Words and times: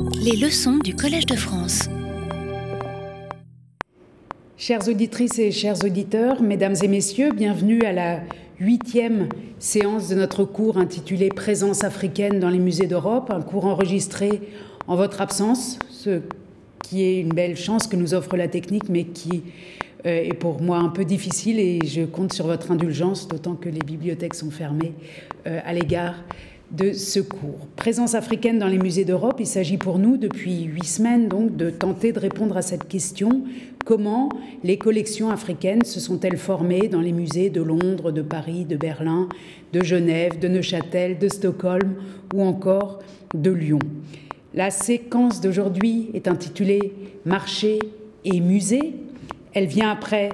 Les 0.00 0.36
leçons 0.36 0.78
du 0.78 0.94
Collège 0.94 1.26
de 1.26 1.36
France. 1.36 1.88
Chères 4.56 4.88
auditrices 4.88 5.38
et 5.38 5.50
chers 5.50 5.84
auditeurs, 5.84 6.40
mesdames 6.40 6.76
et 6.82 6.88
messieurs, 6.88 7.30
bienvenue 7.32 7.82
à 7.82 7.92
la 7.92 8.20
huitième 8.58 9.28
séance 9.58 10.08
de 10.08 10.14
notre 10.14 10.44
cours 10.44 10.78
intitulé 10.78 11.28
Présence 11.28 11.84
africaine 11.84 12.40
dans 12.40 12.48
les 12.48 12.58
musées 12.58 12.86
d'Europe, 12.86 13.30
un 13.30 13.42
cours 13.42 13.66
enregistré 13.66 14.40
en 14.86 14.96
votre 14.96 15.20
absence, 15.20 15.78
ce 15.90 16.20
qui 16.82 17.02
est 17.02 17.20
une 17.20 17.34
belle 17.34 17.56
chance 17.56 17.86
que 17.86 17.96
nous 17.96 18.14
offre 18.14 18.36
la 18.36 18.48
technique, 18.48 18.88
mais 18.88 19.04
qui 19.04 19.42
euh, 20.06 20.24
est 20.24 20.34
pour 20.34 20.60
moi 20.62 20.78
un 20.78 20.88
peu 20.88 21.04
difficile 21.04 21.58
et 21.60 21.80
je 21.84 22.02
compte 22.02 22.32
sur 22.32 22.46
votre 22.46 22.70
indulgence, 22.70 23.28
d'autant 23.28 23.54
que 23.54 23.68
les 23.68 23.80
bibliothèques 23.80 24.34
sont 24.34 24.50
fermées 24.50 24.94
euh, 25.46 25.60
à 25.64 25.72
l'égard 25.72 26.14
de 26.72 26.92
ce 26.92 27.20
cours. 27.20 27.66
Présence 27.76 28.14
africaine 28.14 28.58
dans 28.58 28.66
les 28.66 28.78
musées 28.78 29.04
d'Europe, 29.04 29.36
il 29.38 29.46
s'agit 29.46 29.76
pour 29.76 29.98
nous, 29.98 30.16
depuis 30.16 30.62
huit 30.62 30.86
semaines, 30.86 31.28
donc, 31.28 31.56
de 31.56 31.70
tenter 31.70 32.12
de 32.12 32.18
répondre 32.18 32.56
à 32.56 32.62
cette 32.62 32.88
question 32.88 33.44
comment 33.84 34.28
les 34.64 34.78
collections 34.78 35.30
africaines 35.30 35.84
se 35.84 36.00
sont-elles 36.00 36.38
formées 36.38 36.88
dans 36.88 37.00
les 37.00 37.12
musées 37.12 37.50
de 37.50 37.60
Londres, 37.60 38.10
de 38.10 38.22
Paris, 38.22 38.64
de 38.64 38.76
Berlin, 38.76 39.28
de 39.72 39.84
Genève, 39.84 40.38
de 40.38 40.48
Neuchâtel, 40.48 41.18
de 41.18 41.28
Stockholm 41.28 41.94
ou 42.34 42.42
encore 42.42 43.00
de 43.34 43.50
Lyon? 43.50 43.80
La 44.54 44.70
séquence 44.70 45.40
d'aujourd'hui 45.40 46.10
est 46.14 46.28
intitulée 46.28 46.92
Marché 47.24 47.78
et 48.24 48.40
musée. 48.40 48.94
Elle 49.54 49.66
vient 49.66 49.90
après 49.90 50.30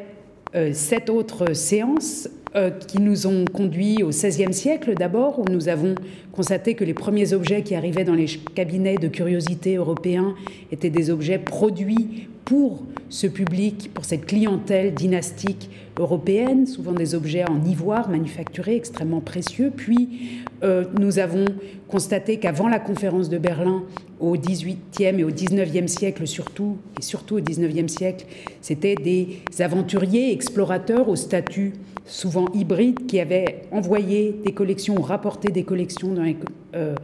euh, 0.55 0.73
sept 0.73 1.11
autres 1.11 1.55
séances 1.55 2.29
euh, 2.57 2.71
qui 2.71 3.01
nous 3.01 3.27
ont 3.27 3.45
conduits 3.45 4.03
au 4.03 4.09
XVIe 4.09 4.55
siècle 4.55 4.95
d'abord, 4.95 5.39
où 5.39 5.45
nous 5.51 5.69
avons 5.69 5.95
constaté 6.33 6.75
que 6.75 6.85
les 6.85 6.95
premiers 6.95 7.33
objets 7.33 7.63
qui 7.63 7.75
arrivaient 7.75 8.05
dans 8.05 8.15
les 8.15 8.27
cabinets 8.55 8.97
de 8.97 9.09
curiosité 9.09 9.77
européens 9.77 10.35
étaient 10.73 10.89
des 10.89 11.11
objets 11.11 11.39
produits 11.39 12.29
pour 12.45 12.83
ce 13.11 13.27
public, 13.27 13.91
pour 13.93 14.07
cette 14.07 14.25
clientèle 14.25 14.95
dynastique 14.95 15.69
européenne, 15.99 16.67
souvent 16.67 16.93
des 16.93 17.15
objets 17.15 17.45
en 17.49 17.63
ivoire 17.65 18.09
manufacturés 18.09 18.77
extrêmement 18.77 19.21
précieux. 19.21 19.71
Puis 19.75 20.43
euh, 20.63 20.85
nous 20.99 21.19
avons 21.19 21.45
constaté 21.89 22.39
qu'avant 22.39 22.69
la 22.69 22.79
conférence 22.79 23.29
de 23.29 23.37
Berlin, 23.37 23.83
au 24.21 24.37
XVIIIe 24.37 25.19
et 25.19 25.25
au 25.25 25.31
XIXe 25.31 25.91
siècle 25.91 26.27
surtout, 26.27 26.79
et 26.99 27.03
surtout 27.03 27.37
au 27.37 27.41
XIXe 27.41 27.93
siècle, 27.93 28.27
c'était 28.63 28.95
des 28.95 29.41
aventuriers, 29.61 30.33
explorateurs 30.33 31.09
au 31.09 31.17
statut 31.17 31.75
souvent 32.09 32.47
hybride, 32.55 33.07
qui 33.07 33.21
avaient 33.21 33.63
envoyé 33.71 34.35
des 34.45 34.53
collections 34.53 34.97
ou 34.99 35.03
rapporté 35.03 35.53
des 35.53 35.63
collections 35.63 36.13
dans 36.13 36.23
les 36.23 36.37
euh, 36.75 36.95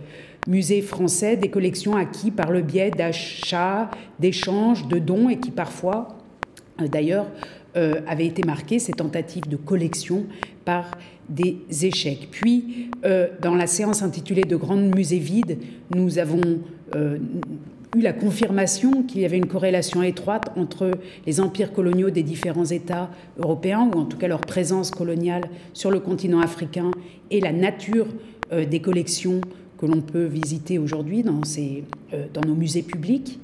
musées 0.49 0.83
français, 0.83 1.37
des 1.37 1.51
collections 1.51 1.95
acquises 1.95 2.33
par 2.37 2.51
le 2.51 2.63
biais 2.63 2.91
d'achats, 2.91 3.91
d'échanges, 4.19 4.89
de 4.89 4.99
dons, 4.99 5.29
et 5.29 5.39
qui 5.39 5.51
parfois, 5.51 6.09
euh, 6.81 6.89
d'ailleurs, 6.89 7.27
euh, 7.77 8.01
avaient 8.07 8.27
été 8.27 8.43
marquées, 8.45 8.79
ces 8.79 8.93
tentatives 8.93 9.49
de 9.49 9.57
collection, 9.57 10.27
par 10.65 10.91
des 11.29 11.59
échecs. 11.83 12.29
Puis, 12.31 12.91
dans 13.43 13.55
la 13.55 13.67
séance 13.67 14.03
intitulée 14.03 14.43
De 14.43 14.57
grandes 14.57 14.95
musées 14.95 15.19
vides, 15.19 15.59
nous 15.95 16.19
avons 16.19 16.41
eu 17.95 18.01
la 18.01 18.13
confirmation 18.13 19.03
qu'il 19.03 19.21
y 19.21 19.25
avait 19.25 19.37
une 19.37 19.47
corrélation 19.47 20.03
étroite 20.03 20.53
entre 20.57 20.91
les 21.27 21.41
empires 21.41 21.73
coloniaux 21.73 22.11
des 22.11 22.23
différents 22.23 22.65
États 22.65 23.11
européens, 23.39 23.91
ou 23.95 23.99
en 23.99 24.05
tout 24.05 24.17
cas 24.17 24.29
leur 24.29 24.41
présence 24.41 24.91
coloniale 24.91 25.45
sur 25.73 25.91
le 25.91 26.01
continent 26.01 26.41
africain, 26.41 26.91
et 27.31 27.41
la 27.41 27.53
nature 27.53 28.07
euh, 28.53 28.65
des 28.65 28.81
collections 28.81 29.41
que 29.79 29.87
l'on 29.87 30.01
peut 30.01 30.25
visiter 30.25 30.79
aujourd'hui 30.79 31.23
dans, 31.23 31.41
euh, 31.59 32.27
dans 32.33 32.43
nos 32.47 32.55
musées 32.55 32.83
publics. 32.83 33.41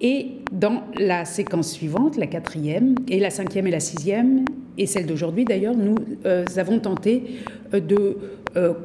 Et 0.00 0.28
dans 0.52 0.84
la 0.96 1.24
séquence 1.24 1.72
suivante, 1.72 2.16
la 2.16 2.28
quatrième, 2.28 2.94
et 3.08 3.18
la 3.18 3.30
cinquième 3.30 3.66
et 3.66 3.72
la 3.72 3.80
sixième, 3.80 4.44
et 4.76 4.86
celle 4.86 5.06
d'aujourd'hui 5.06 5.44
d'ailleurs, 5.44 5.74
nous 5.74 5.96
euh, 6.24 6.44
avons 6.56 6.78
tenté 6.78 7.24
de 7.72 8.16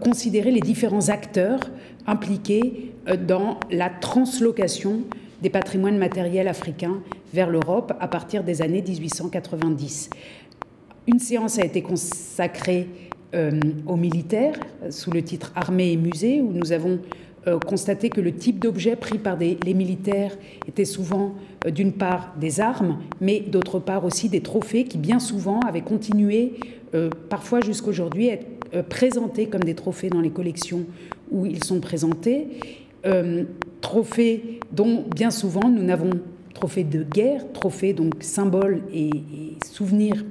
considérer 0.01 0.51
les 0.51 0.59
différents 0.59 1.09
acteurs 1.09 1.59
impliqués 2.07 2.91
euh, 3.07 3.17
dans 3.17 3.59
la 3.72 3.89
translocation 3.89 5.01
des 5.41 5.50
patrimoines 5.50 5.97
matériels 5.97 6.47
africains 6.47 7.01
vers 7.34 7.50
l'Europe 7.50 7.94
à 8.00 8.07
partir 8.07 8.44
des 8.44 8.62
années 8.62 8.81
1890. 8.81 10.09
Une 11.07 11.19
séance 11.19 11.59
a 11.59 11.66
été 11.66 11.81
consacrée 11.81 12.88
euh, 13.33 13.59
aux 13.88 13.97
militaires 13.97 14.56
sous 14.89 15.12
le 15.12 15.22
titre 15.22 15.51
Armée 15.56 15.91
et 15.91 15.97
musée, 15.97 16.39
où 16.41 16.53
nous 16.53 16.72
avons 16.72 17.00
euh, 17.47 17.59
constaté 17.59 18.09
que 18.09 18.22
le 18.22 18.33
type 18.33 18.59
d'objets 18.59 18.95
pris 18.95 19.17
par 19.17 19.38
les 19.38 19.73
militaires 19.73 20.38
était 20.66 20.85
souvent 20.85 21.35
d'une 21.69 21.91
part 21.91 22.33
des 22.39 22.62
armes, 22.62 23.00
mais 23.19 23.41
d'autre 23.41 23.79
part 23.79 24.06
aussi 24.06 24.29
des 24.29 24.41
trophées 24.41 24.85
qui 24.85 24.97
bien 24.97 25.19
souvent 25.19 25.59
avaient 25.67 25.81
continué, 25.81 26.53
parfois 27.30 27.62
jusqu'aujourd'hui, 27.62 28.28
être 28.28 28.88
présentés 28.90 29.48
comme 29.48 29.64
des 29.64 29.76
trophées 29.76 30.09
dans 30.09 30.22
les 30.22 30.31
collections 30.31 30.86
où 31.31 31.46
ils 31.46 31.64
sont 31.64 31.80
présentés. 31.80 32.48
Euh, 33.06 33.44
trophées 33.81 34.62
dont 34.72 35.04
bien 35.14 35.30
souvent 35.30 35.70
nous 35.70 35.84
n'avons 35.84 36.12
trophées 36.54 36.86
de 36.86 37.04
guerre, 37.04 37.52
trophées 37.52 37.92
donc 37.92 38.14
symboles 38.22 38.81
et, 38.94 39.09
souvenirs 39.70 40.24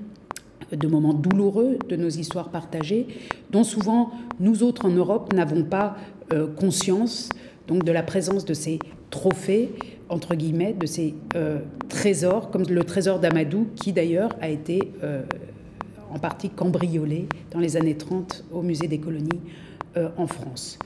de 0.73 0.87
moments 0.87 1.12
douloureux 1.12 1.78
de 1.91 1.97
nos 1.97 2.09
histoires 2.09 2.49
partagées, 2.49 3.06
dont 3.50 3.65
souvent 3.65 4.11
nous 4.41 4.62
autres 4.62 4.87
en 4.87 4.91
Europe 4.91 5.34
n'avons 5.34 5.65
pas 5.65 5.97
euh, 6.33 6.47
conscience 6.47 7.29
donc 7.69 7.84
de 7.84 7.93
la 7.93 8.03
présence 8.03 8.47
de 8.47 8.55
ces 8.55 8.79
trophées 9.11 9.69
entre 10.09 10.34
guillemets 10.34 10.73
de 10.73 10.87
ces 10.87 11.15
euh, 11.34 11.59
trésors 11.91 12.50
comme 12.50 12.65
le 12.67 12.84
trésor 12.84 13.19
d'Amadou 13.19 13.67
qui 13.77 13.93
d'ailleurs 13.93 14.31
a 14.41 14.49
été 14.49 14.81
en 16.12 16.19
partie 16.19 16.50
cambriolé 16.50 17.27
dans 17.50 17.59
les 17.59 17.77
années 17.77 17.97
30 17.97 18.45
au 18.53 18.62
musée 18.62 18.89
des 18.89 18.99
colonies 18.99 19.41
en 20.17 20.27
France. 20.27 20.78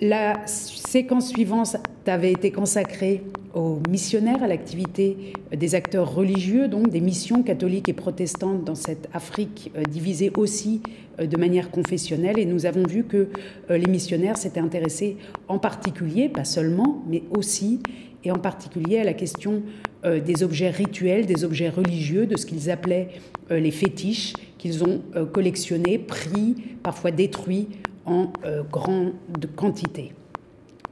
La 0.00 0.46
séquence 0.46 1.30
suivante 1.30 1.76
avait 2.06 2.32
été 2.32 2.50
consacrée 2.50 3.22
aux 3.54 3.80
missionnaires, 3.88 4.42
à 4.42 4.46
l'activité 4.46 5.32
des 5.50 5.74
acteurs 5.74 6.14
religieux, 6.14 6.68
donc 6.68 6.90
des 6.90 7.00
missions 7.00 7.42
catholiques 7.42 7.88
et 7.88 7.94
protestantes 7.94 8.62
dans 8.64 8.74
cette 8.74 9.08
Afrique 9.14 9.72
euh, 9.74 9.82
divisée 9.84 10.30
aussi 10.36 10.82
euh, 11.18 11.26
de 11.26 11.38
manière 11.38 11.70
confessionnelle. 11.70 12.38
Et 12.38 12.44
nous 12.44 12.66
avons 12.66 12.86
vu 12.86 13.04
que 13.04 13.28
euh, 13.70 13.78
les 13.78 13.90
missionnaires 13.90 14.36
s'étaient 14.36 14.60
intéressés 14.60 15.16
en 15.48 15.58
particulier, 15.58 16.28
pas 16.28 16.44
seulement, 16.44 17.02
mais 17.08 17.22
aussi 17.30 17.80
et 18.24 18.30
en 18.30 18.38
particulier 18.38 18.98
à 18.98 19.04
la 19.04 19.12
question 19.12 19.62
des 20.04 20.42
objets 20.42 20.70
rituels, 20.70 21.26
des 21.26 21.44
objets 21.44 21.68
religieux, 21.68 22.26
de 22.26 22.36
ce 22.36 22.44
qu'ils 22.44 22.70
appelaient 22.70 23.08
les 23.50 23.70
fétiches, 23.70 24.32
qu'ils 24.58 24.84
ont 24.84 25.02
collectionnés, 25.32 25.98
pris, 25.98 26.54
parfois 26.82 27.10
détruits 27.10 27.68
en 28.06 28.32
euh, 28.44 28.62
grande 28.62 29.12
quantité. 29.56 30.12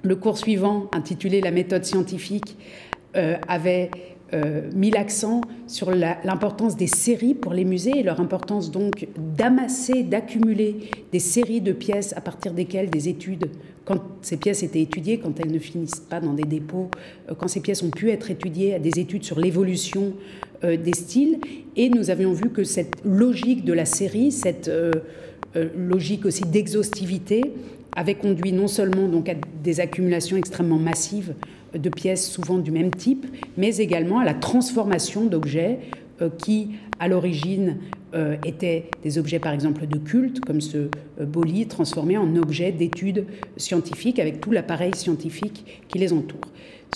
Le 0.03 0.17
cours 0.17 0.37
suivant, 0.37 0.91
intitulé 0.93 1.41
La 1.41 1.51
méthode 1.51 1.85
scientifique, 1.85 2.59
euh, 3.17 3.37
avait 3.49 3.91
euh, 4.35 4.71
mis 4.75 4.91
l'accent 4.91 5.41
sur 5.67 5.91
l'importance 5.93 6.77
des 6.77 6.87
séries 6.87 7.35
pour 7.35 7.53
les 7.53 7.65
musées 7.65 7.99
et 7.99 8.03
leur 8.03 8.21
importance 8.21 8.71
donc 8.71 9.07
d'amasser, 9.17 10.03
d'accumuler 10.03 10.91
des 11.13 11.19
séries 11.19 11.61
de 11.61 11.73
pièces 11.73 12.13
à 12.17 12.21
partir 12.21 12.53
desquelles 12.53 12.91
des 12.91 13.09
études, 13.09 13.51
quand 13.85 14.03
ces 14.23 14.37
pièces 14.37 14.63
étaient 14.63 14.83
étudiées, 14.83 15.19
quand 15.19 15.41
elles 15.41 15.53
ne 15.53 15.59
finissent 15.59 16.01
pas 16.01 16.21
dans 16.21 16.33
des 16.33 16.45
dépôts, 16.45 16.91
quand 17.39 17.49
ces 17.49 17.61
pièces 17.61 17.83
ont 17.83 17.91
pu 17.91 18.11
être 18.11 18.31
étudiées 18.31 18.75
à 18.75 18.79
des 18.79 18.99
études 18.99 19.25
sur 19.25 19.39
l'évolution 19.39 20.15
des 20.63 20.95
styles. 20.95 21.39
Et 21.77 21.91
nous 21.91 22.09
avions 22.11 22.33
vu 22.33 22.49
que 22.49 22.65
cette 22.65 22.97
logique 23.05 23.65
de 23.65 23.75
la 23.75 23.85
série, 23.85 24.33
cette 24.33 24.71
euh, 25.57 25.69
logique 25.77 26.27
aussi 26.27 26.43
d'exhaustivité 26.43 27.41
avait 27.95 28.17
conduit 28.17 28.53
non 28.53 28.67
seulement 28.67 29.07
donc 29.07 29.29
à 29.29 29.35
des 29.63 29.79
accumulations 29.79 30.37
extrêmement 30.37 30.79
massives 30.79 31.35
de 31.75 31.89
pièces 31.89 32.31
souvent 32.31 32.59
du 32.59 32.71
même 32.71 32.91
type, 32.91 33.27
mais 33.57 33.77
également 33.77 34.19
à 34.19 34.25
la 34.25 34.35
transformation 34.35 35.25
d'objets 35.25 35.81
euh, 36.23 36.29
qui, 36.31 36.71
à 37.01 37.09
l'origine, 37.09 37.79
euh, 38.15 38.37
étaient 38.45 38.91
des 39.03 39.19
objets, 39.19 39.41
par 39.41 39.53
exemple, 39.53 39.87
de 39.87 39.99
culte, 39.99 40.41
comme 40.41 40.61
ce 40.61 40.89
bolis 41.21 41.67
transformé 41.67 42.17
en 42.17 42.37
objet 42.37 42.71
d'études 42.71 43.27
scientifiques 43.57 44.19
avec 44.19 44.41
tout 44.41 44.53
l'appareil 44.53 44.95
scientifique 44.95 45.83
qui 45.89 45.99
les 45.99 46.13
entoure. 46.13 46.41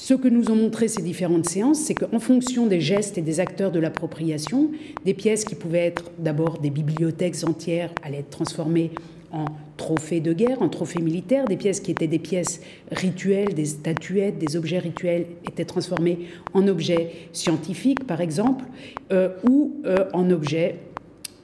Ce 0.01 0.15
que 0.15 0.29
nous 0.29 0.51
ont 0.51 0.55
montré 0.55 0.87
ces 0.87 1.03
différentes 1.03 1.47
séances, 1.47 1.81
c'est 1.81 1.95
qu'en 1.95 2.21
fonction 2.21 2.67
des 2.67 2.81
gestes 2.81 3.19
et 3.19 3.23
des 3.23 3.41
acteurs 3.41 3.73
de 3.73 3.81
l'appropriation, 3.81 4.71
des 5.05 5.13
pièces 5.13 5.45
qui 5.45 5.57
pouvaient 5.57 5.87
être 5.87 6.13
d'abord 6.19 6.61
des 6.61 6.71
bibliothèques 6.71 7.43
entières 7.45 7.91
allaient 8.05 8.19
être 8.19 8.31
transformées 8.31 8.93
en 9.33 9.47
trophées 9.77 10.21
de 10.21 10.33
guerre, 10.33 10.63
en 10.63 10.69
trophées 10.69 11.03
militaires, 11.03 11.45
des 11.45 11.57
pièces 11.57 11.81
qui 11.81 11.91
étaient 11.91 12.07
des 12.07 12.19
pièces 12.19 12.61
rituelles, 12.91 13.55
des 13.55 13.67
statuettes, 13.67 14.39
des 14.39 14.57
objets 14.57 14.79
rituels 14.79 15.27
étaient 15.47 15.65
transformés 15.65 16.27
en 16.55 16.67
objets 16.67 17.11
scientifiques, 17.33 18.07
par 18.07 18.21
exemple, 18.21 18.65
euh, 19.13 19.31
ou 19.49 19.77
euh, 19.85 20.07
en 20.13 20.31
objets 20.31 20.77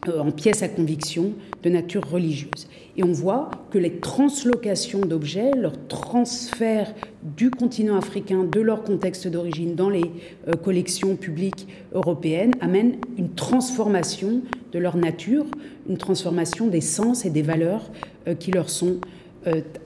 euh, 0.09 0.21
en 0.21 0.31
pièces 0.31 0.63
à 0.63 0.69
conviction 0.69 1.33
de 1.65 1.71
nature 1.71 2.09
religieuse. 2.09 2.69
Et 2.97 3.03
on 3.03 3.13
voit 3.13 3.51
que 3.71 3.79
les 3.79 3.97
translocations 3.99 5.01
d'objets, 5.01 5.51
leur 5.57 5.73
transfert 5.89 6.95
du 7.23 7.51
continent 7.51 7.97
africain, 7.97 8.45
de 8.45 8.61
leur 8.61 8.85
contexte 8.85 9.27
d'origine 9.27 9.75
dans 9.75 9.91
les 9.91 10.05
euh, 10.47 10.53
collections 10.53 11.17
publiques 11.17 11.67
européennes, 11.93 12.53
amènent 12.61 12.99
une 13.19 13.35
transformation 13.35 14.43
de 14.73 14.79
leur 14.79 14.97
nature, 14.97 15.47
une 15.89 15.97
transformation 15.97 16.69
des 16.69 16.83
sens 16.83 17.25
et 17.25 17.31
des 17.31 17.43
valeurs 17.43 17.91
euh, 18.29 18.35
qui 18.35 18.53
leur 18.53 18.71
sont 18.71 18.99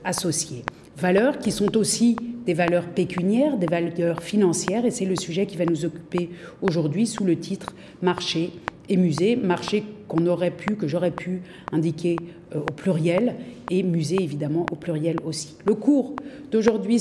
associées. 0.05 0.63
Valeurs 0.95 1.37
qui 1.37 1.51
sont 1.51 1.75
aussi 1.75 2.15
des 2.45 2.53
valeurs 2.53 2.87
pécuniaires, 2.87 3.57
des 3.57 3.67
valeurs 3.67 4.23
financières, 4.23 4.85
et 4.85 4.91
c'est 4.91 5.05
le 5.05 5.17
sujet 5.17 5.45
qui 5.45 5.57
va 5.57 5.65
nous 5.65 5.83
occuper 5.83 6.29
aujourd'hui 6.61 7.05
sous 7.05 7.25
le 7.25 7.37
titre 7.37 7.75
Marché 8.01 8.51
et 8.89 8.97
musée, 8.97 9.35
marché 9.35 9.83
qu'on 10.07 10.25
aurait 10.25 10.51
pu, 10.51 10.75
que 10.75 10.87
j'aurais 10.87 11.11
pu 11.11 11.41
indiquer 11.71 12.17
euh, 12.55 12.59
au 12.59 12.73
pluriel, 12.73 13.35
et 13.69 13.83
musée 13.83 14.21
évidemment 14.21 14.65
au 14.71 14.75
pluriel 14.75 15.17
aussi. 15.23 15.55
Le 15.65 15.75
cours 15.75 16.15
d'aujourd'hui 16.51 16.99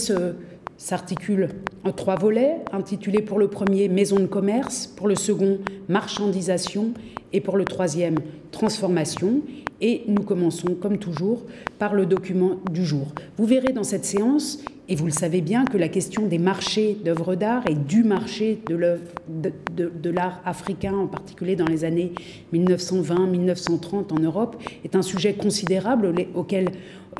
s'articule 0.76 1.48
en 1.84 1.92
trois 1.92 2.16
volets, 2.16 2.56
intitulés 2.72 3.22
pour 3.22 3.38
le 3.38 3.48
premier 3.48 3.88
Maison 3.88 4.18
de 4.18 4.26
commerce, 4.26 4.86
pour 4.86 5.08
le 5.08 5.14
second 5.14 5.58
Marchandisation 5.88 6.92
et 7.32 7.40
pour 7.40 7.56
le 7.56 7.64
troisième 7.64 8.16
Transformation. 8.52 9.40
Et 9.80 10.02
nous 10.08 10.22
commençons, 10.22 10.74
comme 10.74 10.98
toujours, 10.98 11.46
par 11.78 11.94
le 11.94 12.06
document 12.06 12.56
du 12.70 12.84
jour. 12.84 13.08
Vous 13.36 13.46
verrez 13.46 13.72
dans 13.72 13.84
cette 13.84 14.04
séance, 14.04 14.62
et 14.88 14.96
vous 14.96 15.06
le 15.06 15.12
savez 15.12 15.40
bien, 15.40 15.64
que 15.64 15.76
la 15.76 15.88
question 15.88 16.26
des 16.26 16.38
marchés 16.38 16.96
d'œuvres 17.04 17.34
d'art 17.34 17.64
et 17.68 17.74
du 17.74 18.04
marché 18.04 18.60
de 18.68 20.10
l'art 20.10 20.40
africain, 20.44 20.94
en 20.94 21.06
particulier 21.06 21.56
dans 21.56 21.66
les 21.66 21.84
années 21.84 22.12
1920-1930 22.54 24.12
en 24.12 24.18
Europe, 24.18 24.56
est 24.84 24.96
un 24.96 25.02
sujet 25.02 25.34
considérable 25.34 26.14
auquel 26.34 26.70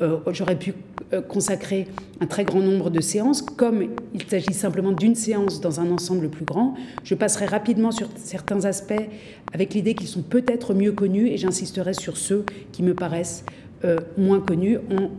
euh, 0.01 0.17
j'aurais 0.31 0.57
pu 0.57 0.73
euh, 1.11 1.21
consacrer 1.21 1.87
un 2.21 2.25
très 2.25 2.45
grand 2.45 2.61
nombre 2.61 2.89
de 2.89 3.01
séances. 3.01 3.41
Comme 3.41 3.83
il 4.13 4.23
s'agit 4.23 4.53
simplement 4.53 4.91
d'une 4.91 5.15
séance 5.15 5.59
dans 5.59 5.79
un 5.79 5.91
ensemble 5.91 6.29
plus 6.29 6.45
grand, 6.45 6.75
je 7.03 7.15
passerai 7.15 7.45
rapidement 7.45 7.91
sur 7.91 8.07
certains 8.15 8.65
aspects 8.65 8.93
avec 9.53 9.73
l'idée 9.73 9.95
qu'ils 9.95 10.07
sont 10.07 10.21
peut-être 10.21 10.73
mieux 10.73 10.91
connus 10.91 11.27
et 11.27 11.37
j'insisterai 11.37 11.93
sur 11.93 12.17
ceux 12.17 12.45
qui 12.71 12.83
me 12.83 12.93
paraissent 12.93 13.43
euh, 13.83 13.97
moins 14.17 14.39
connus 14.39 14.77
en 14.77 15.11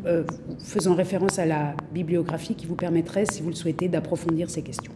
faisant 0.58 0.94
référence 0.94 1.38
à 1.38 1.46
la 1.46 1.74
bibliographie 1.92 2.54
qui 2.54 2.66
vous 2.66 2.76
permettrait, 2.76 3.24
si 3.26 3.42
vous 3.42 3.50
le 3.50 3.54
souhaitez, 3.54 3.88
d'approfondir 3.88 4.50
ces 4.50 4.62
questions. 4.62 4.92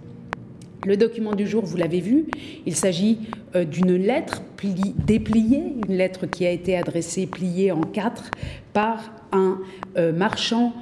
Le 0.87 0.99
document 0.99 1.34
du 1.34 1.46
jour, 1.46 1.64
vous 1.64 1.78
l'avez 1.78 2.00
vu, 2.00 2.26
il 2.66 2.76
s'agit 2.76 3.20
d'une 3.55 3.96
lettre 3.96 4.43
dépliée, 5.06 5.76
une 5.88 5.96
lettre 5.96 6.26
qui 6.26 6.44
a 6.44 6.50
été 6.50 6.76
adressée, 6.76 7.26
pliée 7.26 7.72
en 7.72 7.81
quatre, 7.81 8.31
par 8.75 9.12
un 9.32 9.58
euh, 9.96 10.12
marchand 10.12 10.72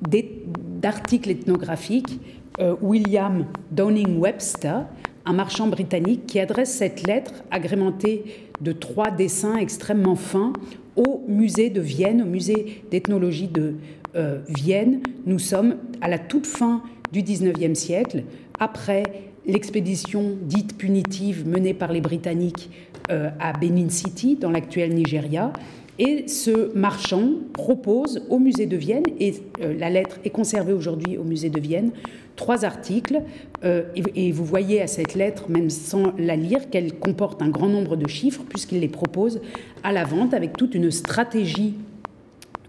d'articles 0.00 1.30
ethnographiques, 1.30 2.20
euh, 2.60 2.74
William 2.80 3.46
Downing 3.70 4.18
Webster, 4.18 4.84
un 5.24 5.32
marchand 5.32 5.68
britannique 5.68 6.26
qui 6.26 6.38
adresse 6.38 6.72
cette 6.72 7.06
lettre 7.06 7.32
agrémentée 7.50 8.24
de 8.60 8.72
trois 8.72 9.10
dessins 9.10 9.56
extrêmement 9.56 10.14
fins 10.14 10.52
au 10.96 11.22
musée 11.28 11.70
de 11.70 11.80
Vienne, 11.80 12.22
au 12.22 12.26
musée 12.26 12.82
d'ethnologie 12.90 13.48
de 13.48 13.74
euh, 14.14 14.40
Vienne. 14.48 15.00
Nous 15.26 15.38
sommes 15.38 15.76
à 16.00 16.08
la 16.08 16.18
toute 16.18 16.46
fin 16.46 16.82
du 17.12 17.22
XIXe 17.22 17.78
siècle, 17.78 18.24
après 18.58 19.02
l'expédition 19.46 20.36
dite 20.42 20.76
punitive 20.76 21.46
menée 21.46 21.74
par 21.74 21.92
les 21.92 22.00
Britanniques 22.00 22.68
à 23.08 23.52
Benin 23.52 23.88
City, 23.88 24.34
dans 24.34 24.50
l'actuel 24.50 24.92
Nigeria. 24.92 25.52
Et 25.98 26.28
ce 26.28 26.76
marchand 26.76 27.30
propose 27.54 28.22
au 28.28 28.38
musée 28.38 28.66
de 28.66 28.76
Vienne, 28.76 29.04
et 29.18 29.34
euh, 29.62 29.74
la 29.78 29.88
lettre 29.88 30.18
est 30.24 30.30
conservée 30.30 30.74
aujourd'hui 30.74 31.16
au 31.16 31.24
musée 31.24 31.48
de 31.48 31.58
Vienne, 31.58 31.90
trois 32.36 32.64
articles. 32.64 33.22
Euh, 33.64 33.82
et, 33.94 34.30
vous 34.32 34.44
voyez 34.44 34.80
à 34.80 34.86
cette 34.86 35.14
lettre, 35.14 35.50
même 35.50 35.70
sans 35.70 36.12
la 36.18 36.36
lire, 36.36 36.70
qu'elle 36.70 36.94
comporte 36.94 37.42
un 37.42 37.48
grand 37.48 37.68
nombre 37.68 37.96
de 37.96 38.08
chiffres, 38.08 38.44
puisqu'il 38.48 38.80
les 38.80 38.88
propose 38.88 39.40
à 39.82 39.92
la 39.92 40.04
vente 40.04 40.34
avec 40.34 40.56
toute 40.56 40.74
une 40.74 40.90
stratégie, 40.90 41.74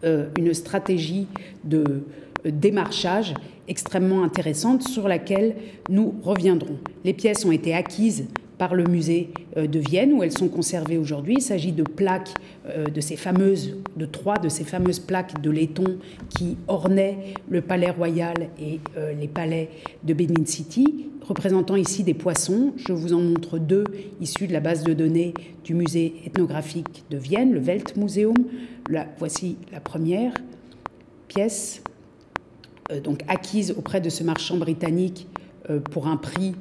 euh, 0.03 0.27
une 0.37 0.53
stratégie 0.53 1.27
de 1.63 2.03
démarchage 2.45 3.33
extrêmement 3.67 4.23
intéressante 4.23 4.83
sur 4.83 5.07
laquelle 5.07 5.55
nous 5.89 6.15
reviendrons. 6.23 6.77
Les 7.03 7.13
pièces 7.13 7.45
ont 7.45 7.51
été 7.51 7.73
acquises 7.73 8.27
par 8.57 8.75
le 8.75 8.85
musée 8.85 9.29
euh, 9.55 9.67
de 9.67 9.79
Vienne 9.79 10.13
où 10.13 10.23
elles 10.23 10.37
sont 10.37 10.47
conservées 10.47 10.97
aujourd'hui. 10.97 11.35
Il 11.37 11.41
s'agit 11.41 11.71
de 11.71 11.83
plaques, 11.83 12.33
euh, 12.67 12.85
de 12.85 13.01
ces 13.01 13.15
fameuses, 13.15 13.77
de 13.95 14.05
trois 14.05 14.37
de 14.37 14.49
ces 14.49 14.63
fameuses 14.63 14.99
plaques 14.99 15.41
de 15.41 15.51
laiton 15.51 15.97
qui 16.29 16.57
ornaient 16.67 17.33
le 17.49 17.61
palais 17.61 17.91
royal 17.91 18.49
et 18.59 18.79
euh, 18.97 19.13
les 19.13 19.27
palais 19.27 19.69
de 20.03 20.13
Benin 20.13 20.45
City, 20.45 21.07
représentant 21.21 21.75
ici 21.75 22.03
des 22.03 22.13
poissons. 22.13 22.73
Je 22.77 22.93
vous 22.93 23.13
en 23.13 23.21
montre 23.21 23.59
deux 23.59 23.83
issus 24.21 24.47
de 24.47 24.53
la 24.53 24.59
base 24.59 24.83
de 24.83 24.93
données 24.93 25.33
du 25.63 25.73
musée 25.73 26.15
ethnographique 26.25 27.03
de 27.09 27.17
Vienne, 27.17 27.53
le 27.53 27.59
Weltmuseum. 27.59 28.35
Voici 29.19 29.57
la 29.71 29.81
première 29.81 30.33
pièce, 31.27 31.83
donc 33.03 33.21
acquise 33.27 33.75
auprès 33.77 33.99
de 33.99 34.09
ce 34.09 34.23
marchand 34.23 34.55
britannique 34.55 35.27
pour 35.91 36.07
un 36.07 36.15
prix 36.15 36.55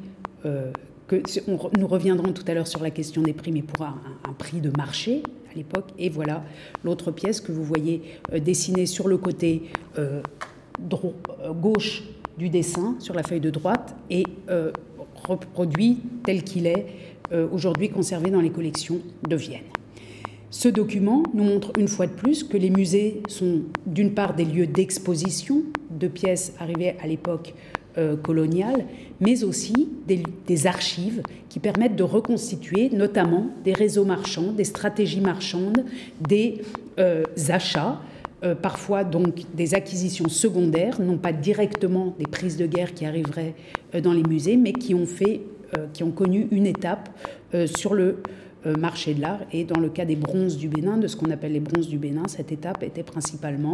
nous 1.13 1.87
reviendrons 1.87 2.33
tout 2.33 2.45
à 2.49 2.55
l'heure 2.55 2.67
sur 2.67 2.83
la 2.83 2.91
question 2.91 3.23
des 3.23 3.33
prix, 3.33 3.53
mais 3.53 3.63
pour 3.63 3.85
un, 3.85 3.99
prix 4.39 4.61
de 4.61 4.71
marché 4.77 5.23
à 5.51 5.55
l'époque. 5.57 5.91
Et 5.99 6.09
voilà 6.09 6.45
l'autre 6.85 7.11
pièce 7.11 7.41
que 7.41 7.53
vous 7.53 7.65
voyez 7.65 8.03
euh, 8.33 8.39
dessinée 8.39 8.87
sur 8.87 9.09
le 9.09 9.17
côté 9.17 9.63
euh, 9.99 10.21
euh, 10.93 11.53
gauche 11.53 12.03
du 12.37 12.51
dessin, 12.51 12.97
sur 12.99 13.15
la 13.15 13.23
feuille 13.23 13.41
de 13.41 13.51
droite, 13.51 13.97
et 14.11 14.25
reproduit 15.27 16.01
tel 16.23 16.43
qu'il 16.45 16.67
est 16.67 16.87
aujourd'hui 17.51 17.89
conservé 17.89 18.31
dans 18.31 18.43
les 18.43 18.51
collections 18.51 19.01
de 19.27 19.37
Vienne. 19.37 19.63
Ce 20.51 20.69
document 20.69 21.23
nous 21.33 21.45
montre 21.45 21.73
une 21.79 21.89
fois 21.89 22.07
de 22.07 22.13
plus 22.13 22.45
que 22.45 22.59
les 22.59 22.69
musées 22.69 23.23
sont 23.27 23.63
d'une 23.87 24.13
part 24.13 24.35
des 24.35 24.45
lieux 24.45 24.67
d'exposition 24.67 25.63
de 25.91 26.09
pièces 26.09 26.53
arrivées 26.59 26.95
à 27.03 27.07
l'époque 27.07 27.55
coloniale, 28.23 28.85
mais 29.21 29.45
aussi 29.45 29.89
des, 30.07 30.67
archives 30.67 31.23
qui 31.49 31.61
permettent 31.61 31.97
de 31.97 32.03
reconstituer 32.03 32.91
notamment 32.91 33.47
des 33.65 33.73
réseaux 33.73 34.05
marchands, 34.05 34.53
des 34.53 34.65
stratégies 34.65 35.21
marchandes, 35.21 35.85
des 36.21 36.61
euh, 36.99 37.25
achats, 37.49 38.01
euh, 38.45 38.55
parfois 38.55 39.05
donc 39.05 39.45
des 39.55 39.75
acquisitions 39.75 40.29
secondaires, 40.29 41.01
non 41.01 41.17
pas 41.17 41.33
directement 41.33 42.15
des 42.19 42.27
prises 42.27 42.57
de 42.57 42.67
guerre 42.67 42.95
qui 42.95 43.07
arriveraient 43.07 43.55
dans 44.03 44.13
les 44.13 44.23
musées, 44.23 44.57
mais 44.57 44.73
qui 44.73 44.95
ont, 44.95 45.07
fait, 45.07 45.41
qui 45.95 46.03
ont 46.03 46.11
connu 46.11 46.49
une 46.51 46.67
étape 46.67 47.09
sur 47.65 47.95
le 47.95 48.19
marché 48.79 49.15
de 49.15 49.23
l'art. 49.23 49.41
Et 49.53 49.65
dans 49.65 49.81
le 49.81 49.89
cas 49.89 50.05
des 50.05 50.17
bronzes 50.17 50.59
du 50.59 50.69
Bénin, 50.69 50.99
de 50.99 51.07
ce 51.07 51.17
qu'on 51.17 51.31
appelle 51.31 51.53
les 51.53 51.61
bronzes 51.61 51.89
du 51.89 51.97
Bénin, 51.97 52.25
cette 52.29 52.53
étape 52.53 52.83
était 52.83 53.05
principalement 53.05 53.73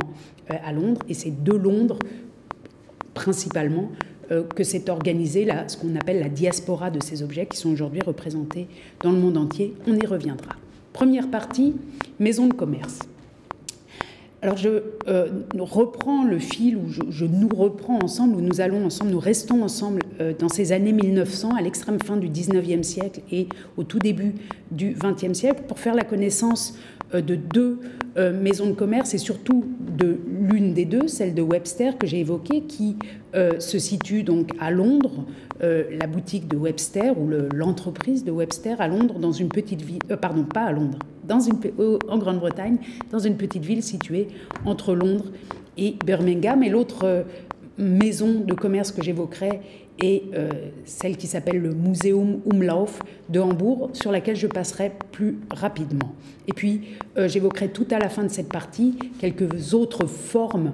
à 0.49 0.73
Londres. 0.73 1.01
Et 1.09 1.15
c'est 1.15 1.43
de 1.43 1.53
Londres, 1.53 1.99
principalement, 3.15 3.91
euh, 3.91 4.12
que 4.55 4.65
s'est 4.65 4.91
organisée 4.91 5.47
ce 5.69 5.77
qu'on 5.77 5.95
appelle 5.97 6.21
la 6.21 6.29
diaspora 6.29 6.91
de 6.91 7.03
ces 7.03 7.23
objets 7.23 7.47
qui 7.47 7.57
sont 7.57 7.71
aujourd'hui 7.71 8.01
représentés 8.01 8.67
dans 9.03 9.13
le 9.13 9.19
monde 9.19 9.37
entier. 9.37 9.75
On 9.87 9.95
y 9.95 10.07
reviendra. 10.07 10.57
Première 10.93 11.31
partie, 11.31 11.75
maison 12.19 12.47
de 12.47 12.55
commerce. 12.55 12.99
Alors 14.43 14.57
je 14.57 14.69
euh, 15.07 15.29
reprends 15.57 16.25
le 16.25 16.41
fil, 16.41 16.77
ou 16.77 16.89
je, 16.89 17.25
nous 17.25 17.49
reprends 17.49 18.01
ensemble, 18.03 18.35
ou 18.35 18.41
nous 18.41 18.61
allons 18.61 18.85
ensemble, 18.85 19.13
nous 19.13 19.21
restons 19.21 19.63
ensemble 19.63 20.03
euh, 20.21 20.33
dans 20.37 20.49
ces 20.49 20.73
années 20.73 20.93
1900, 20.93 21.55
à 21.55 21.63
l'extrême 21.63 21.99
fin 22.05 22.17
du 22.17 22.29
19e 22.29 22.83
siècle 22.83 23.21
et 23.31 23.47
au 23.77 23.85
tout 23.85 24.01
début 24.01 24.35
du 24.73 24.95
20e 24.95 25.35
siècle, 25.35 25.63
pour 25.69 25.79
faire 25.79 25.95
la 25.95 26.03
connaissance 26.03 26.77
euh, 27.15 27.21
de 27.21 27.37
deux 27.37 27.79
maisons 28.17 28.67
de 28.67 28.73
commerce 28.73 29.15
et 29.15 29.19
surtout 29.19 29.65
de 29.97 30.19
l'une 30.27 30.75
des 30.75 30.85
deux, 30.85 31.09
celle 31.09 31.35
de 31.35 31.41
Webster 31.41 31.97
que 31.97 32.07
j'ai 32.07 32.21
évoquée, 32.21 32.61
qui 32.65 32.97
se 33.59 33.79
situe 33.79 34.23
donc 34.23 34.51
à 34.61 34.71
Londres, 34.71 35.25
la 35.61 36.07
boutique 36.07 36.47
de 36.47 36.59
Webster 36.59 37.19
ou 37.19 37.31
l'entreprise 37.55 38.23
de 38.23 38.31
Webster 38.31 38.79
à 38.83 38.89
Londres, 38.89 39.19
dans 39.19 39.33
une 39.33 39.49
petite 39.49 39.81
ville, 39.81 40.01
pardon, 40.21 40.45
pas 40.45 40.65
à 40.65 40.73
Londres, 40.73 40.99
dans 41.25 41.41
une, 41.41 41.59
en 42.09 42.19
Grande-Bretagne, 42.19 42.79
dans 43.11 43.19
une 43.19 43.37
petite 43.37 43.65
ville 43.65 43.83
située 43.83 44.29
entre 44.65 44.95
Londres 44.95 45.27
et 45.77 45.97
Birmingham. 46.05 46.63
Et 46.63 46.69
l'autre 46.69 47.25
maison 47.79 48.41
de 48.41 48.55
commerce 48.55 48.93
que 48.93 49.03
j'évoquerai 49.03 49.61
et 50.01 50.25
euh, 50.35 50.49
celle 50.85 51.17
qui 51.17 51.27
s'appelle 51.27 51.59
le 51.59 51.75
Museum 51.75 52.41
Umlauf 52.51 53.01
de 53.29 53.41
Hambourg, 53.41 53.91
sur 53.93 54.11
laquelle 54.11 54.37
je 54.37 54.47
passerai 54.47 54.93
plus 55.13 55.39
rapidement. 55.51 56.15
Et 56.49 56.53
puis, 56.53 56.83
euh, 57.17 57.29
j'évoquerai 57.29 57.69
tout 57.69 57.87
à 57.91 57.99
la 57.99 58.09
fin 58.09 58.25
de 58.25 58.29
cette 58.29 58.49
partie 58.49 58.99
quelques 59.19 59.75
autres 59.75 60.07
formes 60.07 60.73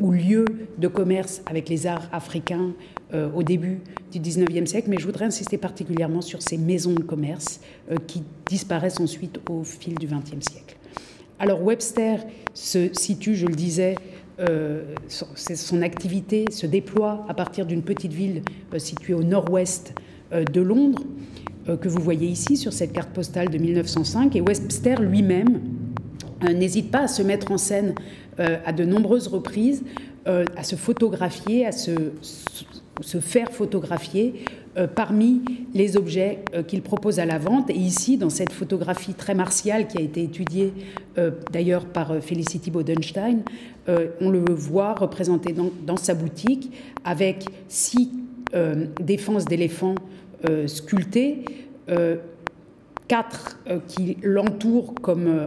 ou 0.00 0.12
lieu 0.12 0.44
de 0.78 0.86
commerce 0.86 1.42
avec 1.46 1.68
les 1.68 1.88
arts 1.88 2.08
africains 2.12 2.74
au 3.14 3.42
début 3.42 3.80
du 4.12 4.20
19e 4.20 4.66
siècle, 4.66 4.90
mais 4.90 4.98
je 4.98 5.06
voudrais 5.06 5.24
insister 5.24 5.56
particulièrement 5.56 6.20
sur 6.20 6.42
ces 6.42 6.58
maisons 6.58 6.92
de 6.92 7.02
commerce 7.02 7.60
qui 8.06 8.22
disparaissent 8.46 9.00
ensuite 9.00 9.40
au 9.48 9.64
fil 9.64 9.94
du 9.94 10.06
20e 10.06 10.42
siècle. 10.42 10.76
Alors 11.38 11.62
Webster 11.62 12.18
se 12.52 12.90
situe, 12.92 13.34
je 13.34 13.46
le 13.46 13.54
disais, 13.54 13.94
euh, 14.40 14.94
son, 15.08 15.82
activité 15.82 16.44
se 16.50 16.66
déploie 16.66 17.24
à 17.28 17.34
partir 17.34 17.66
d'une 17.66 17.82
petite 17.82 18.12
ville 18.12 18.42
euh, 18.72 18.78
située 18.78 19.14
au 19.14 19.24
nord-ouest 19.24 19.94
euh, 20.32 20.44
de 20.44 20.60
Londres, 20.60 21.02
que 21.82 21.88
vous 21.88 22.00
voyez 22.00 22.26
ici 22.26 22.56
sur 22.56 22.72
cette 22.72 22.94
carte 22.94 23.10
postale 23.10 23.50
de 23.50 23.58
1905. 23.58 24.34
Et 24.36 24.40
Webster 24.40 25.02
lui-même 25.02 25.60
n'hésite 26.42 26.90
pas 26.90 27.00
à 27.00 27.08
se 27.08 27.20
mettre 27.20 27.52
en 27.52 27.58
scène 27.58 27.94
à 28.38 28.72
de 28.72 28.86
nombreuses 28.86 29.28
reprises, 29.28 29.82
à 30.24 30.62
se 30.62 30.76
photographier, 30.76 31.66
à 31.66 31.72
se, 31.72 31.90
se 33.00 33.20
faire 33.20 33.50
photographier 33.50 34.44
euh, 34.76 34.86
parmi 34.86 35.42
les 35.74 35.96
objets 35.96 36.40
euh, 36.54 36.62
qu'il 36.62 36.82
propose 36.82 37.18
à 37.18 37.26
la 37.26 37.38
vente. 37.38 37.70
Et 37.70 37.76
ici, 37.76 38.16
dans 38.16 38.30
cette 38.30 38.52
photographie 38.52 39.14
très 39.14 39.34
martiale 39.34 39.88
qui 39.88 39.98
a 39.98 40.00
été 40.00 40.22
étudiée 40.22 40.72
euh, 41.16 41.30
d'ailleurs 41.52 41.84
par 41.84 42.22
Felicity 42.22 42.70
Bodenstein, 42.70 43.42
on 44.20 44.28
le 44.28 44.44
voit 44.50 44.92
représenté 44.92 45.54
dans, 45.54 45.96
sa 45.96 46.12
boutique 46.12 46.70
avec 47.06 47.46
six 47.68 48.10
défenses 49.00 49.46
d'éléphants 49.46 49.94
sculptées 50.66 51.46
quatre 53.08 53.58
euh, 53.68 53.78
qui 53.88 54.18
l'entourent 54.22 54.94
comme, 54.94 55.26
euh, 55.26 55.44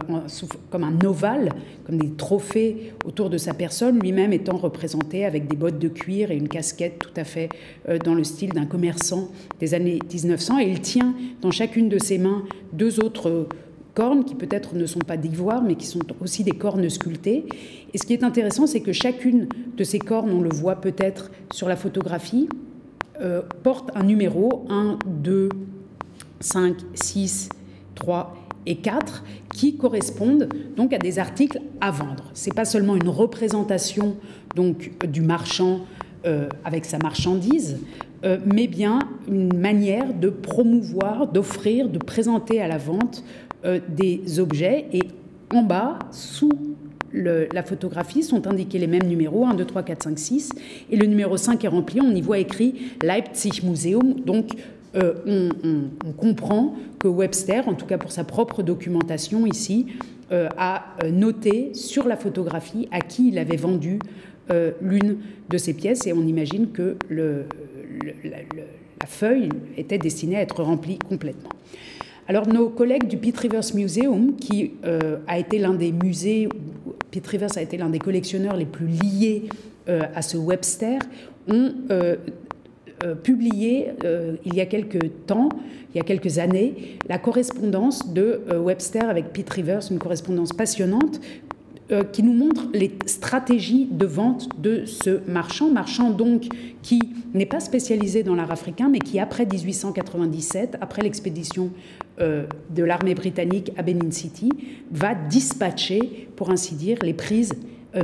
comme 0.70 0.84
un 0.84 0.98
ovale, 1.06 1.50
comme 1.84 1.96
des 1.96 2.10
trophées 2.10 2.92
autour 3.06 3.30
de 3.30 3.38
sa 3.38 3.54
personne, 3.54 4.00
lui-même 4.00 4.32
étant 4.32 4.56
représenté 4.56 5.24
avec 5.24 5.46
des 5.46 5.56
bottes 5.56 5.78
de 5.78 5.88
cuir 5.88 6.30
et 6.30 6.36
une 6.36 6.48
casquette 6.48 6.98
tout 6.98 7.12
à 7.16 7.24
fait 7.24 7.48
euh, 7.88 7.98
dans 7.98 8.14
le 8.14 8.24
style 8.24 8.52
d'un 8.52 8.66
commerçant 8.66 9.30
des 9.60 9.74
années 9.74 10.00
1900. 10.12 10.58
Et 10.58 10.68
il 10.68 10.80
tient 10.80 11.14
dans 11.40 11.52
chacune 11.52 11.88
de 11.88 11.98
ses 11.98 12.18
mains 12.18 12.42
deux 12.72 13.00
autres 13.00 13.46
cornes 13.94 14.24
qui 14.24 14.34
peut-être 14.34 14.74
ne 14.74 14.86
sont 14.86 15.00
pas 15.00 15.16
d'ivoire, 15.16 15.62
mais 15.62 15.76
qui 15.76 15.86
sont 15.86 16.00
aussi 16.20 16.44
des 16.44 16.52
cornes 16.52 16.88
sculptées. 16.90 17.44
Et 17.94 17.98
ce 17.98 18.06
qui 18.06 18.12
est 18.14 18.24
intéressant, 18.24 18.66
c'est 18.66 18.80
que 18.80 18.92
chacune 18.92 19.48
de 19.76 19.84
ces 19.84 19.98
cornes, 19.98 20.32
on 20.32 20.40
le 20.40 20.50
voit 20.50 20.76
peut-être 20.76 21.30
sur 21.52 21.68
la 21.68 21.76
photographie, 21.76 22.48
porte 23.62 23.90
un 23.94 24.02
numéro 24.02 24.64
1, 24.68 24.98
2, 25.06 25.48
5, 26.42 26.76
6, 26.94 27.48
3 27.94 28.36
et 28.66 28.76
4 28.76 29.24
qui 29.52 29.76
correspondent 29.76 30.48
donc 30.76 30.92
à 30.92 30.98
des 30.98 31.18
articles 31.18 31.60
à 31.80 31.90
vendre. 31.90 32.30
Ce 32.34 32.48
n'est 32.48 32.54
pas 32.54 32.64
seulement 32.64 32.96
une 32.96 33.08
représentation 33.08 34.16
donc 34.54 34.92
du 35.06 35.20
marchand 35.20 35.80
euh, 36.24 36.48
avec 36.64 36.84
sa 36.84 36.98
marchandise, 36.98 37.80
euh, 38.24 38.38
mais 38.46 38.68
bien 38.68 39.00
une 39.28 39.56
manière 39.58 40.14
de 40.14 40.28
promouvoir, 40.28 41.26
d'offrir, 41.26 41.88
de 41.88 41.98
présenter 41.98 42.60
à 42.60 42.68
la 42.68 42.78
vente 42.78 43.24
euh, 43.64 43.80
des 43.88 44.38
objets. 44.38 44.86
Et 44.92 45.02
en 45.52 45.62
bas, 45.62 45.98
sous 46.12 46.52
la 47.12 47.62
photographie, 47.62 48.22
sont 48.22 48.46
indiqués 48.46 48.78
les 48.78 48.86
mêmes 48.86 49.06
numéros, 49.06 49.44
1, 49.44 49.54
2, 49.54 49.64
3, 49.64 49.82
4, 49.82 50.02
5, 50.04 50.18
6. 50.18 50.50
Et 50.90 50.96
le 50.96 51.06
numéro 51.06 51.36
5 51.36 51.62
est 51.64 51.68
rempli, 51.68 52.00
on 52.00 52.14
y 52.14 52.22
voit 52.22 52.38
écrit 52.38 52.92
Leipzig 53.02 53.60
Museum, 53.64 54.14
donc 54.24 54.52
euh, 54.94 55.48
on, 56.04 56.12
comprend 56.12 56.74
que 56.98 57.08
Webster, 57.08 57.66
en 57.66 57.74
tout 57.74 57.86
cas 57.86 57.98
pour 57.98 58.12
sa 58.12 58.24
propre 58.24 58.62
documentation 58.62 59.46
ici, 59.46 59.86
euh, 60.30 60.48
a 60.56 60.96
euh, 61.02 61.10
noté 61.10 61.72
sur 61.74 62.06
la 62.06 62.16
photographie 62.16 62.88
à 62.90 63.00
qui 63.00 63.28
il 63.28 63.38
avait 63.38 63.56
vendu 63.56 63.98
l'une 64.82 65.16
de 65.48 65.56
ses 65.56 65.72
pièces 65.72 66.06
et 66.06 66.12
on 66.12 66.26
imagine 66.26 66.72
que 66.72 66.96
la, 67.08 68.36
feuille 69.06 69.48
était 69.78 69.96
destinée 69.96 70.36
à 70.36 70.42
être 70.42 70.62
remplie 70.62 70.98
complètement. 70.98 71.48
Alors 72.28 72.46
nos 72.46 72.68
collègues 72.68 73.08
du 73.08 73.16
Pitt 73.16 73.38
Rivers 73.38 73.74
Museum, 73.74 74.36
qui 74.36 74.72
a 75.26 75.38
été 75.38 75.58
l'un 75.58 75.72
des 75.72 75.90
musées, 75.90 76.50
Pitt 77.10 77.26
Rivers 77.26 77.56
a 77.56 77.62
été 77.62 77.78
l'un 77.78 77.88
des 77.88 77.98
collectionneurs 77.98 78.56
les 78.56 78.66
plus 78.66 78.88
liés 78.88 79.44
à 79.86 80.20
ce 80.20 80.36
Webster, 80.36 80.98
ont 81.48 81.72
publié 83.22 83.88
euh, 84.04 84.36
il 84.44 84.54
y 84.54 84.60
a 84.60 84.66
quelques 84.66 85.26
temps, 85.26 85.48
il 85.94 85.98
y 85.98 86.00
a 86.00 86.04
quelques 86.04 86.38
années, 86.38 86.98
la 87.08 87.18
correspondance 87.18 88.12
de 88.12 88.42
euh, 88.50 88.58
Webster 88.58 89.08
avec 89.08 89.32
Pete 89.32 89.50
Rivers, 89.50 89.80
une 89.90 89.98
correspondance 89.98 90.52
passionnante 90.52 91.20
qui 92.12 92.22
nous 92.22 92.32
montre 92.32 92.68
les 92.72 92.90
stratégies 93.04 93.86
de 93.90 94.06
vente 94.06 94.48
de 94.58 94.86
ce 94.86 95.20
marchand, 95.30 95.68
marchand 95.68 96.08
donc 96.08 96.46
qui 96.80 96.98
n'est 97.34 97.44
pas 97.44 97.60
spécialisé 97.60 98.22
dans 98.22 98.34
l'art 98.34 98.50
africain, 98.50 98.88
mais 98.88 98.98
qui 98.98 99.18
après 99.18 99.44
1897, 99.44 100.78
après 100.80 101.02
l'expédition 101.02 101.70
de 102.18 102.82
l'armée 102.82 103.14
britannique 103.14 103.72
à 103.76 103.82
Benin 103.82 104.10
City, 104.10 104.48
va 104.90 105.14
dispatcher, 105.14 106.28
pour 106.34 106.50
ainsi 106.50 106.76
dire, 106.76 106.96
les 107.02 107.12
prises 107.12 107.52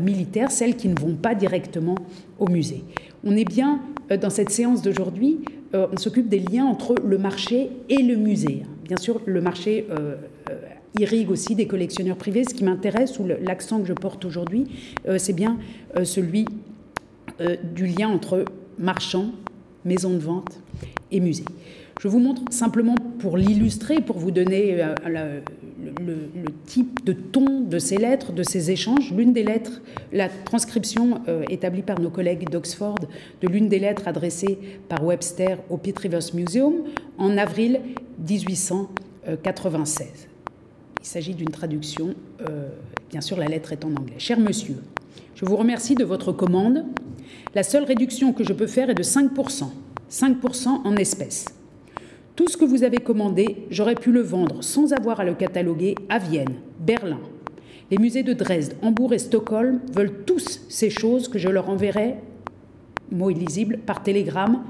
militaires, 0.03 0.51
celles 0.51 0.77
qui 0.77 0.89
ne 0.89 1.01
vont 1.01 1.15
pas 1.15 1.35
directement 1.35 1.95
au 2.39 2.51
musée. 2.51 2.85
On 3.25 3.35
est 3.37 3.49
bien 3.49 3.81
euh, 3.81 3.98
dans 4.17 4.31
cette 4.31 4.51
séance 4.51 4.83
d'aujourd'hui, 4.83 5.41
euh, 5.75 5.87
on 5.93 5.97
s'occupe 5.97 6.29
des 6.29 6.39
liens 6.39 6.65
entre 6.65 6.95
le 7.05 7.19
marché 7.19 7.71
et 7.89 8.03
le 8.03 8.17
musée. 8.17 8.63
Bien 8.85 8.97
sûr, 8.97 9.21
le 9.27 9.41
marché 9.41 9.87
euh, 9.91 10.17
irrigue 10.99 11.31
aussi 11.31 11.55
des 11.55 11.67
collectionneurs 11.67 12.17
privés. 12.17 12.45
Ce 12.45 12.55
qui 12.55 12.65
m'intéresse, 12.65 13.19
ou 13.19 13.27
l'accent 13.27 13.81
que 13.81 13.87
je 13.87 13.93
porte 13.93 14.25
aujourd'hui, 14.25 14.67
c'est 15.19 15.35
bien 15.35 15.59
celui 16.03 16.47
du 17.75 17.87
lien 17.87 18.09
entre 18.09 18.45
marchand, 18.79 19.33
maison 19.85 20.11
de 20.11 20.19
vente 20.19 20.61
et 21.13 21.21
musée. 21.21 21.45
Je 22.01 22.09
vous 22.09 22.19
montre 22.19 22.43
simplement 22.51 22.95
pour 23.19 23.37
l'illustrer, 23.37 24.01
pour 24.01 24.19
vous 24.19 24.31
donner 24.31 24.83
le, 25.79 26.29
type 26.67 27.05
de 27.05 27.13
ton 27.13 27.61
de 27.61 27.79
ces 27.79 27.97
lettres, 27.97 28.33
de 28.33 28.43
ces 28.43 28.71
échanges. 28.71 29.13
L'une 29.13 29.33
des 29.33 29.43
lettres, 29.43 29.81
la 30.13 30.29
transcription 30.29 31.23
euh, 31.29 31.45
établie 31.49 31.83
par 31.83 32.01
nos 32.01 32.11
collègues 32.11 32.49
d'Oxford 32.51 32.99
de 33.41 33.49
l'une 33.49 33.69
des 33.69 33.79
lettres 33.79 34.09
adressées 34.09 34.59
par 34.89 35.05
Webster 35.05 35.59
au 35.71 35.77
Pitt 35.77 35.99
Museum 36.35 36.85
en 37.17 37.39
avril 37.39 37.81
1896. 38.29 40.29
Il 41.01 41.07
s'agit 41.07 41.35
d'une 41.35 41.51
traduction, 41.51 42.15
euh, 42.49 42.69
bien 43.11 43.21
sûr 43.21 43.37
la 43.37 43.47
lettre 43.47 43.73
est 43.73 43.85
en 43.85 43.91
anglais. 43.91 44.19
Cher 44.19 44.41
monsieur, 44.41 44.77
je 45.35 45.45
vous 45.45 45.57
remercie 45.57 45.95
de 45.95 46.05
votre 46.05 46.33
commande. 46.33 46.85
La 47.55 47.63
seule 47.63 47.85
réduction 47.85 48.33
que 48.33 48.45
je 48.45 48.53
peux 48.53 48.67
faire 48.67 48.91
est 48.91 48.95
de 48.95 49.03
5%, 49.03 49.65
5% 50.11 50.69
en 50.69 50.97
espèces. 50.97 51.58
Tout 52.39 52.47
ce 52.47 52.57
que 52.57 52.65
vous 52.65 52.85
avez 52.85 52.99
commandé, 52.99 53.67
j'aurais 53.69 53.97
pu 53.97 54.13
le 54.13 54.21
vendre 54.21 54.63
sans 54.63 54.93
avoir 54.93 55.19
à 55.19 55.25
le 55.25 55.35
cataloguer 55.35 55.97
à 56.09 56.21
Vienne, 56.21 56.55
Berlin. 56.79 57.19
Les 57.91 57.99
musées 57.99 58.23
de 58.23 58.33
Dresde, 58.33 58.75
Hambourg 58.81 59.13
et 59.13 59.19
Stockholm 59.19 59.81
veulent 59.93 60.23
tous 60.25 60.61
ces 60.69 60.89
choses 60.89 61.27
que 61.27 61.37
je 61.37 61.49
leur 61.49 61.69
enverrai, 61.69 62.15
mot 63.11 63.29
illisible, 63.29 63.79
par 63.79 64.05
télégramme 64.05 64.63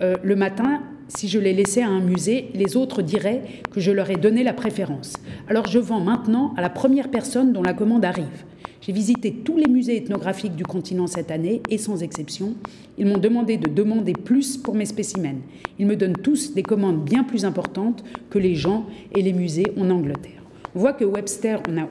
euh, 0.00 0.16
le 0.24 0.34
matin. 0.34 0.82
Si 1.08 1.28
je 1.28 1.38
les 1.38 1.52
laissais 1.52 1.82
à 1.82 1.88
un 1.88 2.00
musée, 2.00 2.50
les 2.54 2.76
autres 2.76 3.00
diraient 3.00 3.42
que 3.70 3.80
je 3.80 3.92
leur 3.92 4.10
ai 4.10 4.16
donné 4.16 4.42
la 4.42 4.52
préférence. 4.52 5.12
Alors 5.48 5.68
je 5.68 5.78
vends 5.78 6.00
maintenant 6.00 6.52
à 6.56 6.60
la 6.60 6.68
première 6.68 7.10
personne 7.10 7.52
dont 7.52 7.62
la 7.62 7.74
commande 7.74 8.04
arrive. 8.04 8.44
J'ai 8.80 8.92
visité 8.92 9.32
tous 9.32 9.56
les 9.56 9.68
musées 9.68 9.96
ethnographiques 9.96 10.56
du 10.56 10.64
continent 10.64 11.06
cette 11.06 11.30
année 11.30 11.62
et 11.70 11.78
sans 11.78 12.02
exception, 12.02 12.54
ils 12.98 13.06
m'ont 13.06 13.18
demandé 13.18 13.56
de 13.56 13.70
demander 13.70 14.12
plus 14.12 14.56
pour 14.56 14.74
mes 14.74 14.84
spécimens. 14.84 15.42
Ils 15.78 15.86
me 15.86 15.96
donnent 15.96 16.16
tous 16.16 16.54
des 16.54 16.62
commandes 16.62 17.04
bien 17.04 17.22
plus 17.22 17.44
importantes 17.44 18.04
que 18.28 18.38
les 18.38 18.54
gens 18.54 18.86
et 19.14 19.22
les 19.22 19.32
musées 19.32 19.72
en 19.78 19.90
Angleterre. 19.90 20.45
On 20.76 20.78
voit 20.78 20.92
que 20.92 21.06
Webster, 21.06 21.62
on 21.70 21.78
a, 21.78 21.88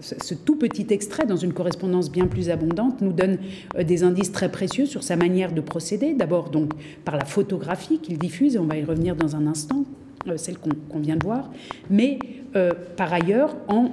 ce 0.00 0.32
tout 0.32 0.56
petit 0.56 0.86
extrait 0.88 1.26
dans 1.26 1.36
une 1.36 1.52
correspondance 1.52 2.10
bien 2.10 2.26
plus 2.26 2.48
abondante, 2.48 3.02
nous 3.02 3.12
donne 3.12 3.36
euh, 3.76 3.84
des 3.84 4.04
indices 4.04 4.32
très 4.32 4.50
précieux 4.50 4.86
sur 4.86 5.02
sa 5.02 5.16
manière 5.16 5.52
de 5.52 5.60
procéder. 5.60 6.14
D'abord 6.14 6.48
donc 6.48 6.72
par 7.04 7.18
la 7.18 7.26
photographie 7.26 7.98
qu'il 7.98 8.16
diffuse, 8.16 8.56
et 8.56 8.58
on 8.58 8.64
va 8.64 8.78
y 8.78 8.84
revenir 8.84 9.16
dans 9.16 9.36
un 9.36 9.46
instant, 9.46 9.84
euh, 10.28 10.38
celle 10.38 10.56
qu'on 10.56 10.98
vient 10.98 11.16
de 11.16 11.24
voir, 11.26 11.50
mais 11.90 12.18
euh, 12.56 12.72
par 12.96 13.12
ailleurs 13.12 13.54
en 13.68 13.90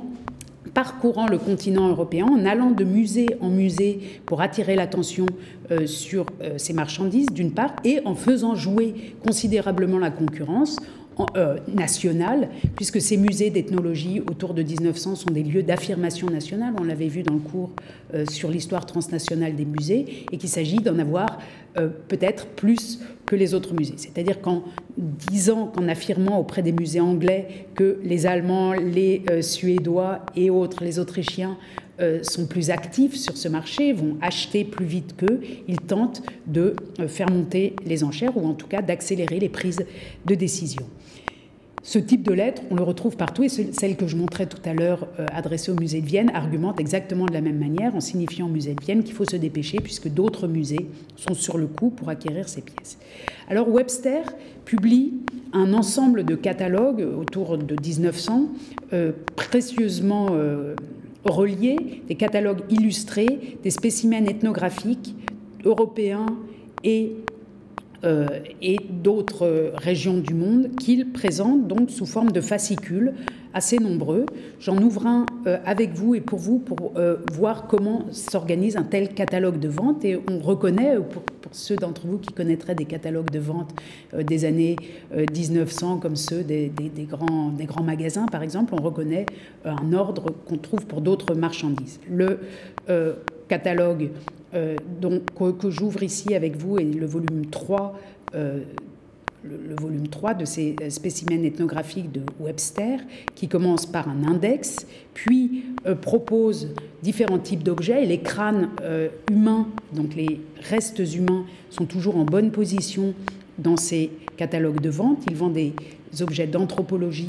parcourant 0.73 1.27
le 1.27 1.37
continent 1.37 1.89
européen, 1.89 2.25
en 2.25 2.45
allant 2.45 2.71
de 2.71 2.85
musée 2.85 3.27
en 3.41 3.49
musée 3.49 3.99
pour 4.25 4.41
attirer 4.41 4.75
l'attention 4.75 5.25
sur 5.85 6.25
euh, 6.41 6.53
ces 6.57 6.73
marchandises, 6.73 7.27
d'une 7.27 7.51
part, 7.51 7.75
et 7.83 7.99
en 8.05 8.15
faisant 8.15 8.55
jouer 8.55 9.15
considérablement 9.25 9.99
la 9.99 10.11
concurrence, 10.11 10.77
euh, 11.35 11.57
nationale, 11.67 12.47
puisque 12.77 13.01
ces 13.01 13.17
musées 13.17 13.49
d'ethnologie 13.49 14.21
autour 14.21 14.53
de 14.53 14.63
1900 14.63 15.15
sont 15.15 15.31
des 15.31 15.43
lieux 15.43 15.63
d'affirmation 15.63 16.27
nationale, 16.27 16.73
on 16.79 16.85
l'avait 16.85 17.09
vu 17.09 17.23
dans 17.23 17.33
le 17.33 17.41
cours 17.41 17.71
euh, 18.13 18.25
sur 18.25 18.49
l'histoire 18.49 18.85
transnationale 18.85 19.53
des 19.53 19.65
musées, 19.65 20.25
et 20.31 20.37
qu'il 20.37 20.47
s'agit 20.47 20.77
d'en 20.77 20.97
avoir 20.97 21.39
euh, 21.77 21.89
peut-être 22.07 22.47
plus 22.47 23.01
que 23.25 23.35
les 23.35 23.53
autres 23.53 23.73
musées. 23.73 23.95
C'est-à-dire 23.97 24.39
qu'en 24.39 24.63
disant, 24.97 25.67
qu'en 25.67 25.89
affirmant 25.89 26.39
auprès 26.39 26.61
des 26.61 26.71
musées 26.71 27.01
anglais 27.01 27.67
que 27.75 27.99
les 28.01 28.25
Allemands, 28.25 28.71
les 28.71 29.23
Suédois 29.41 30.21
et 30.37 30.49
autres, 30.49 30.85
les 30.85 30.99
Autrichiens, 30.99 31.57
sont 32.21 32.47
plus 32.47 32.69
actifs 32.69 33.15
sur 33.15 33.35
ce 33.35 33.49
marché, 33.49 33.91
vont 33.91 34.15
acheter 34.21 34.63
plus 34.63 34.85
vite 34.85 35.17
qu'eux, 35.17 35.41
ils 35.67 35.81
tentent 35.81 36.23
de 36.47 36.73
faire 37.09 37.29
monter 37.29 37.75
les 37.85 38.05
enchères 38.05 38.37
ou 38.37 38.47
en 38.47 38.53
tout 38.53 38.67
cas 38.67 38.81
d'accélérer 38.81 39.37
les 39.41 39.49
prises 39.49 39.85
de 40.25 40.33
décision. 40.33 40.85
Ce 41.81 41.97
type 41.97 42.23
de 42.23 42.33
lettre, 42.33 42.61
on 42.71 42.75
le 42.75 42.83
retrouve 42.83 43.15
partout 43.15 43.43
et 43.43 43.49
celle 43.49 43.95
que 43.95 44.05
je 44.05 44.17
montrais 44.17 44.47
tout 44.47 44.61
à 44.65 44.73
l'heure 44.73 45.07
euh, 45.19 45.25
adressée 45.31 45.71
au 45.71 45.75
musée 45.75 46.01
de 46.01 46.05
Vienne 46.05 46.29
argumente 46.33 46.79
exactement 46.79 47.25
de 47.25 47.33
la 47.33 47.41
même 47.41 47.57
manière 47.57 47.95
en 47.95 48.01
signifiant 48.01 48.47
au 48.47 48.49
musée 48.49 48.73
de 48.73 48.83
Vienne 48.83 49.03
qu'il 49.03 49.15
faut 49.15 49.25
se 49.25 49.37
dépêcher 49.37 49.79
puisque 49.79 50.09
d'autres 50.09 50.47
musées 50.47 50.89
sont 51.15 51.33
sur 51.33 51.57
le 51.57 51.67
coup 51.67 51.89
pour 51.89 52.09
acquérir 52.09 52.49
ces 52.49 52.61
pièces. 52.61 52.97
Alors 53.49 53.69
Webster 53.69 54.23
publie 54.65 55.13
un 55.53 55.73
ensemble 55.73 56.25
de 56.25 56.35
catalogues 56.35 57.07
autour 57.17 57.57
de 57.57 57.75
1900 57.81 58.49
euh, 58.91 59.13
précieusement 59.35 60.27
euh, 60.31 60.75
reliés, 61.23 62.03
des 62.07 62.15
catalogues 62.15 62.61
illustrés, 62.69 63.57
des 63.63 63.71
spécimens 63.71 64.25
ethnographiques 64.25 65.15
européens 65.63 66.25
et 66.83 67.13
euh, 68.05 68.27
et 68.61 68.77
d'autres 68.89 69.73
régions 69.75 70.17
du 70.17 70.33
monde 70.33 70.75
qu'il 70.79 71.11
présente 71.11 71.67
donc 71.67 71.89
sous 71.89 72.05
forme 72.05 72.31
de 72.31 72.39
fascicules 72.39 73.13
assez 73.53 73.77
nombreux. 73.77 74.25
J'en 74.59 74.77
ouvre 74.77 75.05
un 75.05 75.25
euh, 75.47 75.57
avec 75.65 75.93
vous 75.93 76.15
et 76.15 76.21
pour 76.21 76.39
vous 76.39 76.59
pour 76.59 76.93
euh, 76.95 77.17
voir 77.33 77.67
comment 77.67 78.05
s'organise 78.11 78.77
un 78.77 78.83
tel 78.83 79.13
catalogue 79.13 79.59
de 79.59 79.67
vente. 79.67 80.05
Et 80.05 80.17
on 80.29 80.39
reconnaît, 80.39 80.95
pour, 80.97 81.23
ceux 81.51 81.75
d'entre 81.75 82.05
vous 82.05 82.19
qui 82.19 82.31
connaîtraient 82.31 82.75
des 82.75 82.85
catalogues 82.85 83.31
de 83.31 83.39
vente 83.39 83.73
des 84.15 84.45
années 84.45 84.75
1900 85.11 85.97
comme 85.97 86.15
ceux 86.15 86.43
des, 86.43 86.71
grands, 87.09 87.49
des 87.49 87.65
grands 87.65 87.81
magasins 87.81 88.27
par 88.27 88.43
exemple, 88.43 88.75
on 88.79 88.83
reconnaît 88.83 89.25
un 89.65 89.91
ordre 89.93 90.31
qu'on 90.45 90.57
trouve 90.57 90.85
pour 90.85 91.01
d'autres 91.01 91.33
marchandises. 91.33 91.99
Catalogue 93.49 94.11
euh, 94.53 94.77
donc, 95.01 95.21
que, 95.59 95.69
j'ouvre 95.69 96.03
ici 96.03 96.33
avec 96.33 96.55
vous 96.55 96.77
est 96.77 96.83
le 96.83 97.05
volume 97.05 97.45
3, 97.51 97.99
euh, 98.35 98.61
le, 99.43 99.75
volume 99.79 100.07
3 100.07 100.33
de 100.33 100.45
ces 100.45 100.75
spécimens 100.89 101.43
ethnographiques 101.43 102.11
de 102.11 102.21
Webster, 102.39 102.99
qui 103.35 103.47
commence 103.47 103.85
par 103.85 104.09
un 104.09 104.23
index, 104.27 104.87
puis 105.13 105.65
euh, 105.85 105.95
propose 105.95 106.69
différents 107.03 107.39
types 107.39 107.63
d'objets. 107.63 108.05
les 108.05 108.21
crânes 108.21 108.69
humains, 109.29 109.67
donc 109.93 110.15
les 110.15 110.41
restes 110.61 110.99
humains, 110.99 111.45
sont 111.69 111.85
toujours 111.85 112.17
en 112.17 112.25
bonne 112.25 112.51
position 112.51 113.13
dans 113.59 113.77
ces 113.77 114.09
catalogues 114.37 114.81
de 114.81 114.89
vente. 114.89 115.23
Il 115.29 115.35
vend 115.35 115.49
des 115.49 115.73
objets 116.21 116.47
d'anthropologie 116.47 117.27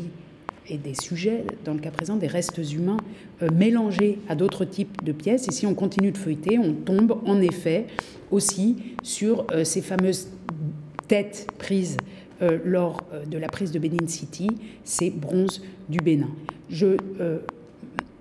et 0.69 0.79
des 0.79 0.95
sujets, 0.95 1.45
dans 1.64 1.75
le 1.75 1.81
cas 1.81 1.90
présent 1.90 2.17
des 2.17 2.26
restes 2.26 2.61
humains, 2.73 2.99
euh, 3.43 3.49
mélangés 3.52 4.19
à 4.29 4.35
d'autres 4.35 4.64
types 4.64 5.05
de 5.05 5.12
pièces. 5.12 5.49
Et 5.49 5.52
si 5.52 5.67
on 5.67 5.75
continue 5.75 6.12
de 6.12 6.19
feuilleter, 6.19 6.59
on 6.59 6.73
tombe 6.73 7.19
en 7.26 7.40
effet 7.40 7.87
aussi 8.31 8.76
sur 9.02 9.47
euh, 9.50 9.64
ces 9.64 9.83
fameuses 9.83 10.29
têtes 11.09 11.49
prises 11.59 11.97
euh, 12.43 12.59
lors 12.64 13.00
de 13.29 13.37
la 13.37 13.49
prise 13.49 13.73
de 13.73 13.79
Benin 13.79 14.07
City, 14.07 14.49
ces 14.85 15.11
bronzes 15.11 15.62
du 15.88 15.99
Bénin. 15.99 16.31
Je 16.71 16.97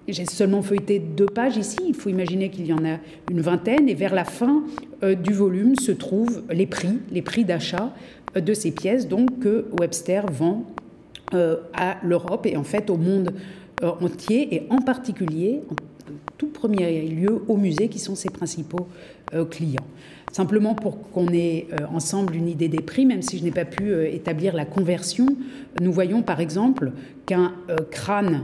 j'ai 0.08 0.26
seulement 0.26 0.64
feuilleté 0.64 0.98
deux 0.98 1.28
pages 1.28 1.58
ici, 1.58 1.78
il 1.88 1.94
faut 1.94 2.10
imaginer 2.10 2.50
qu'il 2.50 2.66
y 2.66 2.74
en 2.74 2.84
a 2.84 2.98
une 3.30 3.42
vingtaine, 3.42 3.88
et 3.88 3.94
vers 3.94 4.16
la 4.16 4.24
fin 4.24 4.64
du 5.04 5.34
volume 5.34 5.76
se 5.76 5.92
trouvent 5.92 6.42
les 6.50 6.66
prix, 6.66 6.98
les 7.12 7.22
prix 7.22 7.46
d'achat 7.46 7.94
de 8.36 8.54
ces 8.56 8.72
pièces, 8.72 9.08
donc 9.08 9.38
que 9.38 9.68
Webster 9.80 10.26
vend 10.32 10.66
à 11.34 11.98
l'Europe 12.04 12.46
et 12.46 12.58
en 12.58 12.64
fait 12.64 12.90
au 12.90 12.98
monde 12.98 13.34
euh, 13.84 13.92
entier 14.02 14.56
et 14.56 14.68
en 14.70 14.82
particulier, 14.82 15.62
en 15.70 15.76
tout 16.38 16.48
premier 16.48 17.02
lieu, 17.04 17.44
aux 17.48 17.58
musées 17.58 17.88
qui 17.88 18.00
sont 18.00 18.16
ses 18.16 18.30
principaux 18.30 18.88
euh, 19.34 19.46
clients. 19.46 19.86
Simplement 20.32 20.76
pour 20.76 21.10
qu'on 21.12 21.28
ait 21.34 21.68
ensemble 21.92 22.36
une 22.36 22.48
idée 22.48 22.68
des 22.68 22.84
prix, 22.84 23.08
même 23.08 23.24
si 23.24 23.40
je 23.40 23.44
n'ai 23.44 23.52
pas 23.52 23.66
pu 23.66 24.06
établir 24.06 24.56
la 24.56 24.64
conversion, 24.64 25.26
nous 25.82 25.92
voyons 25.92 26.22
par 26.22 26.40
exemple 26.40 26.92
qu'un 27.26 27.54
crâne 27.90 28.44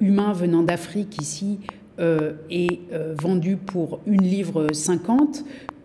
humain 0.00 0.32
venant 0.32 0.62
d'Afrique 0.62 1.20
ici 1.20 1.58
est 1.98 2.80
vendu 3.20 3.58
pour 3.58 4.00
une 4.06 4.22
livre 4.22 4.68
50, 4.72 5.44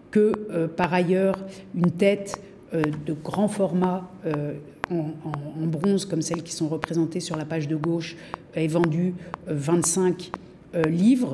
que 0.09 0.67
par 0.77 0.93
ailleurs 0.93 1.35
une 1.75 1.91
tête 1.91 2.41
de 2.71 3.13
grand 3.21 3.49
format 3.49 4.09
en, 4.89 5.67
bronze, 5.67 6.05
comme 6.05 6.21
celles 6.21 6.43
qui 6.43 6.53
sont 6.53 6.67
représentées 6.67 7.19
sur 7.19 7.35
la 7.35 7.45
page 7.45 7.67
de 7.67 7.75
gauche, 7.75 8.15
est 8.53 8.67
vendu 8.67 9.13
25 9.47 10.31
euh, 10.73 10.79
euh, 10.79 10.89
livres 10.89 11.33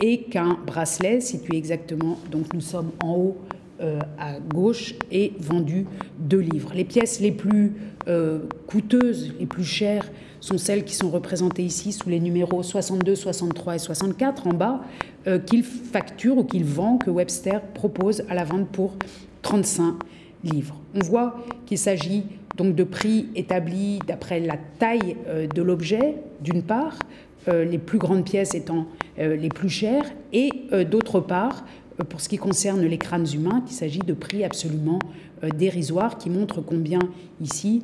et 0.00 0.22
qu'un 0.22 0.58
bracelet 0.66 1.20
situé 1.20 1.56
exactement, 1.56 2.18
donc 2.30 2.52
nous 2.54 2.60
sommes 2.60 2.90
en 3.02 3.14
haut 3.14 3.36
euh, 3.80 4.00
à 4.18 4.38
gauche, 4.40 4.94
est 5.10 5.32
vendu 5.40 5.86
2 6.18 6.38
livres. 6.38 6.72
Les 6.74 6.84
pièces 6.84 7.20
les 7.20 7.32
plus 7.32 7.74
coûteuses, 8.66 9.32
les 9.38 9.46
plus 9.46 9.62
chères, 9.62 10.10
sont 10.40 10.58
celles 10.58 10.82
qui 10.82 10.96
sont 10.96 11.08
représentées 11.08 11.62
ici 11.62 11.92
sous 11.92 12.08
les 12.08 12.18
numéros 12.18 12.64
62, 12.64 13.14
63 13.14 13.76
et 13.76 13.78
64 13.78 14.48
en 14.48 14.54
bas, 14.54 14.80
qu'il 15.46 15.62
facture 15.62 16.36
ou 16.36 16.42
qu'il 16.42 16.64
vend, 16.64 16.98
que 16.98 17.10
Webster 17.10 17.60
propose 17.74 18.24
à 18.28 18.34
la 18.34 18.42
vente 18.42 18.66
pour 18.70 18.96
35 19.42 19.94
livres. 20.42 20.80
On 20.96 21.00
voit 21.00 21.36
qu'il 21.64 21.78
s'agit 21.78 22.24
donc 22.62 22.76
de 22.76 22.84
prix 22.84 23.28
établis 23.34 23.98
d'après 24.06 24.38
la 24.38 24.56
taille 24.78 25.16
euh, 25.26 25.46
de 25.48 25.62
l'objet, 25.62 26.16
d'une 26.40 26.62
part, 26.62 26.96
euh, 27.48 27.64
les 27.64 27.78
plus 27.78 27.98
grandes 27.98 28.24
pièces 28.24 28.54
étant 28.54 28.86
euh, 29.18 29.34
les 29.34 29.48
plus 29.48 29.68
chères, 29.68 30.04
et 30.32 30.50
d'autre 30.88 31.20
part, 31.20 31.64
pour 32.08 32.20
ce 32.20 32.28
qui 32.28 32.38
concerne 32.38 32.80
les 32.82 32.98
crânes 32.98 33.26
humains, 33.34 33.62
il 33.66 33.72
s'agit 33.72 33.98
de 33.98 34.14
prix 34.14 34.44
absolument 34.44 34.98
dérisoires 35.56 36.16
qui 36.16 36.30
montrent 36.30 36.62
combien 36.62 37.00
ici 37.40 37.82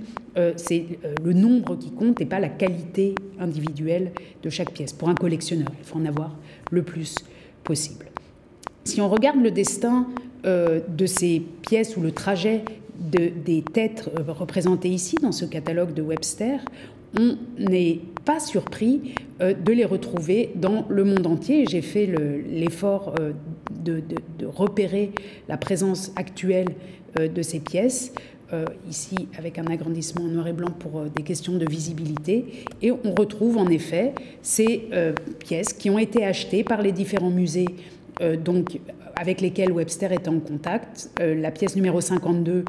c'est 0.57 0.87
le 1.23 1.33
nombre 1.35 1.77
qui 1.77 1.91
compte 1.91 2.21
et 2.21 2.25
pas 2.25 2.41
la 2.41 2.49
qualité 2.49 3.15
individuelle 3.39 4.13
de 4.43 4.49
chaque 4.49 4.73
pièce. 4.73 4.95
Pour 4.95 5.11
un 5.11 5.15
collectionneur, 5.15 5.69
il 5.79 5.85
faut 5.85 5.99
en 5.99 6.07
avoir 6.07 6.35
le 6.71 6.83
plus 6.83 7.17
possible. 7.65 8.07
Si 8.85 9.03
on 9.03 9.11
regarde 9.11 9.43
le 9.43 9.51
destin 9.51 10.07
de 10.45 11.07
ces 11.07 11.41
pièces 11.61 11.97
ou 11.99 12.01
le 12.01 12.13
trajet 12.13 12.65
des 12.99 13.63
têtes 13.63 14.11
euh, 14.19 14.33
représentées 14.33 14.89
ici 14.89 15.17
dans 15.23 15.33
ce 15.33 15.45
catalogue 15.45 15.95
de 15.95 16.03
Webster, 16.03 16.61
on 17.19 17.37
n'est 17.59 18.01
pas 18.25 18.41
surpris 18.41 19.15
euh, 19.41 19.55
de 19.55 19.73
les 19.73 19.85
retrouver 19.85 20.51
dans 20.57 20.85
le 20.89 21.05
monde 21.05 21.27
entier. 21.27 21.65
J'ai 21.69 21.81
fait 21.81 22.07
l'effort 22.07 23.15
euh, 23.21 23.33
de, 23.85 24.03
repérer 24.47 25.13
la 25.49 25.57
présence 25.57 26.13
actuelle 26.17 26.69
de 27.19 27.43
ces 27.43 27.61
pièces, 27.61 28.13
ici 28.89 29.29
avec 29.39 29.59
un 29.59 29.67
agrandissement 29.67 30.25
en 30.25 30.29
noir 30.29 30.47
et 30.47 30.53
blanc 30.53 30.71
pour 30.79 31.03
des 31.05 31.23
questions 31.23 31.55
de 31.57 31.69
visibilité. 31.69 32.65
Et 32.83 32.93
on 32.93 33.15
retrouve 33.15 33.57
en 33.57 33.69
effet 33.69 34.15
ces 34.43 34.89
pièces 35.39 35.73
qui 35.73 35.91
ont 35.91 35.99
été 35.99 36.25
achetées 36.25 36.65
par 36.65 36.83
les 36.83 36.93
différents 36.93 37.31
musées 37.31 37.67
donc, 38.45 38.81
avec 39.17 39.41
lesquels 39.41 39.73
Webster 39.73 40.13
est 40.13 40.29
en 40.29 40.41
contact. 40.41 41.11
la 41.19 41.51
pièce 41.51 41.77
numéro 41.77 42.01
52 42.01 42.65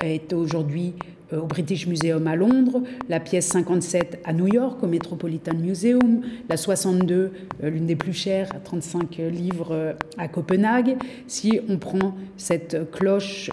est 0.00 0.32
aujourd'hui 0.32 0.94
euh, 1.32 1.40
au 1.40 1.46
British 1.46 1.86
Museum 1.86 2.26
à 2.26 2.36
Londres, 2.36 2.82
la 3.08 3.20
pièce 3.20 3.46
57 3.48 4.20
à 4.24 4.32
New 4.32 4.46
York 4.46 4.82
au 4.82 4.86
Metropolitan 4.86 5.54
Museum, 5.54 6.22
la 6.48 6.56
62, 6.56 7.32
euh, 7.62 7.70
l'une 7.70 7.86
des 7.86 7.96
plus 7.96 8.12
chères, 8.12 8.48
à 8.54 8.58
35 8.58 9.18
livres 9.30 9.72
euh, 9.72 9.92
à 10.18 10.28
Copenhague. 10.28 10.96
Si 11.26 11.60
on 11.68 11.78
prend 11.78 12.14
cette 12.36 12.90
cloche 12.90 13.50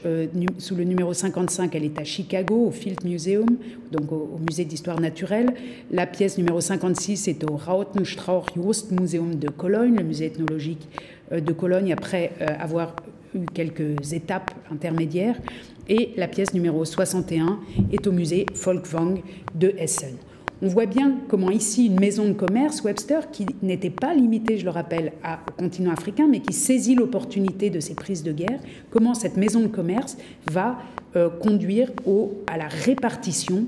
sous 0.57 0.75
le 0.75 0.83
numéro 0.83 1.13
55, 1.13 1.73
elle 1.75 1.85
est 1.85 1.99
à 1.99 2.03
Chicago 2.03 2.65
au 2.67 2.71
Field 2.71 3.03
Museum, 3.05 3.47
donc 3.91 4.11
au, 4.11 4.39
musée 4.47 4.65
d'histoire 4.65 4.99
naturelle. 4.99 5.53
La 5.91 6.05
pièce 6.05 6.37
numéro 6.37 6.61
56 6.61 7.27
est 7.27 7.43
au 7.43 7.55
Rautenstrauch-Jost 7.55 8.91
Museum 8.91 9.35
de 9.35 9.49
Cologne, 9.49 9.95
le 9.95 10.03
musée 10.03 10.25
ethnologique 10.25 10.87
de 11.31 11.53
Cologne, 11.53 11.93
après 11.93 12.31
avoir 12.59 12.95
eu 13.35 13.45
quelques 13.53 14.13
étapes 14.13 14.51
intermédiaires 14.71 15.35
et 15.87 16.11
la 16.17 16.27
pièce 16.27 16.53
numéro 16.53 16.85
61 16.85 17.59
est 17.91 18.07
au 18.07 18.11
musée 18.11 18.45
Folkwang 18.53 19.21
de 19.55 19.73
Essen. 19.77 20.15
On 20.61 20.67
voit 20.67 20.87
bien 20.87 21.15
comment 21.29 21.51
ici 21.51 21.85
une 21.85 21.99
maison 21.99 22.27
de 22.27 22.33
commerce, 22.33 22.83
Webster, 22.83 23.31
qui 23.31 23.45
n'était 23.61 23.89
pas 23.89 24.13
limitée, 24.13 24.57
je 24.57 24.65
le 24.65 24.71
rappelle, 24.71 25.13
au 25.23 25.51
continent 25.61 25.91
africain, 25.91 26.27
mais 26.29 26.41
qui 26.41 26.51
saisit 26.51 26.95
l'opportunité 26.95 27.69
de 27.69 27.79
ces 27.79 27.93
prises 27.93 28.23
de 28.23 28.33
guerre, 28.33 28.59
comment 28.89 29.13
cette 29.13 29.37
maison 29.37 29.61
de 29.61 29.67
commerce 29.67 30.17
va 30.51 30.79
euh, 31.15 31.29
conduire 31.29 31.89
à 32.47 32.57
la 32.57 32.67
répartition 32.67 33.65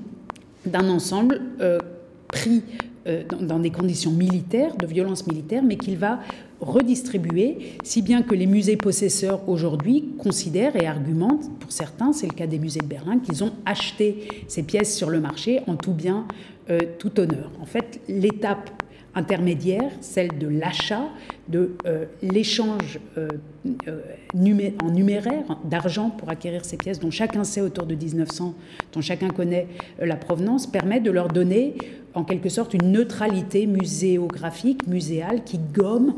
d'un 0.66 0.90
ensemble 0.90 1.42
euh, 1.62 1.80
pris 2.28 2.62
euh, 3.08 3.24
dans, 3.40 3.60
des 3.60 3.72
conditions 3.72 4.12
militaires, 4.12 4.76
de 4.76 4.86
violence 4.86 5.26
militaire, 5.28 5.64
mais 5.64 5.78
qu'il 5.78 5.98
va 5.98 6.20
redistribuer, 6.62 7.76
si 7.84 8.02
bien 8.02 8.22
que 8.22 8.36
les 8.36 8.46
musées 8.46 8.78
possesseurs 8.78 9.48
aujourd'hui 9.50 10.14
considèrent 10.18 10.76
et 10.76 10.88
argumentent, 10.88 11.50
pour 11.60 11.72
certains, 11.72 12.14
c'est 12.14 12.28
le 12.28 12.34
cas 12.34 12.48
des 12.48 12.60
musées 12.60 12.80
de 12.80 12.86
Berlin, 12.86 13.20
qu'ils 13.20 13.44
ont 13.44 13.52
acheté 13.66 14.28
ces 14.48 14.64
pièces 14.64 14.96
sur 14.96 15.10
le 15.10 15.20
marché 15.20 15.62
en 15.68 15.76
tout 15.76 15.94
bien, 15.94 16.28
euh, 16.70 16.80
tout 17.00 17.20
honneur. 17.20 17.52
En 17.62 17.66
fait, 17.66 18.00
l'étape 18.08 18.70
intermédiaire, 19.16 19.92
celle 20.00 20.38
de 20.38 20.48
l'achat, 20.48 21.10
de 21.48 21.76
l'échange 22.22 23.00
en 23.18 24.92
numéraire 24.92 25.58
d'argent 25.66 26.10
pour 26.12 26.30
acquérir 26.30 26.64
ces 26.64 26.78
pièces 26.78 27.00
dont 27.00 27.12
chacun 27.12 27.44
sait 27.44 27.62
autour 27.62 27.86
de 27.86 27.96
1900, 27.96 28.56
dont 28.94 29.02
chacun 29.02 29.30
connaît 29.30 29.68
la 30.00 30.16
provenance, 30.16 30.66
permet 30.66 31.00
de 31.00 31.12
leur 31.12 31.28
donner 31.28 31.76
en 32.14 32.24
quelque 32.24 32.50
sorte 32.50 32.74
une 32.74 32.92
neutralité 32.92 33.68
muséographique, 33.68 34.88
muséale, 34.88 35.44
qui 35.44 35.58
gomme 35.58 36.16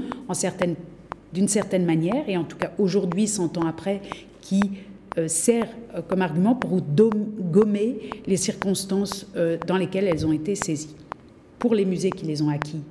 d'une 1.34 1.48
certaine 1.48 1.86
manière, 1.86 2.28
et 2.28 2.38
en 2.38 2.44
tout 2.44 2.58
cas 2.58 2.72
aujourd'hui, 2.78 3.28
100 3.28 3.58
ans 3.58 3.68
après, 3.68 4.02
qui 4.42 4.62
euh, 5.18 5.28
sert 5.28 5.68
euh, 5.96 6.02
comme 6.02 6.22
argument 6.22 6.56
pour 6.56 6.82
gommer 6.82 8.10
les 8.26 8.38
circonstances 8.38 9.28
euh, 9.36 9.58
dans 9.68 9.78
lesquelles 9.78 10.08
elles 10.08 10.26
ont 10.26 10.32
été 10.32 10.56
saisies. 10.56 10.96
Pour 11.64 11.76
les 11.76 11.86
musées 11.86 12.10
qui 12.10 12.26
les 12.26 12.42
ont 12.42 12.50
acquis 12.50 12.82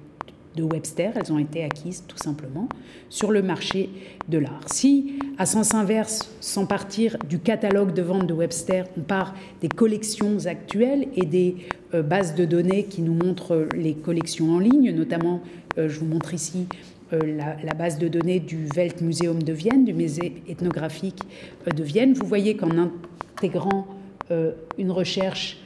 de 0.57 0.63
Webster, 0.63 1.13
elles 1.15 1.31
ont 1.31 1.39
été 1.39 1.63
acquises 1.63 2.05
tout 2.09 2.17
simplement 2.17 2.71
sur 3.11 3.31
le 3.31 3.43
marché 3.43 3.91
de 4.31 4.39
l'art. 4.39 4.63
Si, 4.65 5.19
à 5.37 5.45
sens 5.45 5.75
inverse, 5.75 6.31
sans 6.41 6.65
partir 6.65 7.19
du 7.29 7.39
catalogue 7.39 7.93
de 7.93 8.01
vente 8.01 8.27
de 8.27 8.33
Webster, 8.33 8.87
on 8.97 9.03
part 9.03 9.35
des 9.61 9.69
collections 9.69 10.47
actuelles 10.47 11.09
et 11.17 11.27
des 11.27 11.57
bases 11.93 12.35
de 12.35 12.47
données 12.47 12.85
qui 12.85 13.03
nous 13.03 13.13
montrent 13.13 13.69
les 13.77 13.93
collections 13.93 14.55
en 14.55 14.59
ligne, 14.59 14.91
notamment, 14.93 15.43
je 15.77 15.99
vous 15.99 16.07
montre 16.07 16.33
ici 16.33 16.67
euh, 17.13 17.21
la, 17.37 17.75
base 17.75 17.99
de 17.99 18.09
données 18.09 18.41
du 18.41 18.69
Weltmuseum 18.75 19.43
de 19.43 19.53
Vienne, 19.53 19.85
du 19.85 19.93
musée 19.93 20.43
ethnographique 20.49 21.21
euh, 21.69 21.73
de 21.73 21.83
Vienne. 21.83 22.15
Vous 22.15 22.27
voyez 22.27 22.57
qu'en 22.57 22.71
intégrant 22.79 23.87
euh, 24.31 24.53
une 24.79 24.91
recherche 24.91 25.59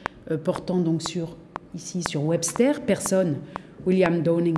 portant 0.43 0.79
donc 0.79 1.03
sur 1.03 1.37
ici 1.77 2.01
sur 2.01 2.23
Webster, 2.23 2.81
personne 2.81 3.35
William 3.85 4.23
Downing 4.23 4.57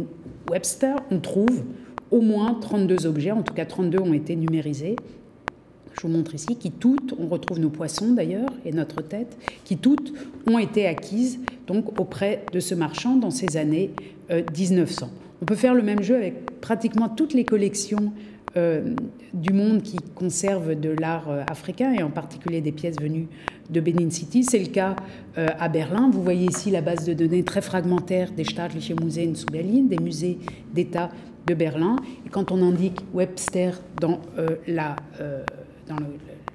Webster, 0.49 0.95
on 1.11 1.19
trouve 1.19 1.63
au 2.11 2.21
moins 2.21 2.55
32 2.59 3.05
objets, 3.05 3.31
en 3.31 3.43
tout 3.43 3.53
cas 3.53 3.65
32 3.65 3.99
ont 3.99 4.13
été 4.13 4.37
numérisés. 4.37 4.95
Je 5.93 6.01
vous 6.01 6.07
montre 6.07 6.33
ici, 6.33 6.55
qui 6.55 6.71
toutes, 6.71 7.13
on 7.19 7.27
retrouve 7.27 7.59
nos 7.59 7.69
poissons 7.69 8.13
d'ailleurs 8.13 8.49
et 8.65 8.71
notre 8.71 9.01
tête, 9.01 9.37
qui 9.65 9.75
toutes 9.75 10.13
ont 10.47 10.57
été 10.57 10.87
acquises 10.87 11.39
donc 11.67 11.99
auprès 11.99 12.45
de 12.53 12.61
ce 12.61 12.73
marchand 12.73 13.17
dans 13.17 13.31
ces 13.31 13.57
années 13.57 13.91
1900. 14.31 15.09
On 15.41 15.45
peut 15.45 15.55
faire 15.55 15.73
le 15.73 15.83
même 15.83 16.01
jeu 16.01 16.15
avec 16.15 16.59
pratiquement 16.61 17.09
toutes 17.09 17.33
les 17.33 17.43
collections 17.43 17.97
euh, 17.97 18.28
du 18.55 19.53
monde 19.53 19.81
qui 19.83 19.97
conservent 20.15 20.75
de 20.75 20.89
l'art 20.89 21.29
euh, 21.29 21.43
africain 21.49 21.93
et 21.93 22.03
en 22.03 22.09
particulier 22.09 22.61
des 22.61 22.71
pièces 22.71 22.99
venues 22.99 23.27
de 23.69 23.79
Benin 23.79 24.09
City. 24.09 24.43
C'est 24.43 24.59
le 24.59 24.67
cas 24.67 24.95
euh, 25.37 25.47
à 25.59 25.69
Berlin. 25.69 26.09
Vous 26.11 26.23
voyez 26.23 26.47
ici 26.47 26.71
la 26.71 26.81
base 26.81 27.05
de 27.05 27.13
données 27.13 27.43
très 27.43 27.61
fragmentaire 27.61 28.31
des 28.31 28.43
Staatliche 28.43 28.91
Museen 29.01 29.35
zu 29.35 29.45
Berlin, 29.51 29.83
des 29.83 29.99
musées 29.99 30.39
d'État 30.73 31.11
de 31.45 31.53
Berlin. 31.53 31.95
Et 32.25 32.29
quand 32.29 32.51
on 32.51 32.61
indique 32.63 32.99
Webster 33.13 33.79
dans, 34.01 34.19
la, 34.67 34.95
dans 35.87 35.95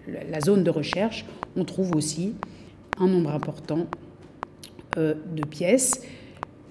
la 0.08 0.40
zone 0.40 0.62
de 0.62 0.70
recherche, 0.70 1.24
on 1.56 1.64
trouve 1.64 1.94
aussi 1.96 2.34
un 2.98 3.08
nombre 3.08 3.30
important 3.30 3.86
de 4.96 5.44
pièces. 5.48 6.02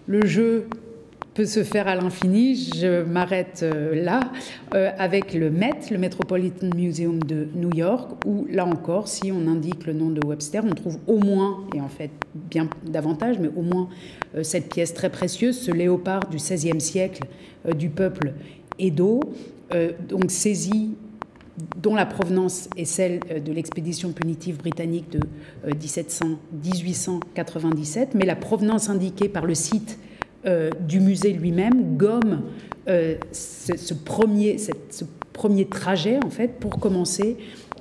Le 0.08 0.26
jeu 0.26 0.68
peut 1.34 1.46
se 1.46 1.64
faire 1.64 1.88
à 1.88 1.96
l'infini. 1.96 2.56
Je 2.56 3.04
m'arrête 3.04 3.62
euh, 3.64 3.96
là 3.96 4.20
euh, 4.76 4.92
avec 4.98 5.34
le 5.34 5.50
Met, 5.50 5.80
le 5.90 5.98
Metropolitan 5.98 6.70
Museum 6.76 7.24
de 7.24 7.48
New 7.56 7.74
York, 7.74 8.12
où 8.26 8.46
là 8.50 8.66
encore, 8.66 9.08
si 9.08 9.32
on 9.32 9.48
indique 9.48 9.88
le 9.88 9.94
nom 9.94 10.10
de 10.10 10.20
Webster, 10.26 10.62
on 10.64 10.76
trouve 10.76 11.00
au 11.08 11.18
moins, 11.18 11.66
et 11.74 11.82
en 11.82 11.90
fait 11.90 12.12
bien 12.34 12.70
davantage, 12.86 13.40
mais 13.40 13.50
au 13.56 13.64
moins 13.64 13.90
euh, 14.36 14.44
cette 14.44 14.70
pièce 14.70 14.94
très 14.94 15.10
précieuse, 15.10 15.60
ce 15.60 15.72
léopard 15.72 16.28
du 16.30 16.38
XVIe 16.38 16.80
siècle 16.80 17.24
du 17.78 17.90
peuple 17.90 18.34
Edo, 18.78 19.22
donc 20.10 20.32
saisi 20.32 20.96
dont 21.82 21.96
la 21.96 22.06
provenance 22.06 22.68
est 22.76 22.84
celle 22.86 23.22
de 23.22 23.54
l'expédition 23.54 24.12
punitive 24.12 24.58
britannique 24.58 25.10
de 25.12 25.22
1897, 25.66 28.16
mais 28.16 28.26
la 28.26 28.36
provenance 28.36 28.90
indiquée 28.90 29.30
par 29.30 29.46
le 29.46 29.56
site 29.56 29.98
euh, 30.46 30.70
du 30.82 31.00
musée 31.00 31.32
lui-même 31.32 31.96
gomme 31.96 32.42
euh, 32.90 33.16
ce, 33.32 33.94
premier, 33.94 34.58
ce 34.58 35.06
premier 35.32 35.66
trajet, 35.66 36.20
en 36.24 36.30
fait, 36.30 36.60
pour 36.60 36.80
commencer 36.80 37.38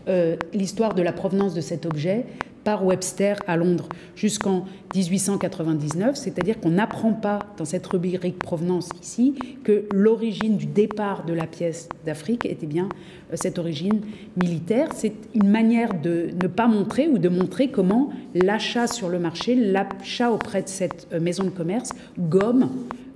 euh, 0.09 0.37
l'histoire 0.53 0.95
de 0.95 1.03
la 1.03 1.13
provenance 1.13 1.55
de 1.55 1.61
cet 1.61 1.87
objet 1.87 2.25
par 2.65 2.85
Webster 2.85 3.37
à 3.47 3.57
Londres 3.57 3.89
jusqu'en 4.15 4.65
1899, 4.95 6.17
c'est-à-dire 6.17 6.61
qu'on 6.61 6.71
n'apprend 6.71 7.13
pas 7.13 7.41
dans 7.57 7.65
cette 7.65 7.87
rubrique 7.87 8.39
provenance 8.39 8.89
ici 9.01 9.35
que 9.65 9.85
l'origine 9.93 10.57
du 10.57 10.67
départ 10.67 11.25
de 11.25 11.33
la 11.33 11.47
pièce 11.47 11.89
d'Afrique 12.05 12.47
était 12.47 12.67
bien 12.67 12.89
euh, 13.33 13.37
cette 13.37 13.59
origine 13.59 14.01
militaire. 14.41 14.89
C'est 14.95 15.15
une 15.35 15.49
manière 15.49 15.95
de 16.01 16.31
ne 16.41 16.49
pas 16.49 16.67
montrer 16.67 17.09
ou 17.09 17.19
de 17.19 17.29
montrer 17.29 17.69
comment 17.69 18.11
l'achat 18.35 18.87
sur 18.87 19.09
le 19.09 19.19
marché, 19.19 19.55
l'achat 19.55 20.31
auprès 20.31 20.63
de 20.63 20.69
cette 20.69 21.09
euh, 21.13 21.21
maison 21.21 21.45
de 21.45 21.51
commerce 21.51 21.91
gomme 22.19 22.69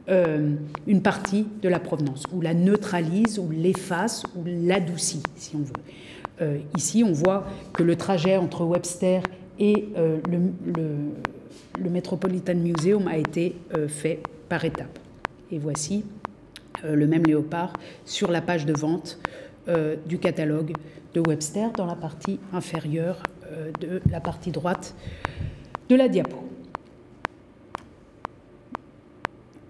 euh, 0.08 0.54
une 0.86 1.02
partie 1.02 1.46
de 1.62 1.68
la 1.68 1.80
provenance, 1.80 2.22
ou 2.32 2.40
la 2.40 2.54
neutralise, 2.54 3.40
ou 3.40 3.50
l'efface, 3.50 4.22
ou 4.36 4.44
l'adoucit, 4.44 5.20
si 5.34 5.56
on 5.56 5.62
veut. 5.62 5.72
Euh, 6.40 6.58
ici, 6.76 7.02
on 7.04 7.12
voit 7.12 7.46
que 7.72 7.82
le 7.82 7.96
trajet 7.96 8.36
entre 8.36 8.64
Webster 8.64 9.22
et 9.58 9.88
euh, 9.96 10.18
le, 10.28 11.90
Metropolitan 11.90 12.54
Museum 12.54 13.06
a 13.08 13.16
été 13.16 13.56
euh, 13.76 13.88
fait 13.88 14.20
par 14.48 14.64
étapes. 14.64 14.98
Et 15.50 15.58
voici 15.58 16.04
le 16.84 17.06
même 17.06 17.24
léopard 17.24 17.72
sur 18.04 18.30
la 18.30 18.42
page 18.42 18.66
de 18.66 18.74
vente 18.74 19.18
du 20.06 20.18
catalogue 20.18 20.72
de 21.14 21.22
Webster 21.26 21.70
dans 21.72 21.86
la 21.86 21.94
partie 21.94 22.38
inférieure 22.52 23.22
de 23.80 24.02
la 24.10 24.20
partie 24.20 24.50
droite 24.50 24.94
de 25.88 25.96
la 25.96 26.08
diapo. 26.08 26.36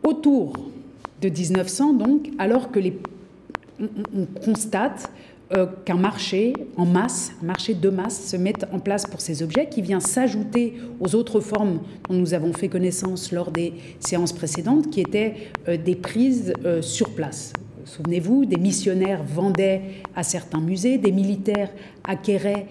Autour 0.03 0.55
de 1.23 1.29
1900, 1.29 1.93
donc, 1.93 2.31
alors 2.39 2.73
que 2.73 2.81
les, 2.81 2.99
on 3.81 4.27
constate 4.45 5.11
euh, 5.53 5.67
qu'un 5.85 5.95
marché 5.95 6.55
en 6.77 6.87
masse, 6.87 7.31
un 7.41 7.47
marché 7.47 7.75
de 7.75 7.89
masse 7.89 8.31
se 8.31 8.37
mette 8.37 8.67
en 8.73 8.81
place 8.81 9.07
pour 9.07 9.21
ces 9.21 9.45
objets 9.45 9.69
qui 9.69 9.81
vient 9.81 10.01
s'ajouter 10.01 10.75
aux 10.99 11.15
autres 11.15 11.39
formes 11.39 11.83
dont 12.09 12.17
nous 12.17 12.35
avons 12.35 12.53
fait 12.53 12.67
connaissance 12.67 13.31
lors 13.31 13.53
des 13.53 13.75
séances 14.01 14.33
précédentes, 14.33 14.91
qui 14.91 15.01
étaient 15.01 15.35
euh, 15.69 15.77
des 15.77 15.95
prises 15.95 16.53
euh, 16.65 16.83
sur 16.83 17.11
place. 17.11 17.53
Souvenez-vous, 17.85 18.45
des 18.45 18.57
missionnaires 18.57 19.23
vendaient 19.23 19.83
à 20.17 20.25
certains 20.25 20.61
musées, 20.61 20.99
des 20.99 21.13
militaires 21.13 21.71
acquéraient 22.03 22.67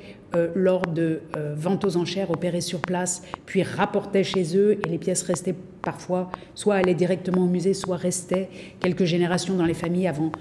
lors 0.54 0.82
de 0.82 1.22
ventes 1.56 1.86
aux 1.86 1.96
enchères 1.96 2.30
opérées 2.30 2.60
sur 2.60 2.82
place, 2.82 3.22
puis 3.46 3.64
rapportaient 3.64 4.26
chez 4.26 4.58
eux 4.58 4.78
et 4.86 4.90
les 4.90 4.98
pièces 4.98 5.22
restaient 5.24 5.56
parfois, 5.82 6.30
soit 6.56 6.76
allaient 6.76 6.94
directement 6.94 7.46
au 7.46 7.48
musée, 7.48 7.74
soit 7.74 7.96
restaient 7.96 8.50
quelques 8.82 9.06
générations 9.06 9.56
dans 9.56 9.64
les 9.64 9.74
familles 9.74 10.10
avant 10.10 10.34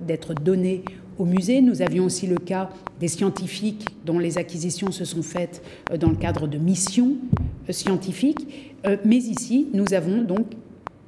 d'être 0.00 0.34
données 0.34 0.82
au 1.18 1.24
musée. 1.24 1.60
Nous 1.60 1.82
avions 1.82 2.04
aussi 2.04 2.26
le 2.26 2.36
cas 2.36 2.70
des 3.00 3.08
scientifiques 3.08 3.86
dont 4.04 4.18
les 4.18 4.38
acquisitions 4.38 4.90
se 4.90 5.04
sont 5.04 5.22
faites 5.22 5.62
euh, 5.90 5.98
dans 5.98 6.10
le 6.10 6.16
cadre 6.16 6.46
de 6.46 6.58
missions 6.58 7.16
euh, 7.68 7.72
scientifiques. 7.72 8.74
Euh, 8.86 8.96
mais 9.04 9.16
ici, 9.16 9.68
nous 9.74 9.92
avons 9.92 10.22
donc, 10.22 10.46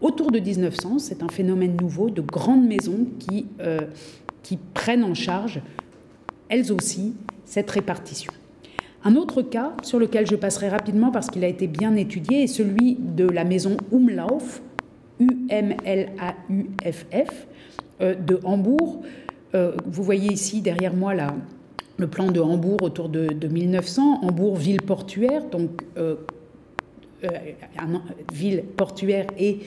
autour 0.01 0.31
de 0.33 0.41
1900, 0.41 0.99
c'est 0.99 1.23
un 1.23 1.29
phénomène 1.29 1.77
nouveau, 1.81 2.11
de 2.11 2.21
grandes 2.21 2.67
maisons 2.67 3.07
qui, 3.19 3.47
qui 4.43 4.59
prennent 4.73 5.05
en 5.05 5.15
charge, 5.15 5.61
elles 6.49 6.73
aussi, 6.73 7.13
cette 7.45 7.71
répartition. 7.71 8.33
Un 9.05 9.15
autre 9.17 9.43
cas 9.43 9.75
sur 9.83 9.99
lequel 9.99 10.27
je 10.27 10.37
passerai 10.37 10.71
rapidement 10.71 11.11
parce 11.11 11.29
qu'il 11.29 11.45
a 11.45 11.49
été 11.49 11.67
bien 11.67 11.97
étudié 11.97 12.45
est 12.45 12.47
celui 12.47 12.97
de 12.99 13.27
la 13.27 13.45
maison 13.45 13.77
Umlauf, 13.93 14.63
U-M-L-A-U-F-F, 15.21 15.67
de 18.01 18.41
Hambourg, 18.45 19.03
euh, 19.55 19.73
vous 19.87 20.03
voyez 20.03 20.33
ici 20.33 20.61
derrière 20.61 20.95
moi 20.95 21.13
le 21.97 22.07
plan 22.07 22.31
de 22.31 22.41
Hambourg 22.41 22.79
autour 22.83 23.09
de, 23.09 23.47
1900. 23.47 24.21
Hambourg, 24.23 24.57
ville 24.57 24.81
portuaire, 24.81 25.45
donc 25.51 25.71
euh, 25.97 26.17
euh, 27.25 27.29
ville 28.33 28.65
portuaire 28.77 29.27
et 29.39 29.61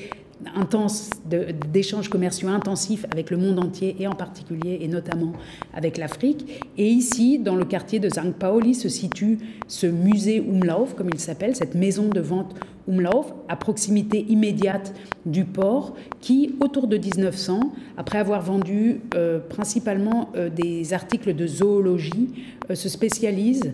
d'échanges 1.72 2.10
commerciaux 2.10 2.50
intensifs 2.50 3.06
avec 3.12 3.30
le 3.30 3.38
monde 3.38 3.60
entier 3.60 3.96
et 4.00 4.08
en 4.08 4.14
particulier 4.14 4.80
et 4.82 4.88
notamment 4.88 5.34
avec 5.74 5.98
l'Afrique. 5.98 6.62
Et 6.78 6.88
ici, 6.88 7.40
dans 7.40 7.56
le 7.56 7.66
quartier 7.66 8.00
de 8.00 8.10
St. 8.10 8.34
Pauli, 8.38 8.76
se 8.76 8.90
situe 8.90 9.38
ce 9.68 9.88
musée 9.88 10.38
Umlauf, 10.38 10.96
comme 10.96 11.10
il 11.12 11.20
s'appelle, 11.20 11.56
cette 11.56 11.76
maison 11.76 12.10
de 12.10 12.20
vente 12.20 12.56
Umlauf, 12.88 13.34
à 13.48 13.56
proximité 13.56 14.26
immédiate 14.28 14.94
du 15.26 15.46
port, 15.46 15.96
qui, 16.20 16.56
autour 16.60 16.88
de 16.88 16.98
1900, 16.98 17.72
après 17.98 18.18
avoir 18.18 18.42
vendu 18.42 19.02
euh, 19.16 19.40
principalement 19.40 20.30
euh, 20.36 20.50
des 20.50 20.94
articles 20.94 21.34
de 21.34 21.48
zoologie, 21.48 22.30
euh, 22.70 22.76
se 22.76 22.90
spécialise 22.90 23.74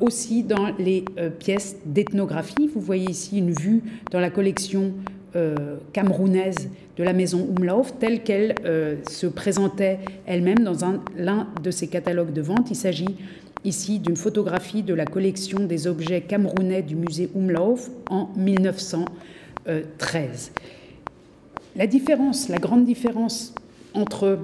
aussi 0.00 0.44
dans 0.44 0.74
les 0.78 1.04
pièces 1.38 1.76
d'ethnographie. 1.84 2.70
Vous 2.74 2.80
voyez 2.80 3.10
ici 3.10 3.36
une 3.36 3.52
vue 3.52 3.82
dans 4.10 4.18
la 4.18 4.30
collection 4.30 4.94
camerounaise 5.92 6.70
de 6.96 7.04
la 7.04 7.12
maison 7.12 7.48
Umlauf, 7.56 7.98
telle 7.98 8.22
qu'elle 8.22 8.54
se 9.08 9.26
présentait 9.26 9.98
elle-même 10.26 10.60
dans 10.60 10.76
l'un 11.16 11.48
de 11.62 11.70
ses 11.70 11.88
catalogues 11.88 12.32
de 12.32 12.42
vente. 12.42 12.70
Il 12.70 12.76
s'agit 12.76 13.16
ici 13.64 13.98
d'une 13.98 14.16
photographie 14.16 14.82
de 14.82 14.94
la 14.94 15.04
collection 15.04 15.60
des 15.60 15.86
objets 15.86 16.22
camerounais 16.22 16.82
du 16.82 16.96
musée 16.96 17.30
Umlauf 17.34 17.90
en 18.10 18.30
1913. 18.36 20.52
La 21.76 21.86
différence, 21.86 22.48
la 22.48 22.58
grande 22.58 22.84
différence 22.84 23.54
entre 23.94 24.38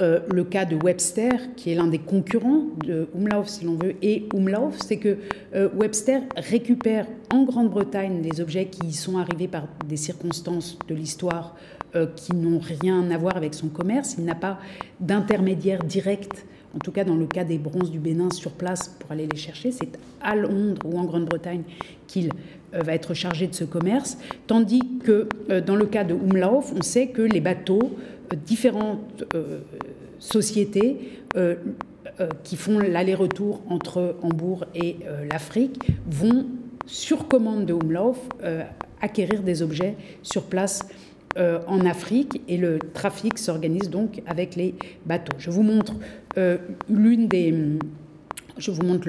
euh, 0.00 0.20
le 0.32 0.44
cas 0.44 0.64
de 0.64 0.76
Webster, 0.82 1.54
qui 1.54 1.70
est 1.70 1.74
l'un 1.74 1.86
des 1.86 1.98
concurrents 1.98 2.64
de 2.82 3.08
Umlauf, 3.14 3.48
si 3.48 3.64
l'on 3.66 3.74
veut, 3.74 3.94
et 4.00 4.26
Umlauf, 4.32 4.78
c'est 4.82 4.96
que 4.96 5.18
euh, 5.54 5.68
Webster 5.74 6.22
récupère 6.34 7.06
en 7.30 7.42
Grande-Bretagne 7.42 8.22
des 8.22 8.40
objets 8.40 8.66
qui 8.66 8.86
y 8.86 8.92
sont 8.94 9.18
arrivés 9.18 9.48
par 9.48 9.68
des 9.86 9.98
circonstances 9.98 10.78
de 10.88 10.94
l'histoire 10.94 11.56
euh, 11.94 12.06
qui 12.16 12.34
n'ont 12.34 12.58
rien 12.58 13.10
à 13.10 13.18
voir 13.18 13.36
avec 13.36 13.52
son 13.52 13.68
commerce. 13.68 14.14
Il 14.16 14.24
n'a 14.24 14.34
pas 14.34 14.58
d'intermédiaire 14.98 15.84
direct, 15.84 16.46
en 16.74 16.78
tout 16.78 16.92
cas 16.92 17.04
dans 17.04 17.16
le 17.16 17.26
cas 17.26 17.44
des 17.44 17.58
bronzes 17.58 17.90
du 17.90 17.98
Bénin 17.98 18.30
sur 18.30 18.52
place 18.52 18.88
pour 18.98 19.12
aller 19.12 19.28
les 19.30 19.38
chercher. 19.38 19.72
C'est 19.72 19.98
à 20.22 20.34
Londres 20.34 20.80
ou 20.86 20.98
en 20.98 21.04
Grande-Bretagne 21.04 21.64
qu'il 22.06 22.30
va 22.72 22.94
être 22.94 23.12
chargé 23.12 23.46
de 23.46 23.54
ce 23.54 23.64
commerce. 23.64 24.16
Tandis 24.46 24.80
que 25.04 25.28
dans 25.60 25.76
le 25.76 25.84
cas 25.84 26.04
de 26.04 26.14
Umlauf, 26.14 26.72
on 26.74 26.80
sait 26.80 27.08
que 27.08 27.20
les 27.20 27.40
bateaux 27.40 27.90
différentes 28.46 29.24
euh, 29.34 29.60
sociétés 30.18 30.98
euh, 31.36 31.56
euh, 32.20 32.28
qui 32.44 32.56
font 32.56 32.78
l'aller-retour 32.78 33.62
entre 33.68 34.16
Hambourg 34.22 34.64
et 34.74 34.96
l'Afrique 35.30 35.78
vont, 36.06 36.46
sur 36.86 37.28
commande 37.28 37.66
de 37.66 37.74
Umlauf, 37.74 38.18
acquérir 39.00 39.42
des 39.42 39.62
objets 39.62 39.94
sur 40.22 40.44
place 40.44 40.80
en 41.36 41.86
Afrique 41.86 42.42
et 42.48 42.58
le 42.58 42.78
trafic 42.92 43.38
s'organise 43.38 43.88
donc 43.88 44.20
avec 44.26 44.54
les 44.54 44.74
bateaux. 45.06 45.36
Je 45.38 45.50
vous 45.50 45.62
montre 45.62 45.94
l'une 46.90 47.28
des. 47.28 47.54
Je 48.58 48.70
vous 48.70 48.82
montre 48.82 49.08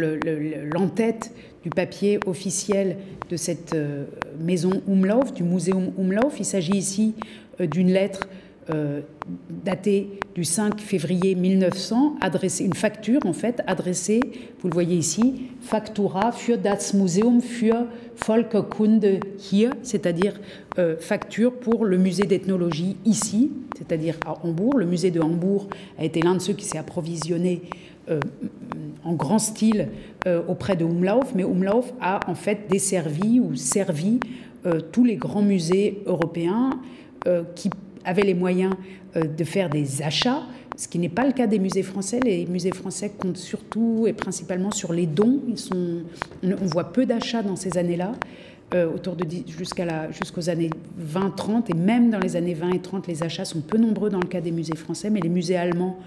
l'entête 0.73 1.33
du 1.63 1.69
papier 1.69 2.19
officiel 2.25 2.97
de 3.29 3.35
cette 3.35 3.75
maison 4.39 4.81
Umlauf, 4.87 5.33
du 5.33 5.43
muséum 5.43 5.91
Umlauf. 5.97 6.35
Il 6.39 6.45
s'agit 6.45 6.77
ici 6.77 7.15
d'une 7.59 7.91
lettre 7.91 8.29
euh, 8.69 9.01
datée 9.49 10.19
du 10.35 10.45
5 10.45 10.79
février 10.79 11.35
1900, 11.35 12.15
adressée, 12.21 12.63
une 12.63 12.73
facture 12.73 13.19
en 13.25 13.33
fait 13.33 13.61
adressée, 13.67 14.21
vous 14.61 14.69
le 14.69 14.73
voyez 14.73 14.95
ici, 14.95 15.49
Factura 15.61 16.31
für 16.31 16.57
das 16.57 16.93
Museum 16.93 17.41
für 17.41 17.87
Volkerkunde 18.15 19.19
hier, 19.51 19.73
c'est-à-dire 19.81 20.39
euh, 20.79 20.95
facture 20.97 21.53
pour 21.53 21.83
le 21.83 21.97
musée 21.97 22.23
d'ethnologie 22.23 22.95
ici, 23.05 23.51
c'est-à-dire 23.77 24.17
à 24.25 24.45
Hambourg. 24.45 24.77
Le 24.77 24.85
musée 24.85 25.11
de 25.11 25.19
Hambourg 25.19 25.67
a 25.99 26.05
été 26.05 26.21
l'un 26.21 26.35
de 26.35 26.41
ceux 26.41 26.53
qui 26.53 26.65
s'est 26.65 26.77
approvisionné 26.77 27.63
euh, 28.09 28.19
en 29.03 29.13
grand 29.13 29.39
style 29.39 29.89
auprès 30.47 30.77
de 30.77 30.85
Umlauf, 30.85 31.35
mais 31.35 31.43
Umlauf 31.43 31.93
a 31.99 32.21
en 32.29 32.35
fait 32.35 32.69
desservi 32.69 33.41
ou 33.41 33.55
servi 33.55 34.21
tous 34.93 35.03
les 35.03 35.17
grands 35.17 35.41
musées 35.41 36.01
européens 36.05 36.79
qui 37.55 37.69
avaient 38.05 38.23
les 38.23 38.33
moyens 38.33 38.73
euh, 39.15 39.23
de 39.25 39.43
faire 39.43 39.69
des 39.69 40.01
achats, 40.01 40.43
ce 40.75 40.87
qui 40.87 40.99
n'est 40.99 41.09
pas 41.09 41.25
le 41.25 41.33
cas 41.33 41.47
des 41.47 41.59
musées 41.59 41.83
français. 41.83 42.19
Les 42.23 42.45
musées 42.45 42.71
français 42.71 43.11
comptent 43.17 43.37
surtout 43.37 44.05
et 44.07 44.13
principalement 44.13 44.71
sur 44.71 44.93
les 44.93 45.05
dons. 45.05 45.39
On 45.73 46.65
voit 46.65 46.91
peu 46.91 47.05
d'achats 47.05 47.43
dans 47.43 47.55
ces 47.55 47.77
années-là. 47.77 48.13
Euh, 48.73 48.91
autour 48.91 49.15
de 49.15 49.25
jusqu'à 49.55 50.11
jusqu'aux 50.11 50.49
années 50.49 50.71
20-30 50.99 51.69
et 51.69 51.75
même 51.75 52.09
dans 52.09 52.17
les 52.17 52.35
années 52.35 52.55
20 52.55 52.71
et 52.71 52.79
30, 52.79 53.07
les 53.07 53.21
achats 53.21 53.45
sont 53.45 53.61
peu 53.61 53.77
nombreux 53.77 54.09
dans 54.09 54.19
le 54.19 54.27
cas 54.27 54.41
des 54.41 54.51
musées 54.51 54.75
français, 54.75 55.11
mais 55.11 55.19
les 55.19 55.29
musées 55.29 55.57
allemands 55.57 55.99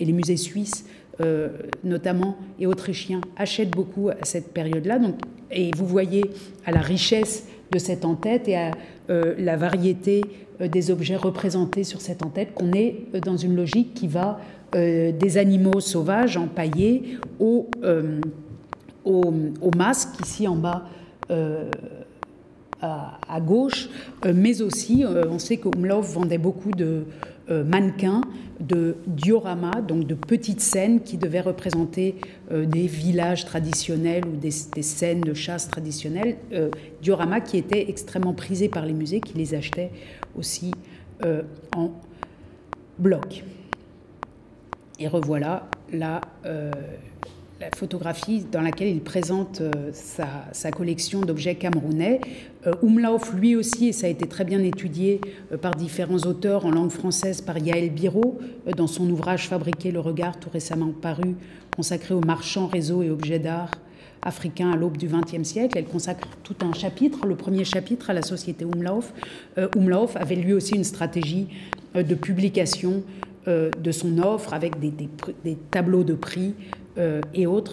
et 0.00 0.06
les 0.06 0.12
musées 0.12 0.38
suisses 0.38 0.86
euh, 1.20 1.48
notamment 1.84 2.36
et 2.58 2.66
autrichiens 2.66 3.20
achètent 3.36 3.70
beaucoup 3.70 4.08
à 4.08 4.24
cette 4.24 4.52
période-là. 4.52 4.98
Et 5.50 5.70
vous 5.76 5.86
voyez 5.86 6.24
à 6.64 6.72
la 6.72 6.80
richesse 6.80 7.46
de 7.72 7.78
cette 7.78 8.04
en-tête 8.04 8.48
et 8.48 8.56
à 8.56 8.70
la 9.08 9.56
variété 9.56 10.22
euh, 10.60 10.68
des 10.68 10.92
objets 10.92 11.16
représentés 11.16 11.82
sur 11.82 12.00
cette 12.00 12.24
en-tête, 12.24 12.54
qu'on 12.54 12.72
est 12.72 13.06
euh, 13.14 13.20
dans 13.20 13.36
une 13.36 13.56
logique 13.56 13.92
qui 13.92 14.06
va 14.06 14.38
euh, 14.76 15.10
des 15.10 15.36
animaux 15.36 15.80
sauvages 15.80 16.36
empaillés 16.36 17.18
au, 17.40 17.68
au, 19.04 19.70
masque, 19.76 20.10
ici 20.24 20.46
en 20.46 20.56
bas 20.56 20.84
à, 22.80 23.40
gauche, 23.40 23.88
mais 24.32 24.60
aussi, 24.60 25.04
on 25.06 25.38
sait 25.38 25.56
que 25.56 25.68
Umlauf 25.74 26.12
vendait 26.12 26.38
beaucoup 26.38 26.70
de 26.70 27.04
mannequins, 27.48 28.22
de 28.60 28.96
dioramas, 29.06 29.82
donc 29.82 30.06
de 30.06 30.14
petites 30.14 30.60
scènes 30.60 31.00
qui 31.00 31.18
devaient 31.18 31.40
représenter 31.40 32.14
des 32.50 32.86
villages 32.86 33.44
traditionnels 33.44 34.24
ou 34.26 34.36
des, 34.36 34.50
scènes 34.50 35.20
de 35.20 35.34
chasse 35.34 35.68
traditionnelles. 35.68 36.36
dioramas 37.02 37.40
qui 37.40 37.58
étaient 37.58 37.90
extrêmement 37.90 38.32
prisés 38.32 38.68
par 38.68 38.86
les 38.86 38.94
musées, 38.94 39.20
qui 39.20 39.36
les 39.36 39.54
achetaient 39.54 39.90
aussi 40.36 40.72
euh, 41.24 41.42
en 41.76 41.90
bloc. 42.98 43.44
Et 44.98 45.08
revoilà 45.08 45.68
la, 45.92 46.20
euh, 46.44 46.70
la, 47.60 47.68
photographie 47.76 48.44
dans 48.50 48.60
laquelle 48.60 48.88
il 48.88 49.00
présente 49.00 49.60
euh, 49.60 49.90
sa, 49.92 50.70
collection 50.70 51.20
d'objets 51.20 51.54
camerounais. 51.54 52.20
Umlauf, 52.82 53.34
lui 53.34 53.56
aussi, 53.56 53.88
et 53.88 53.92
ça 53.92 54.06
a 54.06 54.10
été 54.10 54.26
très 54.26 54.44
bien 54.44 54.62
étudié 54.62 55.20
par 55.60 55.74
différents 55.74 56.18
auteurs 56.18 56.64
en 56.64 56.70
langue 56.70 56.90
française, 56.90 57.42
par 57.42 57.58
Yaël 57.58 57.90
Biro, 57.90 58.38
dans 58.76 58.86
son 58.86 59.08
ouvrage 59.10 59.48
Fabriquer 59.48 59.90
le 59.90 60.00
regard, 60.00 60.40
tout 60.40 60.48
récemment 60.48 60.90
paru, 60.90 61.36
consacré 61.76 62.14
aux 62.14 62.22
marchands, 62.22 62.66
réseaux 62.66 63.02
et 63.02 63.10
objets 63.10 63.38
d'art 63.38 63.70
africain 64.24 64.72
à 64.72 64.76
l'aube 64.76 64.96
du 64.96 65.06
XXe 65.06 65.46
siècle. 65.46 65.78
Elle 65.78 65.84
consacre 65.84 66.28
tout 66.42 66.56
un 66.62 66.72
chapitre, 66.72 67.26
le 67.26 67.36
premier 67.36 67.64
chapitre 67.64 68.10
à 68.10 68.12
la 68.12 68.22
société 68.22 68.64
Umlauf. 68.64 69.12
Euh, 69.58 69.68
Umlauf 69.76 70.16
avait 70.16 70.36
lui 70.36 70.52
aussi 70.52 70.74
une 70.74 70.84
stratégie 70.84 71.48
euh, 71.94 72.02
de 72.02 72.14
publication 72.14 73.02
euh, 73.46 73.70
de 73.78 73.92
son 73.92 74.18
offre 74.18 74.54
avec 74.54 74.80
des, 74.80 75.08
tableaux 75.70 76.04
de 76.04 76.14
prix 76.14 76.54
et 77.34 77.46
autres. 77.46 77.72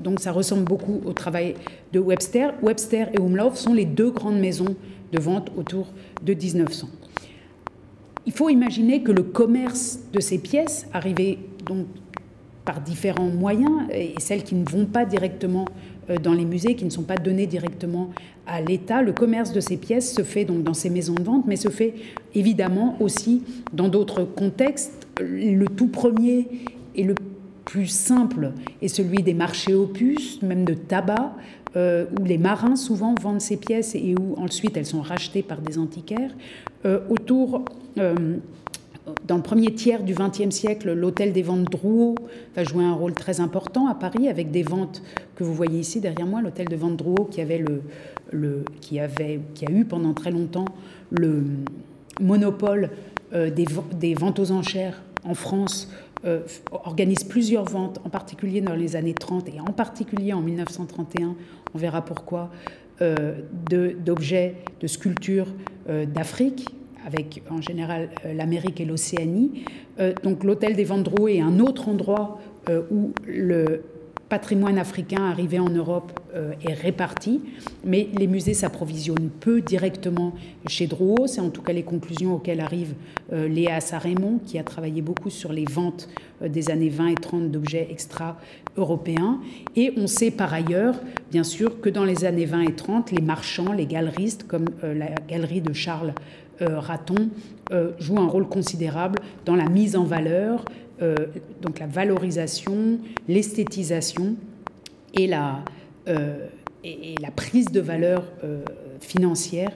donc 0.00 0.20
ça 0.20 0.30
ressemble 0.30 0.64
beaucoup 0.64 1.00
au 1.04 1.12
travail 1.12 1.54
de 1.92 1.98
Webster. 1.98 2.54
Webster 2.62 3.08
et 3.12 3.20
Umlauf 3.20 3.56
sont 3.56 3.74
les 3.74 3.84
deux 3.84 4.10
grandes 4.10 4.38
maisons 4.38 4.76
de 5.12 5.20
vente 5.20 5.50
autour 5.56 5.88
de 6.22 6.34
1900. 6.34 6.88
Il 8.26 8.32
faut 8.32 8.50
imaginer 8.50 9.02
que 9.02 9.10
le 9.10 9.22
commerce 9.22 10.00
de 10.12 10.20
ces 10.20 10.38
pièces, 10.38 10.86
arrivé 10.92 11.38
donc 11.66 11.86
par 12.64 12.82
différents 12.82 13.30
moyens, 13.30 13.88
et 13.90 14.12
celles 14.18 14.44
qui 14.44 14.54
ne 14.54 14.68
vont 14.68 14.84
pas 14.84 15.06
directement 15.06 15.64
euh, 16.10 16.18
dans 16.18 16.34
les 16.34 16.44
musées, 16.44 16.74
qui 16.74 16.84
ne 16.84 16.90
sont 16.90 17.04
pas 17.04 17.16
données 17.16 17.46
directement 17.46 18.10
à 18.46 18.60
l'État. 18.60 19.00
Le 19.00 19.12
commerce 19.12 19.54
de 19.54 19.60
ces 19.60 19.78
pièces 19.78 20.12
se 20.14 20.22
fait 20.22 20.44
donc 20.44 20.62
dans 20.62 20.74
ces 20.74 20.90
maisons 20.90 21.14
de 21.14 21.22
vente, 21.22 21.44
mais 21.46 21.56
se 21.56 21.70
fait 21.70 21.94
évidemment 22.34 22.96
aussi 23.00 23.42
dans 23.72 23.88
d'autres 23.88 24.24
contextes. 24.24 25.06
Le 25.20 25.64
tout 25.64 25.88
premier 25.88 26.46
et 26.94 27.04
le 27.04 27.14
plus 27.68 27.86
simple 27.86 28.52
est 28.80 28.88
celui 28.88 29.22
des 29.22 29.34
marchés 29.34 29.74
opus, 29.74 30.40
même 30.42 30.64
de 30.64 30.72
tabac, 30.72 31.34
euh, 31.76 32.06
où 32.18 32.24
les 32.24 32.38
marins 32.38 32.76
souvent 32.76 33.14
vendent 33.20 33.42
ces 33.42 33.58
pièces 33.58 33.94
et 33.94 34.14
où 34.18 34.34
ensuite 34.38 34.76
elles 34.78 34.86
sont 34.86 35.02
rachetées 35.02 35.42
par 35.42 35.60
des 35.60 35.76
antiquaires. 35.76 36.30
Euh, 36.86 37.00
autour 37.10 37.64
dans 39.26 39.36
le 39.36 39.42
premier 39.42 39.74
tiers 39.74 40.02
du 40.02 40.14
XXe 40.14 40.54
siècle, 40.54 40.92
l'hôtel 40.92 41.32
des 41.32 41.42
ventes 41.42 41.64
Drouot 41.64 42.14
va 42.56 42.64
jouer 42.64 42.84
un 42.84 42.94
rôle 42.94 43.12
très 43.12 43.40
important 43.40 43.86
à 43.86 43.94
Paris, 43.94 44.28
avec 44.28 44.50
des 44.50 44.62
ventes 44.62 45.02
que 45.36 45.44
vous 45.44 45.54
voyez 45.54 45.80
ici 45.80 46.00
derrière 46.00 46.26
moi, 46.26 46.40
l'hôtel 46.40 46.68
de 46.68 46.76
vente 46.76 46.96
Drouot 46.96 47.28
qui 47.30 47.40
avait 47.40 47.62
le, 48.32 48.64
qui 48.80 48.98
avait, 48.98 49.40
qui 49.54 49.66
a 49.66 49.70
eu 49.70 49.84
pendant 49.84 50.14
très 50.14 50.30
longtemps 50.30 50.66
le 51.10 51.44
monopole 52.20 52.90
euh, 53.34 53.50
des, 53.50 53.66
des, 53.94 54.14
ventes 54.14 54.38
aux 54.38 54.52
enchères 54.52 55.02
en 55.24 55.34
France, 55.34 55.90
euh, 56.24 56.40
organise 56.70 57.24
plusieurs 57.24 57.64
ventes, 57.64 58.00
en 58.04 58.08
particulier 58.08 58.60
dans 58.60 58.74
les 58.74 58.96
années 58.96 59.14
30 59.14 59.48
et 59.48 59.60
en 59.60 59.72
particulier 59.72 60.32
en 60.32 60.40
1931, 60.40 61.36
on 61.74 61.78
verra 61.78 62.04
pourquoi, 62.04 62.50
euh, 63.00 63.40
d'objets, 63.70 64.56
de, 64.80 64.86
sculptures 64.86 65.48
d'Afrique 65.86 66.66
avec 67.08 67.42
en 67.50 67.60
général 67.60 68.10
euh, 68.24 68.34
l'Amérique 68.34 68.80
et 68.80 68.84
l'Océanie. 68.84 69.64
Euh, 69.98 70.12
donc 70.22 70.44
l'hôtel 70.44 70.76
des 70.76 70.84
Vendreaux 70.84 71.28
est 71.28 71.40
un 71.40 71.58
autre 71.58 71.88
endroit 71.88 72.38
euh, 72.68 72.82
où 72.90 73.12
le 73.26 73.82
patrimoine 74.28 74.78
africain 74.78 75.24
arrivé 75.24 75.58
en 75.58 75.70
Europe 75.70 76.12
euh, 76.34 76.52
est 76.66 76.74
réparti, 76.74 77.40
mais 77.84 78.08
les 78.16 78.26
musées 78.26 78.54
s'approvisionnent 78.54 79.30
peu 79.40 79.60
directement 79.60 80.34
chez 80.66 80.86
Drouot. 80.86 81.26
C'est 81.26 81.40
en 81.40 81.50
tout 81.50 81.62
cas 81.62 81.72
les 81.72 81.82
conclusions 81.82 82.34
auxquelles 82.34 82.60
arrive 82.60 82.94
euh, 83.32 83.48
Léa 83.48 83.80
Sarémon, 83.80 84.38
qui 84.44 84.58
a 84.58 84.62
travaillé 84.62 85.00
beaucoup 85.00 85.30
sur 85.30 85.52
les 85.52 85.64
ventes 85.64 86.08
euh, 86.42 86.48
des 86.48 86.70
années 86.70 86.90
20 86.90 87.08
et 87.08 87.14
30 87.14 87.50
d'objets 87.50 87.88
extra-européens. 87.90 89.40
Et 89.76 89.92
on 89.96 90.06
sait 90.06 90.30
par 90.30 90.52
ailleurs, 90.52 91.00
bien 91.30 91.44
sûr, 91.44 91.80
que 91.80 91.88
dans 91.88 92.04
les 92.04 92.24
années 92.24 92.46
20 92.46 92.60
et 92.62 92.74
30, 92.74 93.12
les 93.12 93.22
marchands, 93.22 93.72
les 93.72 93.86
galeristes, 93.86 94.46
comme 94.46 94.66
la 94.82 95.08
galerie 95.28 95.60
de 95.60 95.72
Charles 95.72 96.12
Raton, 96.60 97.30
jouent 97.98 98.18
un 98.18 98.26
rôle 98.26 98.48
considérable 98.48 99.18
dans 99.44 99.54
la 99.54 99.68
mise 99.68 99.96
en 99.96 100.04
valeur 100.04 100.64
euh, 101.00 101.14
donc 101.62 101.78
la 101.78 101.86
valorisation, 101.86 102.98
l'esthétisation 103.28 104.36
et 105.14 105.26
la, 105.26 105.64
euh, 106.08 106.46
prise 107.36 107.66
de 107.66 107.80
valeur 107.80 108.24
euh, 108.42 108.62
financière 109.00 109.70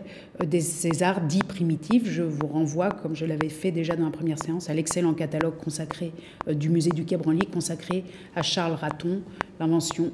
des, 0.44 0.60
ces 0.60 1.02
arts 1.02 1.20
dits 1.20 1.42
primitifs. 1.46 2.04
Je 2.06 2.22
vous 2.22 2.46
renvoie, 2.46 2.90
comme 2.90 3.14
je 3.14 3.24
l'avais 3.24 3.48
fait 3.48 3.70
déjà 3.70 3.94
dans 3.94 4.06
la 4.06 4.10
première 4.10 4.42
séance, 4.42 4.68
à 4.68 4.74
l'excellent 4.74 5.14
catalogue 5.14 5.56
consacré 5.56 6.12
du 6.48 6.68
musée 6.68 6.90
du 6.90 7.04
Quai 7.04 7.16
Branly, 7.16 7.46
consacré 7.46 8.04
à 8.34 8.42
Charles 8.42 8.74
Raton, 8.74 9.20
l'invention 9.60 10.10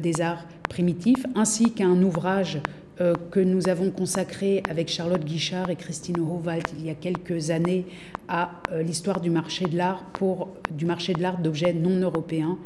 des 0.00 0.20
arts 0.20 0.46
primitifs, 0.68 1.26
ainsi 1.34 1.72
qu'à 1.72 1.86
un 1.86 2.02
ouvrage 2.02 2.60
euh, 2.98 3.12
que 3.30 3.40
nous 3.40 3.68
avons 3.68 3.90
consacré 3.90 4.62
avec 4.70 4.88
Charlotte 4.88 5.22
Guichard 5.22 5.68
et 5.68 5.76
Christine 5.76 6.18
Howald 6.18 6.64
il 6.78 6.86
y 6.86 6.88
a 6.88 6.94
quelques 6.94 7.50
années 7.50 7.84
à 8.26 8.62
euh, 8.72 8.82
l'histoire 8.82 9.20
du 9.20 9.28
marché 9.28 9.66
de 9.66 9.76
l'art 9.76 10.02
pour 10.14 10.48
du 10.70 10.86
marché 10.86 11.12
de 11.12 11.20
l'art 11.20 11.36
d'objets 11.36 11.74
non 11.74 12.00
européens 12.00 12.56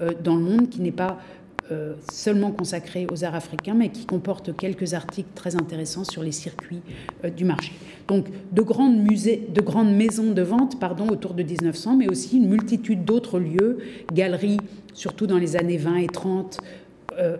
euh, 0.00 0.12
dans 0.22 0.36
le 0.36 0.42
monde 0.42 0.68
qui 0.68 0.80
n'est 0.80 0.92
pas 0.92 1.18
seulement 2.10 2.50
consacré 2.50 3.06
aux 3.12 3.22
arts 3.22 3.36
africains, 3.36 3.74
mais 3.74 3.90
qui 3.90 4.04
comporte 4.04 4.56
quelques 4.56 4.92
articles 4.94 5.28
très 5.36 5.54
intéressants 5.54 6.02
sur 6.02 6.24
les 6.24 6.32
circuits 6.32 6.82
du 7.36 7.44
marché. 7.44 7.70
Donc, 8.08 8.26
de 8.50 8.60
grandes, 8.60 8.96
maisons 9.94 10.32
de 10.32 10.42
vente 10.42 10.76
autour 11.12 11.32
de 11.32 11.44
1900, 11.44 11.94
mais 11.94 12.08
aussi 12.08 12.38
une 12.38 12.48
multitude 12.48 13.04
d'autres 13.04 13.38
lieux, 13.38 13.78
galeries, 14.12 14.58
surtout 14.94 15.28
dans 15.28 15.38
les 15.38 15.54
années 15.54 15.76
20 15.76 15.96
et 15.98 16.06
30, 16.08 16.58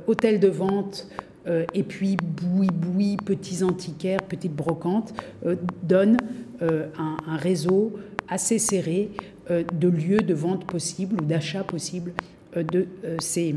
hôtels 0.06 0.38
de 0.38 0.46
vente, 0.46 1.08
euh, 1.46 1.64
et 1.74 1.83
puis 1.83 2.16
boui-boui, 2.16 3.16
petits 3.16 3.62
antiquaires, 3.62 4.22
petites 4.22 4.55
brocantes, 4.55 5.14
euh, 5.46 5.57
donnent 5.83 6.18
euh, 6.62 6.88
un, 6.98 7.37
réseau 7.37 7.92
assez 8.29 8.59
serré 8.59 9.11
de 9.48 9.88
lieux 9.88 10.20
de 10.20 10.35
vente 10.35 10.64
possibles 10.64 11.20
ou 11.20 11.24
d'achat 11.24 11.64
possibles 11.64 12.12
de, 12.55 12.87
ces, 13.18 13.53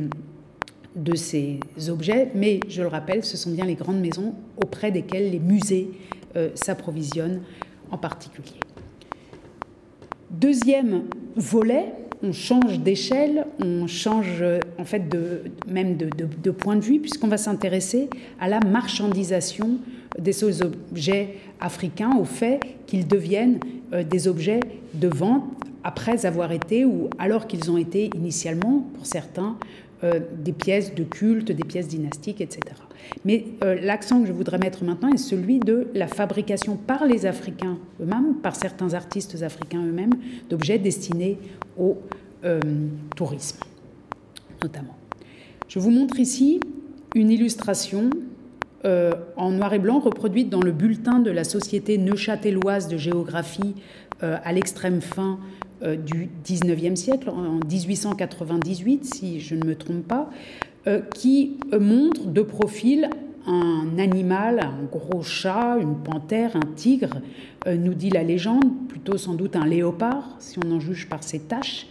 de 0.95 1.15
ces 1.15 1.59
objets. 1.89 2.31
Mais 2.33 2.59
je 2.67 2.81
le 2.81 2.87
rappelle, 2.87 3.23
ce 3.23 3.37
sont 3.37 3.51
bien 3.51 3.65
les 3.65 3.75
grandes 3.75 3.99
maisons 3.99 4.33
auprès 4.57 4.89
desquelles 4.89 5.29
les 5.29 5.37
musées 5.37 5.91
s'approvisionnent 6.55 7.41
en 7.91 7.99
particulier. 7.99 8.59
Deuxième 10.31 11.03
volet, 11.35 11.93
on 12.23 12.31
change 12.31 12.79
d'échelle, 12.79 13.45
on 13.63 13.85
change 13.85 14.43
en 14.79 14.85
fait 14.85 15.09
de, 15.09 15.43
même 15.67 15.97
de, 15.97 16.51
point 16.51 16.77
de 16.77 16.81
vue, 16.81 16.99
puisqu'on 16.99 17.27
va 17.27 17.37
s'intéresser 17.37 18.09
à 18.39 18.47
la 18.47 18.59
marchandisation 18.61 19.77
des 20.17 20.43
objets 20.43 21.35
africains, 21.59 22.15
au 22.17 22.23
fait 22.23 22.59
qu'ils 22.87 23.07
deviennent 23.07 23.59
euh, 23.93 24.03
des 24.03 24.27
objets 24.27 24.61
de 24.93 25.07
vente 25.07 25.43
après 25.83 26.25
avoir 26.25 26.51
été, 26.51 26.85
ou 26.85 27.09
alors 27.19 27.45
qu'ils 27.45 27.69
ont 27.69 27.77
été 27.77 28.09
initialement, 28.15 28.85
pour 28.93 29.05
certains, 29.05 29.57
euh, 30.03 30.19
des 30.37 30.53
pièces 30.53 30.95
de 30.95 31.03
culte, 31.03 31.51
des 31.51 31.63
pièces 31.63 31.87
dynastiques, 31.87 32.39
etc. 32.39 32.59
Mais 33.25 33.45
euh, 33.63 33.75
l'accent 33.81 34.21
que 34.21 34.27
je 34.27 34.33
voudrais 34.33 34.57
mettre 34.57 34.83
maintenant 34.83 35.09
est 35.09 35.17
celui 35.17 35.59
de 35.59 35.87
la 35.93 36.07
fabrication 36.07 36.75
par 36.75 37.05
les 37.05 37.25
Africains 37.25 37.77
eux-mêmes, 38.01 38.35
par 38.41 38.55
certains 38.55 38.93
artistes 38.93 39.41
africains 39.43 39.83
eux-mêmes, 39.83 40.13
d'objets 40.49 40.79
destinés 40.79 41.37
au 41.77 41.97
euh, 42.43 42.59
tourisme, 43.15 43.59
notamment. 44.61 44.95
Je 45.67 45.79
vous 45.79 45.91
montre 45.91 46.19
ici 46.19 46.59
une 47.15 47.31
illustration 47.31 48.09
euh, 48.85 49.13
en 49.37 49.51
noir 49.51 49.73
et 49.73 49.79
blanc 49.79 49.99
reproduite 49.99 50.49
dans 50.49 50.61
le 50.61 50.71
bulletin 50.71 51.19
de 51.19 51.31
la 51.31 51.43
Société 51.43 51.97
neuchâteloise 51.97 52.87
de 52.87 52.97
géographie 52.97 53.75
à 54.21 54.53
l'extrême 54.53 55.01
fin 55.01 55.37
du 55.81 56.29
19e 56.45 56.95
siècle, 56.95 57.29
en 57.29 57.59
1898, 57.69 59.03
si 59.03 59.41
je 59.41 59.53
ne 59.53 59.65
me 59.65 59.75
trompe 59.75 60.07
pas, 60.07 60.29
qui 61.15 61.57
montre 61.71 62.27
de 62.27 62.41
profil 62.41 63.09
un 63.45 63.97
animal, 63.99 64.59
un 64.59 64.83
gros 64.91 65.21
chat, 65.21 65.77
une 65.79 65.97
panthère, 65.97 66.55
un 66.55 66.73
tigre, 66.75 67.21
euh, 67.67 67.75
nous 67.75 67.93
dit 67.93 68.09
la 68.09 68.23
légende, 68.23 68.87
plutôt 68.87 69.17
sans 69.17 69.33
doute 69.33 69.55
un 69.55 69.65
léopard, 69.65 70.35
si 70.39 70.57
on 70.63 70.71
en 70.71 70.79
juge 70.79 71.09
par 71.09 71.23
ses 71.23 71.39
taches, 71.39 71.87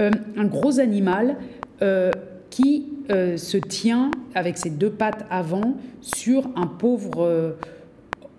euh, 0.00 0.10
un 0.36 0.44
gros 0.44 0.80
animal 0.80 1.36
qui 2.48 2.86
se 3.08 3.58
tient 3.58 4.10
avec 4.34 4.56
ses 4.56 4.70
deux 4.70 4.88
pattes 4.88 5.26
avant 5.28 5.76
sur 6.00 6.48
un 6.56 6.66
pauvre 6.66 7.56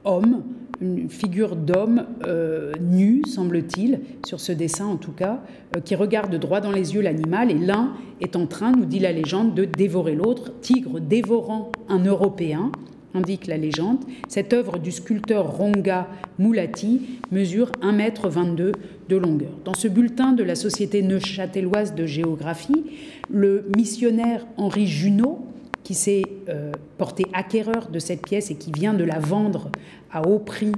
homme 0.04 0.42
une 0.82 1.10
figure 1.10 1.56
d'homme 1.56 2.06
euh, 2.26 2.74
nu, 2.82 3.22
semble-t-il, 3.26 4.02
sur 4.26 4.40
ce 4.40 4.52
dessin 4.52 4.86
en 4.86 4.98
tout 4.98 5.12
cas, 5.12 5.42
euh, 5.76 5.82
qui 5.82 5.96
regarde 5.96 6.36
droit 6.36 6.62
dans 6.62 6.72
les 6.72 6.96
yeux 6.96 7.02
l'animal 7.02 7.52
et 7.52 7.58
l'un 7.58 7.94
est 8.22 8.36
en 8.36 8.48
train, 8.48 8.72
nous 8.72 8.86
dit 8.86 9.00
la 9.00 9.12
légende, 9.12 9.54
de 9.54 9.66
dévorer 9.66 10.16
l'autre, 10.16 10.54
tigre 10.62 11.00
dévorant 11.00 11.72
un 11.90 12.04
Européen, 12.04 12.72
indique 13.14 13.48
la 13.48 13.58
légende. 13.58 14.00
Cette 14.28 14.54
œuvre 14.54 14.78
du 14.78 14.92
sculpteur 14.92 15.56
Ronga 15.56 16.08
Moulati 16.38 17.20
mesure 17.32 17.72
1,22 17.82 18.68
m 18.68 18.72
de 19.08 19.16
longueur. 19.16 19.52
Dans 19.64 19.74
ce 19.74 19.88
bulletin 19.88 20.34
de 20.34 20.44
la 20.44 20.56
Société 20.56 21.02
neuchâteloise 21.02 21.96
de 21.96 22.06
géographie, 22.06 22.84
le 23.30 23.70
missionnaire 23.76 24.46
Henri 24.58 24.88
Junot, 24.88 25.48
qui 25.86 25.94
s'est 25.94 26.24
euh, 26.50 26.72
porté 26.98 27.28
acquéreur 27.32 27.90
de 27.90 28.00
cette 28.00 28.24
pièce 28.24 28.50
et 28.52 28.56
qui 28.56 28.72
vient 28.72 28.96
de 28.96 29.04
la 29.04 29.20
vendre 29.20 29.70
à 30.12 30.28
haut 30.28 30.40
prix 30.40 30.72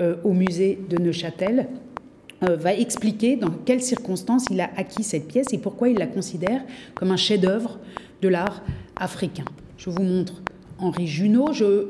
euh, 0.00 0.16
au 0.24 0.32
musée 0.32 0.80
de 0.90 1.00
Neuchâtel, 1.00 1.68
euh, 2.42 2.56
va 2.56 2.74
expliquer 2.74 3.36
dans 3.36 3.50
quelles 3.50 3.82
circonstances 3.82 4.46
il 4.50 4.60
a 4.60 4.68
acquis 4.76 5.04
cette 5.04 5.28
pièce 5.28 5.46
et 5.52 5.58
pourquoi 5.58 5.88
il 5.88 5.96
la 5.96 6.08
considère 6.08 6.60
comme 6.94 7.12
un 7.12 7.16
chef-d'œuvre 7.16 7.78
de 8.20 8.28
l'art 8.28 8.62
africain. 8.96 9.44
Je 9.76 9.90
vous 9.90 10.02
montre 10.02 10.42
Henri 10.80 11.06
Junot. 11.06 11.52
Je 11.52 11.86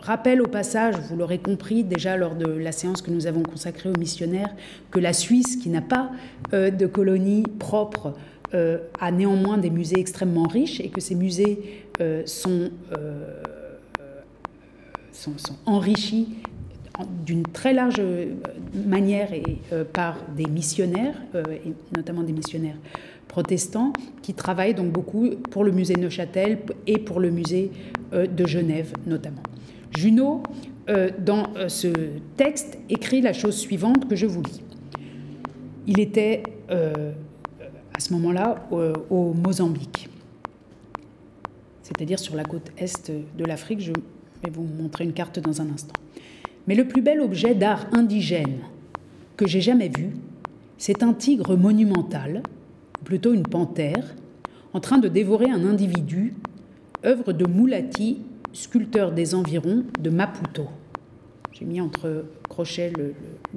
rappelle 0.00 0.40
au 0.40 0.46
passage, 0.46 0.94
vous 1.08 1.16
l'aurez 1.16 1.38
compris 1.38 1.82
déjà 1.82 2.16
lors 2.16 2.36
de 2.36 2.46
la 2.46 2.70
séance 2.70 3.02
que 3.02 3.10
nous 3.10 3.26
avons 3.26 3.42
consacrée 3.42 3.88
aux 3.88 3.98
missionnaires, 3.98 4.54
que 4.92 5.00
la 5.00 5.12
Suisse, 5.12 5.56
qui 5.56 5.70
n'a 5.70 5.82
pas 5.82 6.10
de 6.52 6.86
colonie 6.86 7.44
propre, 7.58 8.14
euh, 8.54 8.78
a 9.00 9.10
néanmoins 9.10 9.58
des 9.58 9.70
musées 9.70 9.98
extrêmement 9.98 10.46
riches 10.46 10.78
et 10.78 10.88
que 10.88 11.00
ces 11.00 11.16
musées 11.16 11.84
euh, 12.00 12.22
sont, 12.26 12.70
euh, 12.96 13.42
sont, 15.10 15.36
sont, 15.36 15.56
enrichis 15.66 16.28
d'une 17.24 17.42
très 17.42 17.74
large 17.74 18.00
manière 18.72 19.32
et 19.34 19.58
par 19.92 20.16
des 20.34 20.46
missionnaires, 20.46 21.20
et 21.34 21.74
notamment 21.94 22.22
des 22.22 22.32
missionnaires 22.32 22.78
protestants, 23.28 23.92
qui 24.22 24.32
travaillent 24.32 24.72
donc 24.72 24.92
beaucoup 24.92 25.28
pour 25.50 25.62
le 25.62 25.72
musée 25.72 25.96
Neuchâtel 25.96 26.60
et 26.86 26.96
pour 26.96 27.20
le 27.20 27.30
musée 27.30 27.70
de 28.12 28.46
Genève 28.46 28.94
notamment. 29.06 29.42
Junot, 29.94 30.42
dans 31.18 31.48
ce 31.68 31.88
texte, 32.38 32.78
écrit 32.88 33.20
la 33.20 33.34
chose 33.34 33.58
suivante 33.58 34.08
que 34.08 34.16
je 34.16 34.24
vous 34.24 34.40
lis. 34.40 34.62
Il 35.86 36.00
était 36.00 36.44
à 37.96 38.00
ce 38.00 38.12
moment-là 38.12 38.68
au, 39.10 39.32
Mozambique, 39.32 40.10
c'est-à-dire 41.82 42.18
sur 42.18 42.36
la 42.36 42.44
côte 42.44 42.70
est 42.76 43.10
de 43.10 43.44
l'Afrique. 43.44 43.80
Je 43.80 43.92
vais 44.44 44.50
vous 44.52 44.64
montrer 44.64 45.04
une 45.04 45.14
carte 45.14 45.38
dans 45.38 45.62
un 45.62 45.70
instant. 45.70 45.94
Mais 46.66 46.74
le 46.74 46.86
plus 46.86 47.00
bel 47.00 47.20
objet 47.20 47.54
d'art 47.54 47.86
indigène 47.92 48.58
que 49.36 49.46
j'ai 49.46 49.62
jamais 49.62 49.88
vu, 49.88 50.16
c'est 50.76 51.02
un 51.02 51.14
tigre 51.14 51.56
monumental, 51.56 52.42
plutôt 53.04 53.32
une 53.32 53.44
panthère, 53.44 54.14
en 54.74 54.80
train 54.80 54.98
de 54.98 55.08
dévorer 55.08 55.50
un 55.50 55.64
individu, 55.64 56.34
œuvre 57.04 57.32
de 57.32 57.46
Moulati, 57.46 58.18
sculpteur 58.52 59.12
des 59.12 59.34
environs 59.34 59.84
de 59.98 60.10
Maputo. 60.10 60.66
J'ai 61.52 61.64
mis 61.64 61.80
entre 61.80 62.26
crochets 62.48 62.92
le, 62.98 63.14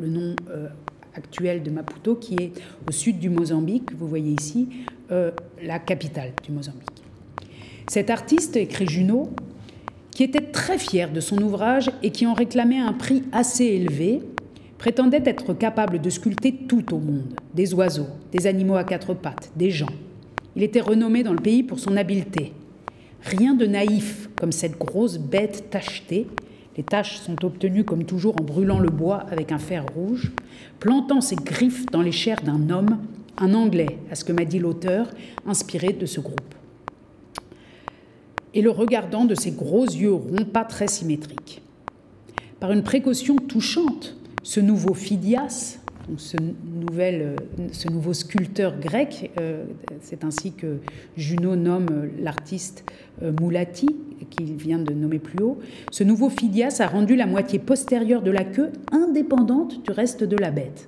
nom 0.07 0.35
euh, 0.49 0.69
actuelle 1.15 1.63
de 1.63 1.71
Maputo, 1.71 2.15
qui 2.15 2.35
est 2.35 2.51
au 2.87 2.91
sud 2.91 3.19
du 3.19 3.29
Mozambique, 3.29 3.91
vous 3.97 4.07
voyez 4.07 4.35
ici, 4.39 4.67
euh, 5.11 5.31
la 5.63 5.79
capitale 5.79 6.31
du 6.43 6.51
Mozambique. 6.51 6.87
Cet 7.87 8.09
artiste, 8.09 8.55
écrit 8.55 8.87
Junot, 8.87 9.29
qui 10.11 10.23
était 10.23 10.41
très 10.41 10.77
fier 10.77 11.11
de 11.11 11.19
son 11.19 11.41
ouvrage 11.41 11.91
et 12.03 12.11
qui 12.11 12.27
en 12.27 12.33
réclamait 12.33 12.79
un 12.79 12.93
prix 12.93 13.23
assez 13.31 13.65
élevé, 13.65 14.21
prétendait 14.77 15.23
être 15.25 15.53
capable 15.53 15.99
de 15.99 16.09
sculpter 16.09 16.53
tout 16.67 16.93
au 16.93 16.99
monde, 16.99 17.33
des 17.53 17.73
oiseaux, 17.73 18.07
des 18.31 18.47
animaux 18.47 18.75
à 18.75 18.83
quatre 18.83 19.13
pattes, 19.13 19.51
des 19.55 19.71
gens. 19.71 19.89
Il 20.55 20.63
était 20.63 20.81
renommé 20.81 21.23
dans 21.23 21.33
le 21.33 21.41
pays 21.41 21.63
pour 21.63 21.79
son 21.79 21.95
habileté. 21.97 22.53
Rien 23.21 23.53
de 23.53 23.65
naïf 23.65 24.29
comme 24.35 24.51
cette 24.51 24.77
grosse 24.77 25.17
bête 25.17 25.69
tachetée. 25.69 26.27
Les 26.79 26.83
taches 26.83 27.17
sont 27.17 27.43
obtenues 27.43 27.83
comme 27.83 28.05
toujours 28.05 28.39
en 28.39 28.43
brûlant 28.45 28.79
le 28.79 28.89
bois 28.89 29.25
avec 29.29 29.51
un 29.51 29.57
fer 29.57 29.83
rouge, 29.93 30.31
plantant 30.79 31.19
ses 31.19 31.35
griffes 31.35 31.85
dans 31.87 32.01
les 32.01 32.13
chairs 32.13 32.41
d'un 32.41 32.69
homme, 32.69 32.99
un 33.37 33.53
Anglais, 33.53 33.97
à 34.09 34.15
ce 34.15 34.23
que 34.23 34.31
m'a 34.31 34.45
dit 34.45 34.59
l'auteur, 34.59 35.09
inspiré 35.45 35.91
de 35.91 36.05
ce 36.05 36.21
groupe. 36.21 36.55
Et 38.53 38.61
le 38.61 38.69
regardant 38.69 39.25
de 39.25 39.35
ses 39.35 39.51
gros 39.51 39.83
yeux 39.87 40.13
ronds, 40.13 40.45
pas 40.45 40.63
très 40.63 40.87
symétriques. 40.87 41.61
Par 42.61 42.71
une 42.71 42.83
précaution 42.83 43.35
touchante, 43.35 44.15
ce 44.43 44.61
nouveau 44.61 44.93
Phidias, 44.93 45.79
ce, 46.15 46.37
ce 47.73 47.89
nouveau 47.89 48.13
sculpteur 48.13 48.79
grec, 48.79 49.31
euh, 49.37 49.65
c'est 49.99 50.23
ainsi 50.23 50.53
que 50.53 50.77
Juno 51.17 51.57
nomme 51.57 52.09
l'artiste 52.21 52.85
euh, 53.21 53.33
Moulati, 53.37 53.89
qu'il 54.29 54.55
vient 54.55 54.79
de 54.79 54.93
nommer 54.93 55.19
plus 55.19 55.43
haut, 55.43 55.59
ce 55.91 56.03
nouveau 56.03 56.29
Phidias 56.29 56.77
a 56.79 56.87
rendu 56.87 57.15
la 57.15 57.25
moitié 57.25 57.59
postérieure 57.59 58.21
de 58.21 58.31
la 58.31 58.43
queue 58.43 58.71
indépendante 58.91 59.83
du 59.83 59.91
reste 59.91 60.23
de 60.23 60.37
la 60.37 60.51
bête. 60.51 60.85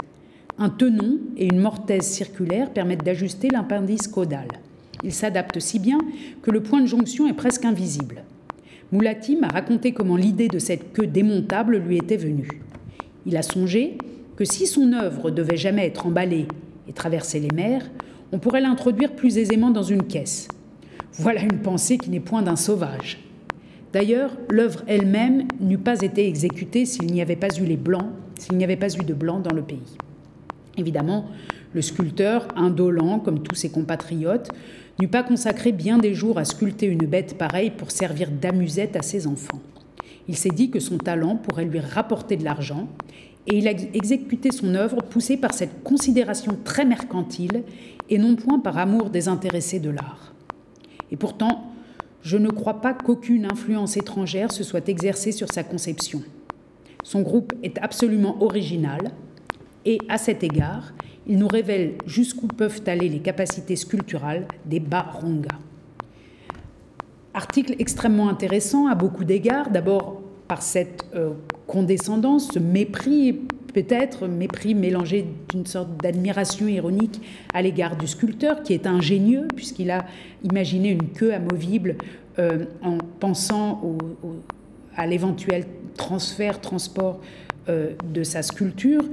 Un 0.57 0.69
tenon 0.69 1.19
et 1.37 1.45
une 1.45 1.59
mortaise 1.59 2.03
circulaire 2.03 2.71
permettent 2.71 3.03
d'ajuster 3.03 3.49
l'appendice 3.49 4.07
caudal. 4.07 4.47
Il 5.03 5.13
s'adapte 5.13 5.59
si 5.59 5.79
bien 5.79 5.99
que 6.41 6.51
le 6.51 6.61
point 6.61 6.81
de 6.81 6.85
jonction 6.85 7.27
est 7.27 7.33
presque 7.33 7.65
invisible. 7.65 8.23
Moulati 8.91 9.37
m'a 9.37 9.47
raconté 9.47 9.93
comment 9.93 10.17
l'idée 10.17 10.49
de 10.49 10.59
cette 10.59 10.93
queue 10.93 11.07
démontable 11.07 11.77
lui 11.77 11.97
était 11.97 12.17
venue. 12.17 12.61
Il 13.25 13.37
a 13.37 13.41
songé 13.41 13.97
que 14.35 14.45
si 14.45 14.67
son 14.67 14.93
œuvre 14.93 15.31
devait 15.31 15.57
jamais 15.57 15.87
être 15.87 16.05
emballée 16.05 16.47
et 16.87 16.93
traverser 16.93 17.39
les 17.39 17.55
mers, 17.55 17.89
on 18.31 18.39
pourrait 18.39 18.61
l'introduire 18.61 19.13
plus 19.15 19.37
aisément 19.37 19.71
dans 19.71 19.83
une 19.83 20.03
caisse. 20.03 20.47
Voilà 21.13 21.41
une 21.41 21.59
pensée 21.59 21.97
qui 21.97 22.09
n'est 22.09 22.19
point 22.19 22.41
d'un 22.41 22.55
sauvage. 22.55 23.19
D'ailleurs, 23.93 24.31
l'œuvre 24.49 24.83
elle-même 24.87 25.47
n'eût 25.59 25.77
pas 25.77 26.01
été 26.01 26.27
exécutée 26.27 26.85
s'il 26.85 27.07
n'y 27.07 27.21
avait 27.21 27.35
pas 27.35 27.53
eu 27.59 27.65
les 27.65 27.77
blancs, 27.77 28.07
s'il 28.39 28.57
n'y 28.57 28.63
avait 28.63 28.77
pas 28.77 28.93
eu 28.93 29.03
de 29.03 29.13
blancs 29.13 29.43
dans 29.43 29.53
le 29.53 29.61
pays. 29.61 29.97
Évidemment, 30.77 31.25
le 31.73 31.81
sculpteur, 31.81 32.47
indolent 32.55 33.19
comme 33.19 33.43
tous 33.43 33.55
ses 33.55 33.69
compatriotes, 33.69 34.49
n'eût 34.99 35.07
pas 35.07 35.23
consacré 35.23 35.71
bien 35.71 35.97
des 35.97 36.13
jours 36.13 36.37
à 36.37 36.45
sculpter 36.45 36.85
une 36.85 37.05
bête 37.05 37.37
pareille 37.37 37.71
pour 37.71 37.91
servir 37.91 38.29
d'amusette 38.29 38.95
à 38.95 39.01
ses 39.01 39.27
enfants. 39.27 39.61
Il 40.27 40.37
s'est 40.37 40.49
dit 40.49 40.69
que 40.69 40.79
son 40.79 40.97
talent 40.97 41.35
pourrait 41.35 41.65
lui 41.65 41.79
rapporter 41.79 42.37
de 42.37 42.45
l'argent, 42.45 42.87
et 43.47 43.57
il 43.57 43.67
a 43.67 43.71
exécuté 43.71 44.51
son 44.51 44.75
œuvre 44.75 44.97
poussé 44.97 45.35
par 45.35 45.53
cette 45.53 45.83
considération 45.83 46.57
très 46.63 46.85
mercantile 46.85 47.63
et 48.09 48.19
non 48.19 48.35
point 48.35 48.59
par 48.59 48.77
amour 48.77 49.09
désintéressé 49.09 49.79
de 49.79 49.89
l'art. 49.89 50.33
Et 51.11 51.15
pourtant, 51.15 51.70
je 52.21 52.37
ne 52.37 52.49
crois 52.49 52.81
pas 52.81 52.93
qu'aucune 52.93 53.45
influence 53.45 53.97
étrangère 53.97 54.51
se 54.51 54.63
soit 54.63 54.89
exercée 54.89 55.31
sur 55.31 55.51
sa 55.51 55.63
conception. 55.63 56.21
Son 57.03 57.21
groupe 57.21 57.53
est 57.63 57.77
absolument 57.79 58.41
original, 58.43 59.11
et 59.85 59.97
à 60.09 60.17
cet 60.17 60.43
égard, 60.43 60.93
il 61.27 61.37
nous 61.37 61.47
révèle 61.47 61.93
jusqu'où 62.05 62.47
peuvent 62.47 62.81
aller 62.85 63.09
les 63.09 63.19
capacités 63.19 63.75
sculpturales 63.75 64.47
des 64.65 64.79
Baronga. 64.79 65.57
Article 67.33 67.75
extrêmement 67.79 68.29
intéressant 68.29 68.87
à 68.87 68.95
beaucoup 68.95 69.23
d'égards, 69.23 69.71
d'abord 69.71 70.21
par 70.47 70.61
cette 70.61 71.05
euh, 71.15 71.31
condescendance, 71.65 72.49
ce 72.53 72.59
mépris, 72.59 73.39
peut-être 73.73 74.27
mépris 74.27 74.75
mélangé 74.75 75.25
d'une 75.49 75.65
sorte 75.65 75.97
d'admiration 76.01 76.67
ironique 76.67 77.21
à 77.53 77.61
l'égard 77.61 77.95
du 77.95 78.07
sculpteur, 78.07 78.63
qui 78.63 78.73
est 78.73 78.87
ingénieux, 78.87 79.47
puisqu'il 79.55 79.91
a 79.91 80.05
imaginé 80.43 80.89
une 80.89 81.09
queue 81.09 81.33
amovible 81.33 81.95
euh, 82.39 82.65
en 82.81 82.97
pensant 83.19 83.81
à 84.95 85.07
l'éventuel 85.07 85.65
transfert, 85.95 86.61
transport 86.61 87.19
de 87.67 88.23
sa 88.23 88.41
sculpture, 88.41 89.03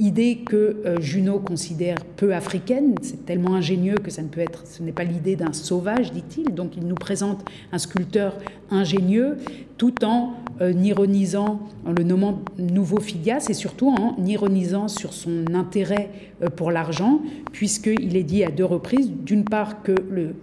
idée 0.00 0.38
que 0.38 0.76
euh, 0.84 1.00
Junot 1.00 1.40
considère 1.40 1.96
peu 2.16 2.34
africaine, 2.34 2.94
c'est 3.02 3.26
tellement 3.26 3.54
ingénieux 3.54 3.96
que 3.96 4.10
ça 4.10 4.22
ne 4.22 4.28
peut 4.28 4.40
être, 4.40 4.66
ce 4.66 4.82
n'est 4.82 4.92
pas 4.92 5.04
l'idée 5.04 5.36
d'un 5.36 5.52
sauvage, 5.52 6.12
dit-il. 6.12 6.54
Donc 6.54 6.76
il 6.76 6.86
nous 6.86 6.94
présente 6.94 7.44
un 7.72 7.78
sculpteur 7.78 8.36
ingénieux, 8.70 9.36
tout 9.76 10.04
en 10.04 10.34
euh, 10.60 10.72
ironisant, 10.72 11.60
en 11.84 11.92
le 11.92 12.04
nommant 12.04 12.40
nouveau 12.58 13.00
Phidias, 13.00 13.46
et 13.48 13.54
surtout 13.54 13.88
en 13.88 14.16
ironisant 14.24 14.88
sur 14.88 15.12
son 15.12 15.54
intérêt 15.54 16.10
pour 16.56 16.70
l'argent, 16.70 17.20
puisqu'il 17.52 18.16
est 18.16 18.22
dit 18.22 18.44
à 18.44 18.50
deux 18.50 18.64
reprises, 18.64 19.10
d'une 19.10 19.44
part 19.44 19.82
que 19.82 19.94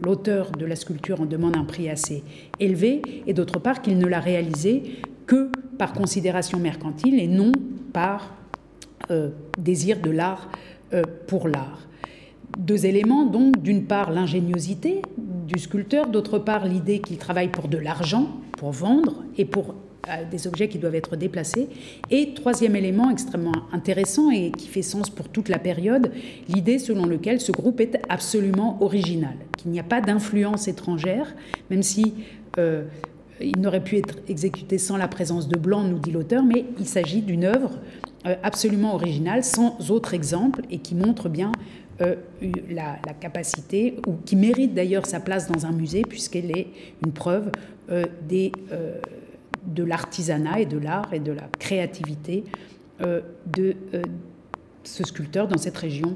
l'auteur 0.03 0.51
de 0.51 0.66
la 0.66 0.76
sculpture 0.76 1.22
en 1.22 1.26
demande 1.26 1.55
un 1.55 1.63
prix 1.63 1.89
assez 1.89 2.24
élevé, 2.59 3.01
et 3.28 3.34
d'autre 3.34 3.59
part 3.59 3.82
qu'il 3.82 3.97
ne 3.97 4.07
l'a 4.07 4.20
réalisé 4.20 4.84
que 5.26 5.51
par 5.78 5.93
considération 5.93 6.59
mercantile 6.59 7.19
et 7.19 7.28
non 7.28 7.51
par 7.93 8.36
euh, 9.11 9.30
désir 9.57 9.99
de 9.99 10.09
l'art 10.09 10.49
euh, 10.93 11.03
pour 11.28 11.47
l'art. 11.47 11.88
Deux 12.57 12.86
éléments, 12.86 13.26
donc, 13.26 13.61
d'une 13.61 13.86
part 13.86 14.11
l'ingéniosité 14.11 15.01
du 15.17 15.59
sculpteur, 15.59 16.07
d'autre 16.07 16.39
part 16.39 16.65
l'idée 16.65 16.99
qu'il 16.99 17.17
travaille 17.17 17.49
pour 17.49 17.67
de 17.67 17.78
l'argent, 17.78 18.30
pour 18.57 18.71
vendre 18.71 19.23
et 19.38 19.45
pour 19.45 19.76
euh, 20.07 20.23
des 20.30 20.47
objets 20.47 20.69
qui 20.69 20.80
doivent 20.80 20.95
être 20.95 21.15
déplacés. 21.15 21.67
Et 22.09 22.34
troisième 22.34 22.76
élément 22.76 23.09
extrêmement 23.09 23.51
intéressant 23.71 24.32
et 24.32 24.51
qui 24.51 24.67
fait 24.67 24.82
sens 24.82 25.09
pour 25.09 25.30
toute 25.30 25.49
la 25.49 25.59
période, 25.59 26.11
l'idée 26.47 26.80
selon 26.80 27.05
laquelle 27.05 27.41
ce 27.41 27.51
groupe 27.51 27.80
est 27.82 27.99
absolument 28.09 28.82
original, 28.82 29.36
qu'il 29.57 29.71
n'y 29.71 29.80
a 29.80 29.84
pas 29.84 30.01
d'influence 30.01 30.67
étrangère, 30.67 31.36
même 31.69 31.84
si 31.84 32.13
il 33.42 33.60
n'aurait 33.60 33.84
pu 33.84 33.98
être 33.98 34.18
exécuté 34.28 34.78
sans 34.78 34.98
la 34.98 35.08
présence 35.08 35.48
de 35.48 35.58
Blanc, 35.58 35.84
nous 35.84 36.00
dit 36.00 36.12
l'auteur, 36.12 36.44
mais 36.44 36.66
il 36.80 36.88
s'agit 36.88 37.22
d'une 37.22 37.44
œuvre 37.44 37.72
euh, 38.26 38.36
absolument 38.44 38.96
originale, 38.96 39.44
sans 39.44 39.92
autre 39.92 40.14
exemple, 40.14 40.62
et 40.72 40.80
qui 40.80 40.96
montre 40.96 41.30
bien 41.30 41.52
euh, 42.02 42.16
la, 42.70 42.98
capacité, 43.20 43.98
ou 44.08 44.14
qui 44.26 44.36
mérite 44.36 44.74
d'ailleurs 44.74 45.06
sa 45.06 45.20
place 45.20 45.48
dans 45.52 45.66
un 45.66 45.72
musée, 45.72 46.04
puisqu'elle 46.04 46.58
est 46.58 46.68
une 47.06 47.12
preuve 47.12 47.52
euh, 47.90 48.06
de 48.30 49.84
l'artisanat 49.84 50.62
et 50.62 50.66
de 50.66 50.78
l'art 50.78 51.14
et 51.14 51.20
de 51.20 51.32
la 51.32 51.50
créativité 51.60 52.44
de 53.00 53.76
ce 54.84 55.04
sculpteur 55.04 55.48
dans 55.48 55.58
cette 55.58 55.76
région 55.76 56.16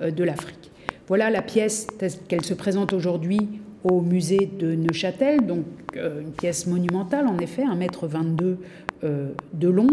de 0.00 0.22
l'Afrique. 0.22 0.70
Voilà 1.08 1.30
la 1.30 1.42
pièce 1.42 1.88
qu'elle 2.28 2.44
se 2.44 2.54
présente 2.54 2.92
aujourd'hui 2.92 3.48
au 3.82 4.00
musée 4.00 4.50
de 4.58 4.74
Neuchâtel, 4.74 5.46
donc 5.46 5.64
une 5.94 6.32
pièce 6.32 6.66
monumentale 6.66 7.26
en 7.26 7.38
effet, 7.38 7.64
1m22 7.64 8.56
euh, 9.04 9.28
de 9.52 9.68
long, 9.68 9.88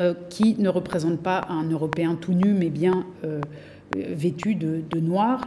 euh, 0.00 0.14
qui 0.28 0.56
ne 0.58 0.68
représente 0.68 1.20
pas 1.20 1.46
un 1.48 1.68
Européen 1.70 2.16
tout 2.20 2.34
nu, 2.34 2.52
mais 2.52 2.70
bien 2.70 3.06
vêtu 3.94 4.56
de, 4.56 4.98
noir 4.98 5.46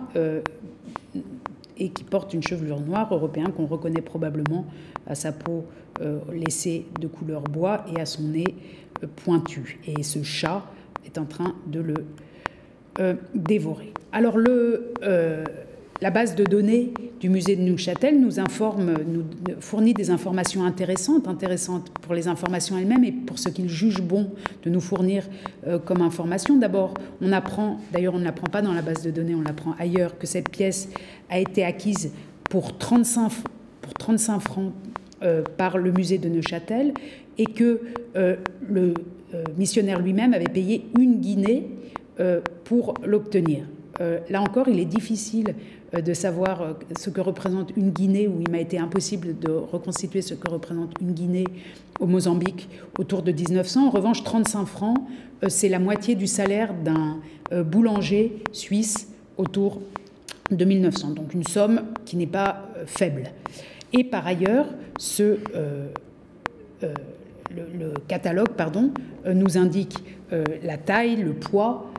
et 1.77 1.89
qui 1.89 2.03
porte 2.05 2.33
une 2.33 2.43
chevelure 2.43 2.79
noire 2.79 3.13
européen 3.13 3.45
qu'on 3.47 3.65
reconnaît 3.65 4.01
probablement 4.01 4.65
à 5.05 5.15
sa 5.15 5.33
peau 5.33 5.65
laissée 6.31 6.85
de 7.01 7.07
couleur 7.07 7.41
bois 7.41 7.83
et 7.93 7.99
à 7.99 8.05
son 8.05 8.23
nez 8.23 8.55
pointu. 9.17 9.79
Et 9.85 10.01
ce 10.03 10.23
chat 10.23 10.63
est 11.05 11.17
en 11.17 11.25
train 11.25 11.55
de 11.65 11.81
le 11.81 11.95
dévorer. 13.33 13.91
Alors 14.13 14.37
le 14.37 14.93
la 16.01 16.11
base 16.11 16.35
de 16.35 16.43
données 16.43 16.93
du 17.19 17.29
musée 17.29 17.55
de 17.55 17.61
Neuchâtel 17.61 18.19
nous 18.19 18.39
informe, 18.39 18.93
nous 19.07 19.23
fournit 19.59 19.93
des 19.93 20.11
informations 20.11 20.63
intéressantes, 20.63 21.27
intéressantes 21.27 21.89
pour 22.01 22.13
les 22.13 22.27
informations 22.27 22.77
elles-mêmes 22.77 23.03
et 23.03 23.11
pour 23.11 23.39
ce 23.39 23.49
qu'il 23.49 23.67
juge 23.67 24.01
bon 24.01 24.29
de 24.63 24.69
nous 24.69 24.81
fournir 24.81 25.23
euh, 25.65 25.79
comme 25.79 26.01
information. 26.01 26.57
D'abord, 26.57 26.93
on 27.21 27.31
apprend, 27.31 27.79
d'ailleurs 27.91 28.13
on 28.13 28.19
ne 28.19 28.23
l'apprend 28.23 28.47
pas 28.47 28.61
dans 28.61 28.73
la 28.73 28.83
base 28.83 29.01
de 29.01 29.09
données, 29.09 29.33
on 29.33 29.41
l'apprend 29.41 29.73
ailleurs, 29.79 30.17
que 30.17 30.27
cette 30.27 30.49
pièce 30.49 30.89
a 31.29 31.39
été 31.39 31.63
acquise 31.63 32.11
pour 32.49 32.77
35, 32.77 33.31
pour 33.81 33.93
35 33.95 34.39
francs 34.39 34.73
euh, 35.23 35.41
par 35.57 35.79
le 35.79 35.91
musée 35.91 36.19
de 36.19 36.29
Neuchâtel 36.29 36.93
et 37.39 37.45
que 37.45 37.81
euh, 38.15 38.35
le 38.67 38.93
missionnaire 39.57 39.99
lui-même 39.99 40.33
avait 40.33 40.45
payé 40.45 40.85
une 40.97 41.19
guinée 41.19 41.67
pour 42.63 42.95
l'obtenir. 43.05 43.65
là 43.99 44.41
encore, 44.41 44.69
il 44.69 44.79
est 44.79 44.85
difficile 44.85 45.53
de 45.93 46.13
savoir 46.13 46.61
euh, 46.61 46.73
ce 46.97 47.09
que 47.09 47.21
représente 47.21 47.71
une 47.77 47.91
Guinée, 47.91 48.27
où 48.27 48.41
il 48.41 48.51
m'a 48.51 48.59
été 48.59 48.77
impossible 48.77 49.39
de 49.39 49.49
reconstituer 49.51 50.21
ce 50.21 50.33
que 50.33 50.49
représente 50.49 50.93
une 51.01 51.13
Guinée 51.13 51.45
au 51.99 52.07
Mozambique 52.07 52.67
autour 52.99 53.21
de 53.21 53.31
1900. 53.31 53.87
En 53.87 53.89
revanche, 53.89 54.23
35 54.23 54.65
francs, 54.65 54.97
euh, 55.43 55.49
c'est 55.49 55.69
la 55.69 55.79
moitié 55.79 56.15
du 56.15 56.27
salaire 56.27 56.73
d'un 56.73 57.19
boulanger 57.63 58.43
suisse 58.51 59.07
autour 59.37 59.79
de 60.51 60.65
1900. 60.65 61.11
Donc 61.11 61.33
une 61.33 61.45
somme 61.45 61.83
qui 62.03 62.17
n'est 62.17 62.27
pas 62.27 62.67
faible. 62.85 63.31
Et 63.93 64.03
par 64.03 64.27
ailleurs, 64.27 64.65
ce, 64.99 65.37
le, 66.81 67.93
catalogue 68.09 68.49
pardon, 68.49 68.91
nous 69.25 69.57
indique 69.57 69.97
la 70.61 70.75
taille, 70.75 71.15
le 71.15 71.31
poids, 71.31 71.89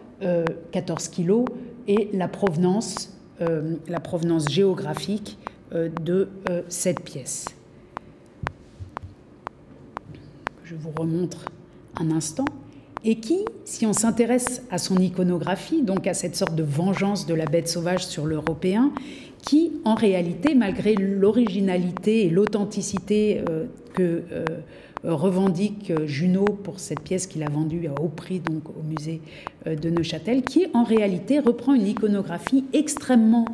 14 0.72 1.08
kilos, 1.08 1.46
et 1.86 2.10
la 2.12 2.28
provenance 2.28 3.17
la 3.40 4.00
provenance 4.00 4.48
géographique 4.48 5.38
de 5.72 6.28
cette 6.68 7.00
pièce. 7.00 7.46
Je 10.64 10.74
vous 10.74 10.92
remontre 10.98 11.46
un 12.00 12.10
instant 12.10 12.44
et 13.04 13.20
qui, 13.20 13.44
si 13.64 13.86
on 13.86 13.92
s'intéresse 13.92 14.62
à 14.70 14.78
son 14.78 14.96
iconographie, 14.98 15.82
donc 15.82 16.06
à 16.06 16.14
cette 16.14 16.36
sorte 16.36 16.54
de 16.54 16.62
vengeance 16.62 17.26
de 17.26 17.34
la 17.34 17.46
bête 17.46 17.68
sauvage 17.68 18.06
sur 18.06 18.26
l'Européen, 18.26 18.92
qui 19.42 19.72
en 19.84 19.94
réalité, 19.94 20.54
malgré 20.54 20.94
l'originalité 20.94 22.26
et 22.26 22.30
l'authenticité 22.30 23.42
euh, 23.48 23.66
euh, 24.00 24.44
revendique 25.04 25.92
Junot 26.06 26.44
pour 26.44 26.80
cette 26.80 27.00
pièce 27.00 27.26
qu'il 27.26 27.42
a 27.42 27.48
vendue 27.48 27.86
à 27.88 28.00
haut 28.00 28.08
prix 28.08 28.40
donc 28.40 28.68
au 28.70 28.82
musée 28.82 29.20
euh, 29.66 29.76
de 29.76 29.90
Neuchâtel, 29.90 30.42
qui 30.42 30.66
en 30.74 30.84
réalité 30.84 31.38
reprend 31.38 31.74
une 31.74 31.86
iconographie 31.86 32.64
extrêmement 32.72 33.46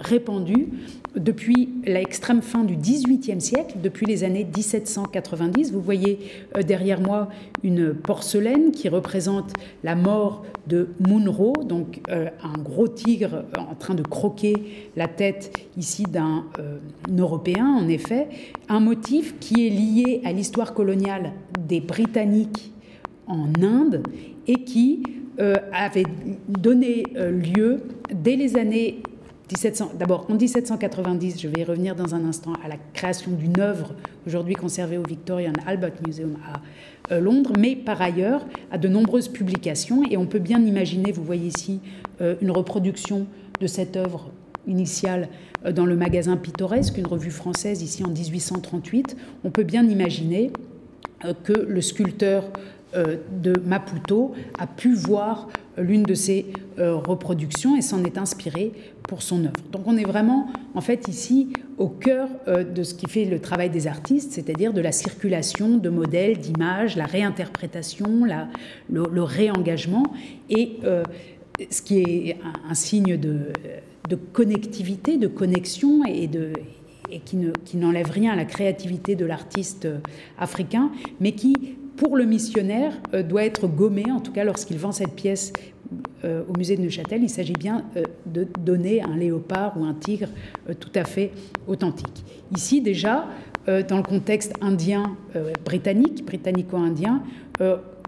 répandue 0.00 0.68
depuis 1.16 1.70
l'extrême 1.84 2.42
fin 2.42 2.64
du 2.64 2.76
XVIIIe 2.76 3.40
siècle, 3.40 3.76
depuis 3.82 4.06
les 4.06 4.22
années 4.22 4.44
1790. 4.44 5.72
Vous 5.72 5.80
voyez 5.80 6.18
euh, 6.56 6.62
derrière 6.62 7.00
moi 7.00 7.28
une 7.62 7.94
porcelaine 7.94 8.70
qui 8.70 8.88
représente 8.88 9.52
la 9.82 9.94
mort 9.94 10.44
de 10.66 10.90
Munro, 11.06 11.54
donc 11.64 12.00
euh, 12.10 12.28
un 12.42 12.60
gros 12.60 12.88
tigre 12.88 13.44
en 13.56 13.74
train 13.74 13.94
de 13.94 14.02
croquer 14.02 14.54
la 14.94 15.08
tête 15.08 15.52
ici 15.76 16.04
d'un 16.04 16.44
euh, 16.58 16.78
Européen, 17.16 17.66
en 17.66 17.88
effet. 17.88 18.28
Un 18.68 18.80
motif 18.80 19.38
qui 19.40 19.66
est 19.66 19.70
lié 19.70 20.20
à 20.24 20.32
l'histoire 20.32 20.74
coloniale 20.74 21.32
des 21.66 21.80
Britanniques 21.80 22.72
en 23.26 23.48
Inde 23.62 24.02
et 24.46 24.64
qui 24.64 25.02
avait 25.72 26.06
donné 26.48 27.02
lieu 27.14 27.82
dès 28.10 28.36
les 28.36 28.56
années 28.56 29.02
D'abord, 29.96 30.26
en 30.28 30.34
1790, 30.34 31.40
je 31.40 31.46
vais 31.46 31.60
y 31.60 31.64
revenir 31.64 31.94
dans 31.94 32.16
un 32.16 32.24
instant, 32.24 32.54
à 32.64 32.68
la 32.68 32.74
création 32.94 33.30
d'une 33.30 33.60
œuvre 33.60 33.94
aujourd'hui 34.26 34.54
conservée 34.54 34.98
au 34.98 35.04
Victorian 35.04 35.52
Albert 35.66 35.92
Museum 36.04 36.36
à 36.52 37.14
euh, 37.14 37.20
Londres, 37.20 37.52
mais 37.56 37.76
par 37.76 38.02
ailleurs 38.02 38.44
à 38.72 38.78
de 38.78 38.88
nombreuses 38.88 39.28
publications. 39.28 40.02
Et 40.10 40.16
on 40.16 40.26
peut 40.26 40.40
bien 40.40 40.60
imaginer, 40.60 41.12
vous 41.12 41.22
voyez 41.22 41.46
ici 41.46 41.78
euh, 42.20 42.34
une 42.42 42.50
reproduction 42.50 43.28
de 43.60 43.68
cette 43.68 43.96
œuvre 43.96 44.32
initiale 44.66 45.28
euh, 45.64 45.70
dans 45.70 45.86
le 45.86 45.94
magasin 45.94 46.36
Pittoresque, 46.36 46.98
une 46.98 47.06
revue 47.06 47.30
française 47.30 47.82
ici 47.82 48.02
en 48.02 48.08
1838. 48.08 49.16
On 49.44 49.50
peut 49.50 49.62
bien 49.62 49.84
imaginer 49.86 50.50
que 51.44 51.52
le 51.52 51.80
sculpteur 51.80 52.50
de 52.94 53.58
Maputo 53.64 54.34
a 54.58 54.66
pu 54.66 54.94
voir 54.94 55.48
l'une 55.78 56.02
de 56.02 56.14
ces 56.14 56.46
reproductions 56.78 57.74
et 57.74 57.82
s'en 57.82 58.04
est 58.04 58.16
inspiré 58.18 58.72
pour 59.06 59.22
son 59.22 59.44
œuvre. 59.44 59.52
Donc 59.72 59.82
on 59.86 59.96
est 59.96 60.04
vraiment, 60.04 60.48
en 60.74 60.80
fait, 60.80 61.08
ici 61.08 61.48
au 61.78 61.88
cœur 61.88 62.28
euh, 62.48 62.64
de 62.64 62.82
ce 62.82 62.94
qui 62.94 63.06
fait 63.08 63.24
le 63.24 63.38
travail 63.40 63.70
des 63.70 63.86
artistes, 63.86 64.32
c'est-à-dire 64.32 64.72
de 64.72 64.80
la 64.80 64.92
circulation 64.92 65.76
de 65.76 65.88
modèles, 65.88 66.38
d'images, 66.38 66.96
la 66.96 67.06
réinterprétation, 67.06 68.26
le, 68.90 69.22
réengagement, 69.22 70.04
et 70.50 70.78
euh, 70.84 71.02
ce 71.70 71.82
qui 71.82 72.00
est 72.00 72.38
un, 72.68 72.74
signe 72.74 73.16
de, 73.16 73.52
connectivité, 74.32 75.16
de 75.16 75.28
connexion 75.28 76.04
et 76.04 76.26
de 76.26 76.52
et 77.08 77.20
qui 77.20 77.76
n'enlève 77.76 78.10
rien 78.10 78.32
à 78.32 78.36
la 78.36 78.44
créativité 78.44 79.14
de 79.14 79.24
l'artiste 79.24 79.84
euh, 79.84 79.98
africain, 80.38 80.90
mais 81.20 81.32
qui, 81.32 81.54
pour 81.96 82.16
le 82.16 82.24
missionnaire, 82.24 82.94
doit 83.28 83.44
être 83.44 83.68
gommé, 83.68 84.10
en 84.10 84.18
tout 84.18 84.32
cas 84.32 84.42
lorsqu'il 84.42 84.76
vend 84.76 84.90
cette 84.90 85.14
pièce 85.14 85.52
euh, 86.24 86.42
au 86.48 86.56
musée 86.56 86.76
de 86.76 86.82
Neuchâtel, 86.82 87.22
il 87.22 87.30
s'agit 87.30 87.52
bien 87.52 87.84
euh, 87.96 88.02
de 88.26 88.46
donner 88.60 89.02
un 89.02 89.16
léopard 89.16 89.78
ou 89.78 89.84
un 89.84 89.94
tigre 89.94 90.28
euh, 90.68 90.74
tout 90.78 90.90
à 90.94 91.04
fait 91.04 91.30
authentique. 91.66 92.24
Ici 92.56 92.80
déjà, 92.80 93.26
dans 93.88 93.96
le 93.96 94.04
contexte 94.04 94.52
indien 94.60 95.16
britannique, 95.64 96.24
britannico-indien, 96.24 97.24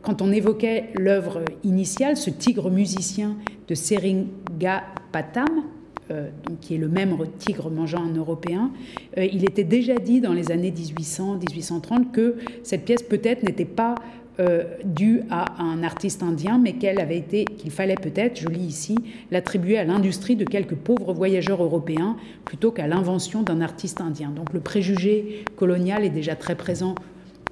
quand 0.03 0.23
on 0.23 0.31
évoquait 0.31 0.91
l'œuvre 0.95 1.41
initiale, 1.65 2.17
ce 2.17 2.31
tigre 2.31 2.71
musicien 2.71 3.35
de 3.67 3.75
Seringapatam, 3.75 5.65
donc 6.09 6.61
qui 6.61 6.77
est 6.77 6.79
le 6.79 6.87
même 6.87 7.17
tigre 7.41 7.73
mangeant 7.73 8.05
un 8.05 8.15
Européen, 8.15 8.71
il 9.17 9.45
était 9.45 9.65
déjà 9.65 9.97
dit 9.97 10.21
dans 10.21 10.33
les 10.33 10.53
années 10.53 10.71
1800-1830 10.71 12.13
que 12.13 12.37
cette 12.63 12.85
pièce 12.85 13.03
peut-être 13.03 13.43
n'était 13.43 13.65
pas 13.65 13.97
euh, 14.41 14.65
dû 14.85 15.23
à 15.31 15.61
un 15.61 15.83
artiste 15.83 16.23
indien, 16.23 16.59
mais 16.59 16.75
qu'elle 16.75 17.01
avait 17.01 17.19
été, 17.19 17.45
qu'il 17.45 17.71
fallait 17.71 17.97
peut-être, 17.97 18.39
je 18.39 18.49
lis 18.49 18.67
ici, 18.67 18.97
l'attribuer 19.31 19.79
à 19.79 19.85
l'industrie 19.85 20.37
de 20.37 20.45
quelques 20.45 20.77
pauvres 20.77 21.13
voyageurs 21.13 21.63
européens 21.63 22.17
plutôt 22.45 22.71
qu'à 22.71 22.87
l'invention 22.87 23.43
d'un 23.43 23.61
artiste 23.61 24.01
indien. 24.01 24.31
Donc 24.31 24.53
le 24.53 24.61
préjugé 24.61 25.45
colonial 25.57 26.05
est 26.05 26.11
déjà 26.11 26.37
très 26.37 26.55
présent 26.55 26.95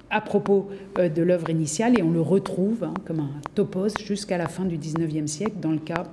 à 0.09 0.21
propos 0.21 0.69
euh, 0.97 1.09
de 1.09 1.21
l'œuvre 1.21 1.49
initiale 1.49 1.99
et 1.99 2.03
on 2.03 2.11
le 2.11 2.21
retrouve 2.21 2.83
hein, 2.83 2.93
comme 3.05 3.19
un 3.19 3.31
topos 3.55 3.97
jusqu'à 4.03 4.37
la 4.37 4.47
fin 4.47 4.65
du 4.65 4.77
XIXe 4.77 5.29
siècle 5.29 5.57
dans 5.61 5.71
le 5.71 5.79
cas 5.79 6.05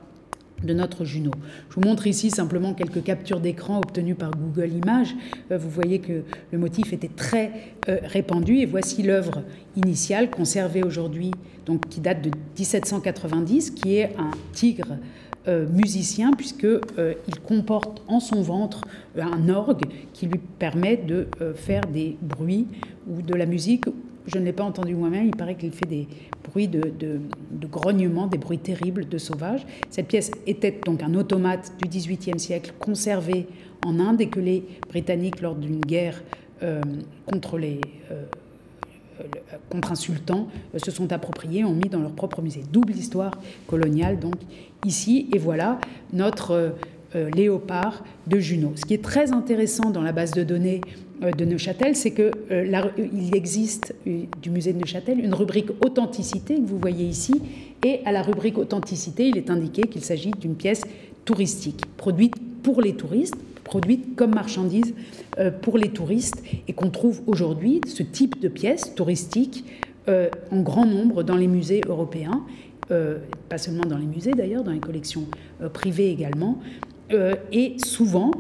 de 0.65 0.75
notre 0.75 1.05
Juno. 1.05 1.31
Je 1.71 1.75
vous 1.77 1.83
montre 1.83 2.07
ici 2.07 2.31
simplement 2.31 2.75
quelques 2.75 3.03
captures 3.03 3.41
d'écran 3.41 3.79
obtenues 3.79 4.15
par 4.15 4.31
Google 4.33 4.73
Images. 4.73 5.15
Euh, 5.51 5.59
vous 5.59 5.71
voyez 5.71 5.99
que 5.99 6.23
le 6.53 6.59
motif 6.59 6.93
était 6.93 7.11
très 7.15 7.53
euh, 7.89 7.99
répandu 8.03 8.57
et 8.57 8.67
voici 8.67 9.03
l'œuvre 9.03 9.43
initiale 9.77 10.31
conservée 10.31 10.83
aujourd'hui, 10.83 11.31
donc 11.67 11.89
qui 11.89 12.01
date 12.01 12.23
de 12.23 12.31
1790, 12.59 13.71
qui 13.73 13.97
est 13.97 14.17
un 14.19 14.31
tigre 14.53 14.97
euh, 15.47 15.69
musicien 15.69 16.33
puisqu'il 16.33 17.41
comporte 17.47 18.03
en 18.09 18.21
son 18.21 18.43
ventre 18.43 18.81
un 19.19 19.49
orgue 19.49 19.85
qui 20.13 20.27
lui 20.27 20.41
permet 20.59 20.97
de 20.97 21.29
faire 21.55 21.83
des 21.83 22.17
bruits 22.23 22.67
ou 23.07 23.21
de 23.21 23.35
la 23.35 23.47
musique 23.47 23.85
je 24.27 24.39
ne 24.39 24.45
l'ai 24.45 24.53
pas 24.53 24.65
entendu 24.65 24.95
moi-même, 24.95 25.27
il 25.27 25.37
paraît 25.37 25.55
qu'il 25.55 25.73
fait 25.73 25.87
des 25.87 26.09
bruits 26.55 26.69
de, 26.69 27.21
grognement, 27.71 28.27
des 28.29 28.39
bruits 28.39 28.59
terribles 28.59 29.09
de 29.09 29.19
sauvages. 29.19 29.67
Cette 29.91 30.07
pièce 30.07 30.31
était 30.47 30.79
donc 30.85 31.03
un 31.03 31.15
automate 31.15 31.73
du 31.83 31.89
XVIIIe 31.89 32.39
siècle 32.39 32.73
conservé 32.79 33.47
en 33.85 33.99
Inde 33.99 34.21
et 34.21 34.29
que 34.29 34.39
les 34.41 34.65
Britanniques, 34.89 35.41
lors 35.41 35.57
d'une 35.57 35.81
guerre 35.81 36.23
euh, 36.63 36.81
contre 37.27 37.59
les... 37.59 37.81
Euh, 38.11 38.25
contre 39.71 39.93
un 39.93 39.95
sultan, 39.95 40.49
euh, 40.75 40.79
se 40.85 40.91
sont 40.91 41.13
appropriés, 41.13 41.65
ont 41.65 41.73
mis 41.73 41.89
dans 41.89 42.01
leur 42.01 42.11
propre 42.11 42.43
musée. 42.43 42.65
Double 42.73 42.95
histoire 42.97 43.31
coloniale, 43.69 44.19
donc, 44.19 44.35
ici. 44.85 45.29
Et 45.33 45.39
voilà 45.39 45.79
notre 46.13 46.75
léopard 47.37 48.03
de 48.27 48.41
Juno. 48.41 48.73
Ce 48.75 48.85
qui 48.85 48.93
est 48.93 49.05
très 49.05 49.31
intéressant 49.31 49.91
dans 49.91 50.03
la 50.03 50.11
base 50.11 50.33
de 50.33 50.43
données 50.43 50.81
euh, 50.81 51.04
de 51.21 51.45
Neuchâtel, 51.45 51.95
c'est 51.97 52.13
qu'il 52.13 52.31
euh, 52.51 52.89
existe 53.33 53.95
euh, 54.07 54.25
du 54.43 54.51
musée 54.51 54.73
de 54.73 54.79
Neuchâtel 54.79 55.21
une 55.21 55.35
rubrique 55.35 55.71
authenticité 55.85 56.57
que 56.57 56.67
vous 56.67 56.79
voyez 56.79 57.05
ici, 57.05 57.41
et 57.85 58.01
à 58.05 58.13
la 58.13 58.23
rubrique 58.23 58.59
authenticité, 58.59 59.29
il 59.29 59.37
est 59.37 59.51
indiqué 59.51 59.83
qu'il 59.83 60.03
s'agit 60.03 60.33
d'une 60.33 60.55
pièce 60.55 60.83
touristique, 61.25 61.83
produite 61.97 62.35
pour 62.63 62.81
les 62.81 62.95
touristes, 62.95 63.37
produite 63.63 64.17
comme 64.17 64.35
marchandise 64.35 64.95
pour 65.63 65.79
les 65.79 65.89
touristes, 65.89 66.43
et 66.69 66.73
qu'on 66.73 66.91
trouve 66.91 67.23
aujourd'hui 67.27 67.81
ce 67.87 68.03
type 68.03 68.41
de 68.41 68.49
pièces 68.49 68.95
touristiques 68.95 69.65
en 70.09 70.61
grand 70.61 70.87
nombre 70.87 71.23
dans 71.23 71.37
les 71.37 71.47
musées 71.47 71.81
européens, 71.87 72.43
pas 72.89 73.59
seulement 73.59 73.85
dans 73.85 73.99
les 73.99 74.07
musées 74.07 74.33
d'ailleurs, 74.33 74.65
dans 74.65 74.73
les 74.73 74.81
collections 74.81 75.25
privées 75.73 76.11
également, 76.11 76.59
et 77.53 77.77
souvent 77.85 78.31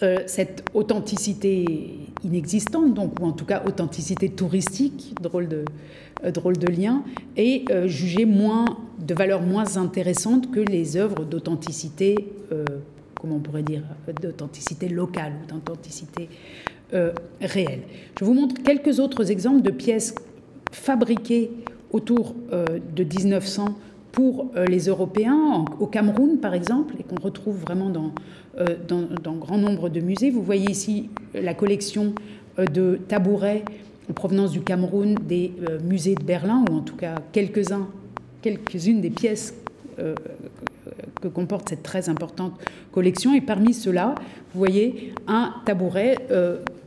euh, 0.00 0.18
cette 0.26 0.64
authenticité 0.74 1.64
inexistante, 2.22 2.94
donc, 2.94 3.20
ou 3.20 3.24
en 3.24 3.32
tout 3.32 3.44
cas 3.44 3.64
authenticité 3.66 4.28
touristique, 4.28 5.14
drôle 5.20 5.48
de, 5.48 5.64
euh, 6.24 6.30
drôle 6.30 6.56
de 6.56 6.68
lien, 6.68 7.02
est 7.36 7.68
euh, 7.72 7.88
jugée 7.88 8.24
moins, 8.24 8.64
de 9.00 9.12
valeur 9.12 9.42
moins 9.42 9.76
intéressante 9.76 10.52
que 10.52 10.60
les 10.60 10.96
œuvres 10.96 11.24
d'authenticité, 11.24 12.14
comment 13.20 13.36
on 13.36 13.40
pourrait 13.40 13.62
dire, 13.62 13.82
d'authenticité 14.22 14.88
locale 14.88 15.32
ou 15.42 15.52
d'authenticité 15.52 16.28
réelle. 17.40 17.82
Je 18.18 18.24
vous 18.24 18.34
montre 18.34 18.62
quelques 18.62 19.00
autres 19.00 19.30
exemples 19.30 19.62
de 19.62 19.70
pièces 19.70 20.14
fabriquées 20.72 21.50
autour 21.90 22.34
de 22.50 23.04
1900 23.04 23.76
pour 24.12 24.50
les 24.68 24.86
Européens, 24.86 25.64
au 25.80 25.86
Cameroun 25.86 26.38
par 26.38 26.54
exemple, 26.54 26.94
et 26.98 27.02
qu'on 27.02 27.20
retrouve 27.22 27.58
vraiment 27.58 27.90
dans, 27.90 28.12
euh, 28.58 28.76
dans, 28.88 29.34
grand 29.34 29.58
nombre 29.58 29.88
de 29.88 30.00
musées. 30.00 30.30
Vous 30.30 30.42
voyez 30.42 30.68
ici 30.68 31.10
la 31.32 31.54
collection 31.54 32.12
euh, 32.58 32.64
de 32.64 32.98
tabourets 33.06 33.62
en 34.10 34.14
provenance 34.14 34.50
du 34.50 34.62
Cameroun 34.62 35.14
des 35.28 35.52
euh, 35.68 35.78
musées 35.80 36.16
de 36.16 36.24
Berlin, 36.24 36.64
ou 36.68 36.74
en 36.74 36.80
tout 36.80 36.96
cas 36.96 37.16
quelques-uns, 37.30 37.86
quelques-unes 38.42 39.00
des 39.00 39.10
pièces 39.10 39.54
que 41.20 41.26
comporte 41.26 41.70
cette 41.70 41.82
très 41.82 42.08
importante 42.08 42.52
collection. 42.92 43.34
Et 43.34 43.40
parmi 43.40 43.74
ceux-là, 43.74 44.14
vous 44.52 44.58
voyez 44.58 45.12
un 45.26 45.54
tabouret 45.64 46.16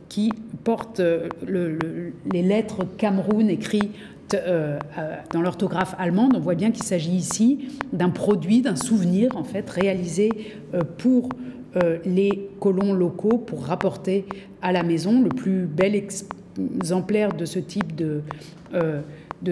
qui 0.08 0.32
portent 0.64 1.02
les 1.46 2.42
lettres 2.42 2.86
Cameroun 2.96 3.50
écrites 3.50 3.90
dans 4.30 5.42
l'orthographe 5.42 5.94
allemande. 5.98 6.32
On 6.36 6.40
voit 6.40 6.54
bien 6.54 6.70
qu'il 6.70 6.84
s'agit 6.84 7.12
ici 7.12 7.68
d'un 7.92 8.10
produit, 8.10 8.62
d'un 8.62 8.76
souvenir 8.76 9.36
en 9.36 9.44
fait 9.44 9.68
réalisé 9.68 10.30
pour 10.98 11.28
les 12.04 12.50
colons 12.60 12.92
locaux 12.92 13.38
pour 13.38 13.64
rapporter 13.64 14.24
à 14.62 14.72
la 14.72 14.82
maison 14.82 15.22
le 15.22 15.28
plus 15.28 15.66
bel 15.66 15.94
exemplaire 15.94 17.32
de 17.34 17.44
ce 17.44 17.58
type 17.58 17.94
de 17.94 18.22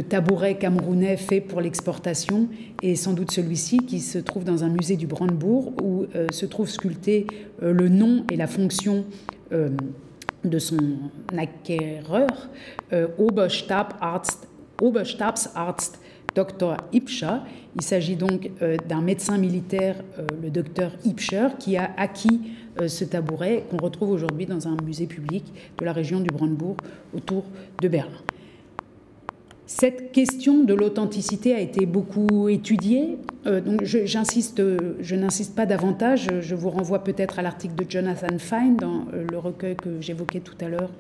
tabourets 0.01 0.57
camerounais 0.57 1.17
faits 1.17 1.47
pour 1.49 1.61
l'exportation 1.61 2.49
et 2.83 2.95
sans 2.95 3.13
doute 3.13 3.33
celui-ci 3.33 3.79
qui 3.79 4.01
se 4.01 4.19
trouve 4.19 4.45
dans 4.45 4.65
un 4.65 4.69
musée 4.69 4.97
du 4.97 5.07
Brandebourg 5.07 5.73
où 5.83 6.07
euh, 6.15 6.29
se 6.31 6.47
trouve 6.47 6.69
sculpté 6.69 7.27
euh, 7.63 7.73
le 7.73 7.89
nom 7.89 8.25
et 8.31 8.37
la 8.37 8.47
fonction 8.47 9.05
euh, 9.53 9.71
de 10.45 10.59
son 10.59 10.79
acquéreur, 11.37 12.49
Oberstabsarzt, 13.19 14.49
Oberstabsarzt 14.81 16.01
Dr. 16.35 16.77
Ipscher. 16.93 17.39
Il 17.75 17.83
s'agit 17.83 18.17
donc 18.17 18.51
d'un 18.89 19.01
médecin 19.01 19.37
militaire, 19.37 19.97
le 20.41 20.49
docteur 20.49 20.93
Ipscher, 21.05 21.49
qui 21.59 21.77
a 21.77 21.91
acquis 21.97 22.41
ce 22.87 23.05
tabouret 23.05 23.65
qu'on 23.69 23.79
retrouve 23.79 24.11
aujourd'hui 24.11 24.47
dans 24.47 24.69
un 24.69 24.77
musée 24.85 25.07
public 25.07 25.45
de 25.79 25.85
la 25.85 25.93
région 25.93 26.21
du 26.21 26.29
Brandebourg 26.29 26.77
autour 27.13 27.45
de 27.83 27.89
Berlin. 27.89 28.23
Cette 29.73 30.11
question 30.11 30.65
de 30.65 30.75
l'authenticité 30.75 31.55
a 31.55 31.61
été 31.61 31.87
beaucoup 31.87 32.49
étudiée. 32.49 33.19
Euh, 33.47 33.61
donc 33.61 33.85
j'insiste, 33.85 34.61
je, 35.01 35.15
n'insiste 35.15 35.55
pas 35.55 35.65
davantage. 35.65 36.29
Je 36.41 36.57
vous 36.57 36.71
renvoie 36.71 37.05
peut-être 37.05 37.39
à 37.39 37.43
l'article 37.43 37.77
de 37.77 37.89
Jonathan 37.89 38.37
Fine 38.39 38.77
dans 38.77 39.07
euh, 39.15 39.25
le 39.31 39.39
recueil 39.39 39.77
que 39.77 40.01
j'évoquais 40.01 40.41
tout 40.41 40.57
à 40.61 40.69
l'heure 40.69 40.91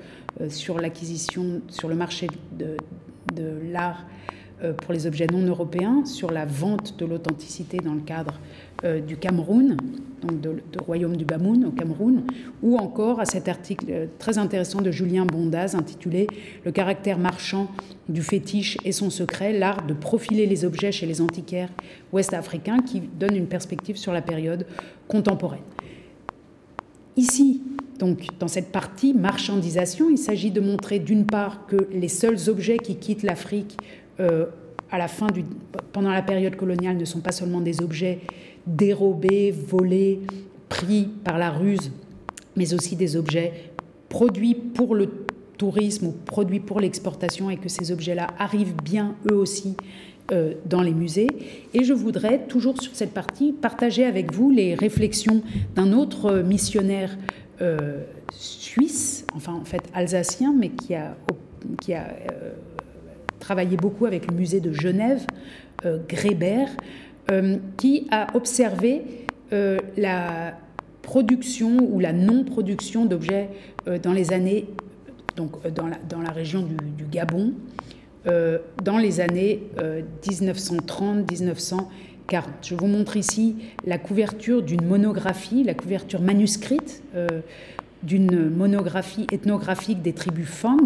euh, 0.40 0.48
sur 0.48 0.78
l'acquisition, 0.78 1.62
sur 1.68 1.88
le 1.88 1.96
marché 1.96 2.28
de 2.56 2.76
l'art 3.70 4.06
pour 4.82 4.92
les 4.92 5.06
objets 5.06 5.26
non 5.32 5.40
européens, 5.46 6.04
sur 6.04 6.30
la 6.30 6.44
vente 6.44 6.98
de 6.98 7.06
l'authenticité 7.06 7.78
dans 7.78 7.94
le 7.94 8.00
cadre 8.00 8.38
euh, 8.82 8.98
du 8.98 9.18
Cameroun, 9.18 9.76
donc 10.22 10.40
de, 10.40 10.62
royaume 10.86 11.14
du 11.14 11.26
Bamoun 11.26 11.66
au 11.66 11.70
Cameroun, 11.70 12.22
ou 12.62 12.78
encore 12.78 13.20
à 13.20 13.26
cet 13.26 13.46
article 13.46 13.84
euh, 13.90 14.06
très 14.18 14.38
intéressant 14.38 14.80
de 14.80 14.90
Julien 14.90 15.26
Bondaz 15.26 15.74
intitulé 15.74 16.26
Le 16.64 16.72
caractère 16.72 17.18
marchand 17.18 17.70
du 18.08 18.22
fétiche 18.22 18.78
et 18.86 18.92
son 18.92 19.10
secret, 19.10 19.52
l'art 19.52 19.84
de 19.86 19.92
profiler 19.92 20.46
les 20.46 20.64
objets 20.64 20.92
chez 20.92 21.04
les 21.04 21.20
antiquaires 21.20 21.68
ouest-africains, 22.12 22.78
qui 22.78 23.00
donne 23.00 23.36
une 23.36 23.48
perspective 23.48 23.98
sur 23.98 24.14
la 24.14 24.22
période 24.22 24.66
contemporaine. 25.08 25.60
Ici, 27.18 27.60
donc, 28.00 28.26
dans 28.38 28.48
cette 28.48 28.72
partie 28.72 29.12
marchandisation, 29.12 30.08
il 30.08 30.16
s'agit 30.16 30.50
de 30.50 30.60
montrer 30.60 30.98
d'une 30.98 31.26
part 31.26 31.66
que 31.66 31.76
les 31.92 32.08
seuls 32.08 32.48
objets 32.48 32.78
qui 32.78 32.96
quittent 32.96 33.22
l'Afrique 33.22 33.76
euh, 34.20 34.46
pendant 35.92 36.10
la 36.10 36.22
période 36.22 36.56
coloniale 36.56 36.96
ne 36.96 37.04
sont 37.04 37.20
pas 37.20 37.30
seulement 37.30 37.60
des 37.60 37.82
objets 37.82 38.20
dérobés, 38.66 39.50
volés, 39.52 40.20
pris 40.70 41.10
par 41.24 41.36
la 41.36 41.50
ruse, 41.50 41.92
mais 42.56 42.72
aussi 42.72 42.96
des 42.96 43.16
objets 43.16 43.52
produits 44.08 44.54
pour 44.54 44.94
le 44.94 45.08
tourisme 45.58 46.06
ou 46.06 46.12
produits 46.12 46.58
pour 46.58 46.80
l'exportation 46.80 47.50
et 47.50 47.58
que 47.58 47.68
ces 47.68 47.92
objets-là 47.92 48.28
arrivent 48.38 48.74
bien 48.82 49.14
eux 49.30 49.36
aussi 49.36 49.76
euh, 50.32 50.54
dans 50.64 50.80
les 50.80 50.94
musées. 50.94 51.28
Et 51.74 51.84
je 51.84 51.92
voudrais, 51.92 52.46
toujours 52.46 52.80
sur 52.80 52.94
cette 52.94 53.12
partie, 53.12 53.52
partager 53.52 54.04
avec 54.04 54.32
vous 54.32 54.50
les 54.50 54.74
réflexions 54.74 55.42
d'un 55.76 55.92
autre 55.92 56.38
missionnaire 56.38 57.16
euh, 57.60 58.02
suisse, 58.32 59.24
enfin 59.34 59.54
en 59.54 59.64
fait 59.64 59.82
alsacien, 59.94 60.54
mais 60.56 60.70
qui 60.70 60.94
a, 60.94 61.10
a 61.10 61.92
euh, 61.92 62.52
travaillé 63.38 63.76
beaucoup 63.76 64.06
avec 64.06 64.30
le 64.30 64.36
musée 64.36 64.60
de 64.60 64.72
Genève, 64.72 65.26
Grébert, 66.08 66.68
euh, 67.30 67.58
qui 67.76 68.08
a 68.10 68.34
observé 68.34 69.02
euh, 69.52 69.78
la 69.96 70.58
production 71.02 71.76
ou 71.78 72.00
la 72.00 72.12
non-production 72.12 73.04
d'objets 73.04 73.50
euh, 73.86 73.98
dans 73.98 74.12
les 74.12 74.32
années, 74.32 74.66
donc 75.36 75.64
dans 75.68 75.86
la, 75.86 75.98
dans 76.08 76.22
la 76.22 76.30
région 76.30 76.62
du, 76.62 77.04
Gabon, 77.04 77.52
dans 78.24 78.98
les 78.98 79.20
années 79.20 79.62
1930-1940. 80.22 81.84
Je 82.62 82.74
vous 82.74 82.86
montre 82.86 83.16
ici 83.16 83.56
la 83.84 83.98
couverture 83.98 84.62
d'une 84.62 84.84
monographie, 84.84 85.64
la 85.64 85.74
couverture 85.74 86.20
manuscrite 86.20 87.02
d'une 88.02 88.48
monographie 88.48 89.26
ethnographique 89.32 90.00
des 90.02 90.12
tribus 90.12 90.48
Fang, 90.48 90.78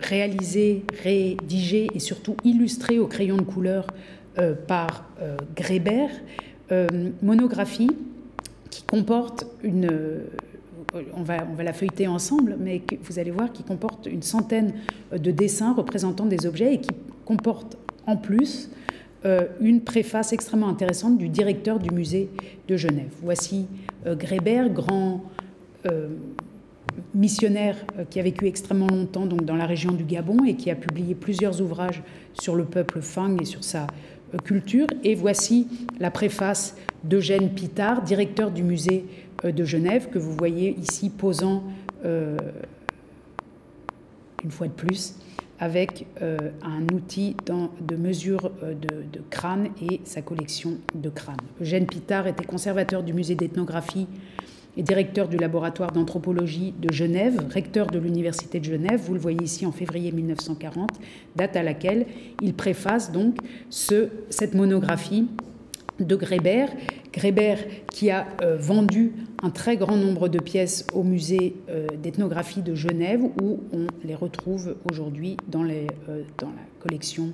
réalisée, 0.00 0.84
rédigée 1.02 1.88
et 1.94 1.98
surtout 1.98 2.36
illustrée 2.44 2.98
au 2.98 3.06
crayon 3.06 3.36
de 3.36 3.42
couleur 3.42 3.86
euh, 4.38 4.54
par 4.54 5.08
euh, 5.20 5.36
euh, 6.72 6.86
monographie 7.22 7.90
qui 8.70 8.82
comporte 8.84 9.46
une 9.62 9.88
on 11.14 11.22
va, 11.22 11.36
on 11.48 11.54
va, 11.54 11.62
la 11.62 11.72
feuilleter 11.72 12.08
ensemble, 12.08 12.56
mais 12.58 12.82
vous 13.02 13.20
allez 13.20 13.30
voir 13.30 13.52
qui 13.52 13.62
comporte 13.62 14.06
une 14.06 14.22
centaine 14.22 14.72
de 15.12 15.30
dessins 15.30 15.72
représentant 15.72 16.26
des 16.26 16.46
objets 16.46 16.74
et 16.74 16.80
qui 16.80 16.90
comporte 17.24 17.76
en 18.06 18.16
plus 18.16 18.70
une 19.60 19.82
préface 19.82 20.32
extrêmement 20.32 20.68
intéressante 20.68 21.18
du 21.18 21.28
directeur 21.28 21.78
du 21.78 21.90
musée 21.90 22.30
de 22.68 22.76
Genève. 22.76 23.12
Voici 23.22 23.66
Grébert, 24.06 24.70
grand 24.70 25.24
missionnaire 27.14 27.76
qui 28.08 28.18
a 28.18 28.22
vécu 28.22 28.46
extrêmement 28.46 28.86
longtemps 28.86 29.26
dans 29.26 29.56
la 29.56 29.66
région 29.66 29.92
du 29.92 30.04
Gabon 30.04 30.44
et 30.44 30.56
qui 30.56 30.70
a 30.70 30.74
publié 30.74 31.14
plusieurs 31.14 31.60
ouvrages 31.60 32.02
sur 32.32 32.54
le 32.54 32.64
peuple 32.64 33.02
Fang 33.02 33.36
et 33.38 33.44
sur 33.44 33.62
sa 33.62 33.86
culture. 34.38 34.86
Et 35.04 35.14
voici 35.14 35.66
la 35.98 36.10
préface 36.10 36.76
d'Eugène 37.04 37.50
Pitard, 37.50 38.02
directeur 38.02 38.50
du 38.50 38.62
musée 38.62 39.04
euh, 39.44 39.52
de 39.52 39.64
Genève, 39.64 40.08
que 40.10 40.18
vous 40.18 40.32
voyez 40.32 40.76
ici 40.78 41.10
posant 41.10 41.64
euh, 42.04 42.36
une 44.44 44.50
fois 44.50 44.68
de 44.68 44.72
plus 44.72 45.14
avec 45.60 46.06
euh, 46.22 46.38
un 46.62 46.82
outil 46.94 47.36
de 47.46 47.94
mesure 47.94 48.50
de, 48.62 49.20
crâne 49.28 49.68
et 49.90 50.00
sa 50.04 50.22
collection 50.22 50.78
de 50.94 51.10
crânes. 51.10 51.36
Eugène 51.60 51.86
Pitard 51.86 52.26
était 52.26 52.44
conservateur 52.44 53.02
du 53.02 53.12
musée 53.12 53.34
d'ethnographie 53.34 54.08
et 54.76 54.82
directeur 54.82 55.28
du 55.28 55.36
laboratoire 55.36 55.92
d'anthropologie 55.92 56.72
de 56.80 56.92
Genève, 56.92 57.46
recteur 57.52 57.88
de 57.88 57.98
l'Université 57.98 58.60
de 58.60 58.64
Genève. 58.64 59.00
Vous 59.04 59.14
le 59.14 59.20
voyez 59.20 59.42
ici 59.42 59.66
en 59.66 59.72
février 59.72 60.10
1940, 60.12 60.88
date 61.36 61.56
à 61.56 61.62
laquelle 61.62 62.06
il 62.40 62.54
préface 62.54 63.12
donc 63.12 63.36
ce, 63.68 64.08
cette 64.30 64.54
monographie 64.54 65.28
de 66.00 66.16
Grébert. 66.16 66.70
Grébert 67.12 67.58
qui 67.90 68.10
a 68.10 68.26
euh, 68.42 68.56
vendu 68.56 69.12
un 69.42 69.50
très 69.50 69.76
grand 69.76 69.96
nombre 69.96 70.28
de 70.28 70.38
pièces 70.38 70.86
au 70.94 71.02
musée 71.02 71.56
euh, 71.68 71.86
d'ethnographie 72.02 72.62
de 72.62 72.74
Genève 72.74 73.22
où 73.42 73.60
on 73.72 73.86
les 74.04 74.14
retrouve 74.14 74.76
aujourd'hui 74.90 75.36
dans, 75.48 75.64
euh, 75.64 75.86
dans 76.38 76.48
la 76.48 76.62
collection 76.80 77.32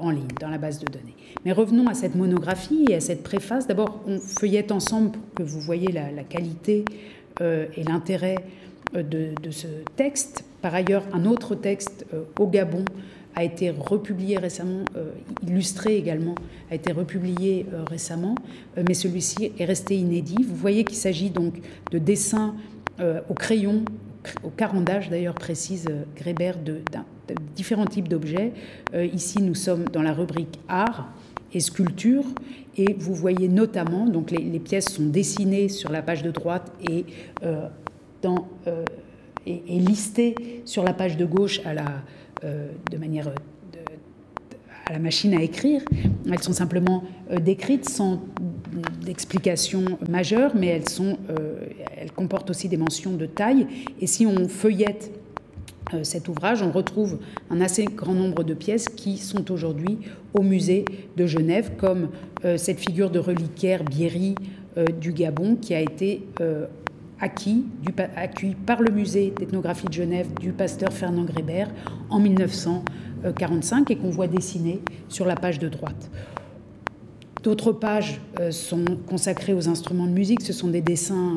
en 0.00 0.10
ligne, 0.10 0.26
dans 0.40 0.48
la 0.48 0.58
base 0.58 0.80
de 0.80 0.86
données. 0.86 1.14
Mais 1.44 1.52
revenons 1.52 1.86
à 1.86 1.94
cette 1.94 2.16
monographie 2.16 2.84
et 2.88 2.96
à 2.96 3.00
cette 3.00 3.22
préface. 3.22 3.68
D'abord, 3.68 4.02
on 4.08 4.18
feuillette 4.18 4.72
ensemble 4.72 5.12
pour 5.12 5.34
que 5.36 5.42
vous 5.44 5.60
voyez 5.60 5.92
la, 5.92 6.24
qualité 6.24 6.84
et 7.40 7.84
l'intérêt 7.84 8.34
de, 8.92 9.30
ce 9.52 9.68
texte. 9.94 10.44
Par 10.62 10.74
ailleurs, 10.74 11.04
un 11.12 11.26
autre 11.26 11.54
texte 11.54 12.06
au 12.40 12.48
Gabon 12.48 12.84
a 13.38 13.44
été 13.44 13.70
republié 13.70 14.36
récemment, 14.36 14.84
illustré 15.46 15.96
également, 15.96 16.34
a 16.72 16.74
été 16.74 16.90
republié 16.90 17.66
récemment, 17.88 18.34
mais 18.76 18.94
celui-ci 18.94 19.52
est 19.56 19.64
resté 19.64 19.96
inédit. 19.96 20.42
Vous 20.42 20.56
voyez 20.56 20.82
qu'il 20.82 20.96
s'agit 20.96 21.30
donc 21.30 21.54
de 21.92 21.98
dessins 21.98 22.56
au 23.00 23.34
crayon, 23.34 23.84
au 24.42 24.48
carandage 24.48 25.08
d'ailleurs 25.08 25.36
précise 25.36 25.86
Grébert, 26.16 26.58
d'un 26.58 27.04
différents 27.54 27.86
types 27.86 28.08
d'objets. 28.08 28.52
Euh, 28.94 29.04
ici, 29.06 29.42
nous 29.42 29.54
sommes 29.54 29.84
dans 29.84 30.02
la 30.02 30.12
rubrique 30.12 30.58
art 30.68 31.08
et 31.52 31.60
sculpture, 31.60 32.24
et 32.76 32.94
vous 32.98 33.14
voyez 33.14 33.48
notamment, 33.48 34.06
donc 34.06 34.30
les, 34.30 34.58
pièces 34.58 34.86
sont 34.86 35.06
dessinées 35.06 35.68
sur 35.68 35.90
la 35.90 36.02
page 36.02 36.22
de 36.22 36.30
droite 36.30 36.70
euh, 37.42 37.68
euh, 38.24 38.84
et, 39.46 39.78
listées 39.78 40.34
sur 40.64 40.84
la 40.84 40.92
page 40.92 41.16
de 41.16 41.24
gauche 41.24 41.60
à 41.64 41.72
la, 41.72 42.02
de 42.42 42.98
manière 42.98 43.32
à 44.86 44.92
la 44.92 44.98
machine 44.98 45.34
à 45.34 45.42
écrire. 45.42 45.82
Elles 46.30 46.42
sont 46.42 46.52
simplement 46.52 47.04
décrites 47.40 47.88
sans 47.88 48.22
d'explication 49.04 49.98
majeure, 50.08 50.52
mais 50.54 50.68
elles, 50.68 50.88
sont, 50.88 51.18
elles 51.96 52.12
comportent 52.12 52.50
aussi 52.50 52.68
des 52.68 52.76
mentions 52.76 53.14
de 53.14 53.26
taille. 53.26 53.66
Et 54.00 54.06
si 54.06 54.26
on 54.26 54.48
feuillette 54.48 55.10
euh, 55.94 56.04
cet 56.04 56.28
ouvrage, 56.28 56.62
on 56.62 56.70
retrouve 56.70 57.18
un 57.50 57.60
assez 57.60 57.84
grand 57.84 58.14
nombre 58.14 58.44
de 58.44 58.54
pièces 58.54 58.88
qui 58.88 59.16
sont 59.16 59.50
aujourd'hui 59.50 59.98
au 60.34 60.42
musée 60.42 60.84
de 61.16 61.26
Genève, 61.26 61.72
comme 61.78 62.08
euh, 62.44 62.56
cette 62.56 62.80
figure 62.80 63.10
de 63.10 63.18
reliquaire 63.18 63.84
Bierry 63.84 64.34
euh, 64.76 64.84
du 64.86 65.12
Gabon 65.12 65.56
qui 65.56 65.74
a 65.74 65.80
été 65.80 66.22
acquis, 67.20 67.66
par 68.66 68.82
le 68.82 68.92
musée 68.92 69.32
d'ethnographie 69.36 69.86
de 69.86 69.92
Genève 69.92 70.28
du 70.40 70.52
pasteur 70.52 70.92
Fernand 70.92 71.24
Grébert 71.24 71.70
en 72.10 72.20
1945 72.20 73.90
et 73.90 73.96
qu'on 73.96 74.10
voit 74.10 74.28
dessiner 74.28 74.80
sur 75.08 75.26
la 75.26 75.34
page 75.34 75.58
de 75.58 75.68
droite. 75.68 76.10
D'autres 77.42 77.72
pages 77.72 78.20
euh, 78.40 78.50
sont 78.50 78.84
consacrées 79.06 79.54
aux 79.54 79.68
instruments 79.68 80.06
de 80.06 80.12
musique. 80.12 80.42
Ce 80.42 80.52
sont 80.52 80.68
des 80.68 80.80
dessins 80.80 81.34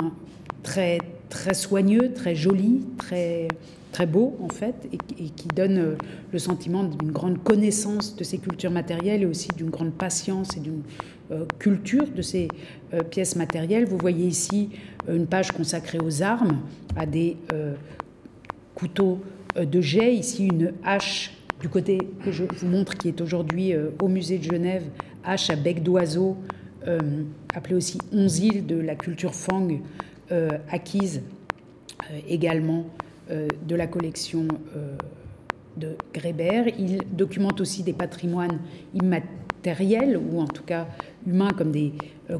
très, 0.64 0.98
très 1.30 1.54
soigneux, 1.54 2.14
très 2.14 2.36
jolis, 2.36 2.86
très, 2.98 3.48
très 3.92 4.06
beaux 4.06 4.38
en 4.42 4.50
fait, 4.50 4.76
et, 4.92 4.98
qui 5.30 5.48
donnent 5.50 5.78
euh, 5.78 5.96
le 6.32 6.40
sentiment 6.40 6.84
d'une 6.84 7.12
grande 7.12 7.44
connaissance 7.44 8.16
de 8.16 8.24
ces 8.24 8.38
cultures 8.38 8.72
matérielles 8.72 9.24
et 9.24 9.26
aussi 9.26 9.50
d'une 9.56 9.70
grande 9.70 9.94
patience 9.94 10.56
et 10.58 10.60
d'une 10.60 10.82
euh, 11.32 11.46
culture 11.60 12.08
de 12.08 12.22
ces 12.22 12.48
pièces 13.10 13.36
matérielles. 13.36 13.86
Vous 13.86 13.98
voyez 13.98 14.28
ici 14.28 14.70
une 15.08 15.28
page 15.28 15.52
consacrée 15.52 16.00
aux 16.00 16.22
armes, 16.22 16.60
à 16.98 17.06
des 17.06 17.38
couteaux 18.76 19.20
de 19.56 19.82
jet, 19.82 20.14
ici 20.14 20.48
une 20.48 20.74
hache 20.84 21.34
du 21.62 21.70
côté 21.70 22.00
que 22.26 22.34
je 22.34 22.44
vous 22.44 22.68
montre 22.68 22.98
qui 22.98 23.08
est 23.08 23.22
aujourd'hui 23.22 23.74
au 24.02 24.10
musée 24.10 24.40
de 24.40 24.44
Genève 24.44 24.84
hache 25.24 25.50
à 25.50 25.56
bec 25.56 25.84
d'oiseau, 25.84 26.38
euh, 26.88 27.24
appelée 27.54 27.76
aussi 27.76 27.98
onze 28.12 28.42
de 28.42 28.76
la 28.76 28.96
culture 28.96 29.36
Fang, 29.36 29.68
euh, 30.32 30.50
acquise 30.70 31.22
euh, 32.10 32.20
également 32.28 32.86
de 33.32 33.76
la 33.76 33.88
collection 33.88 34.48
de 35.78 35.96
Grébert. 36.14 36.68
Il 36.80 37.00
documente 37.12 37.62
aussi 37.62 37.84
des 37.84 37.94
patrimoines 37.94 38.60
immatériels, 38.94 40.18
ou 40.18 40.40
en 40.40 40.48
tout 40.48 40.64
cas 40.64 40.88
humains, 41.26 41.52
comme 41.58 41.72
des 41.72 41.94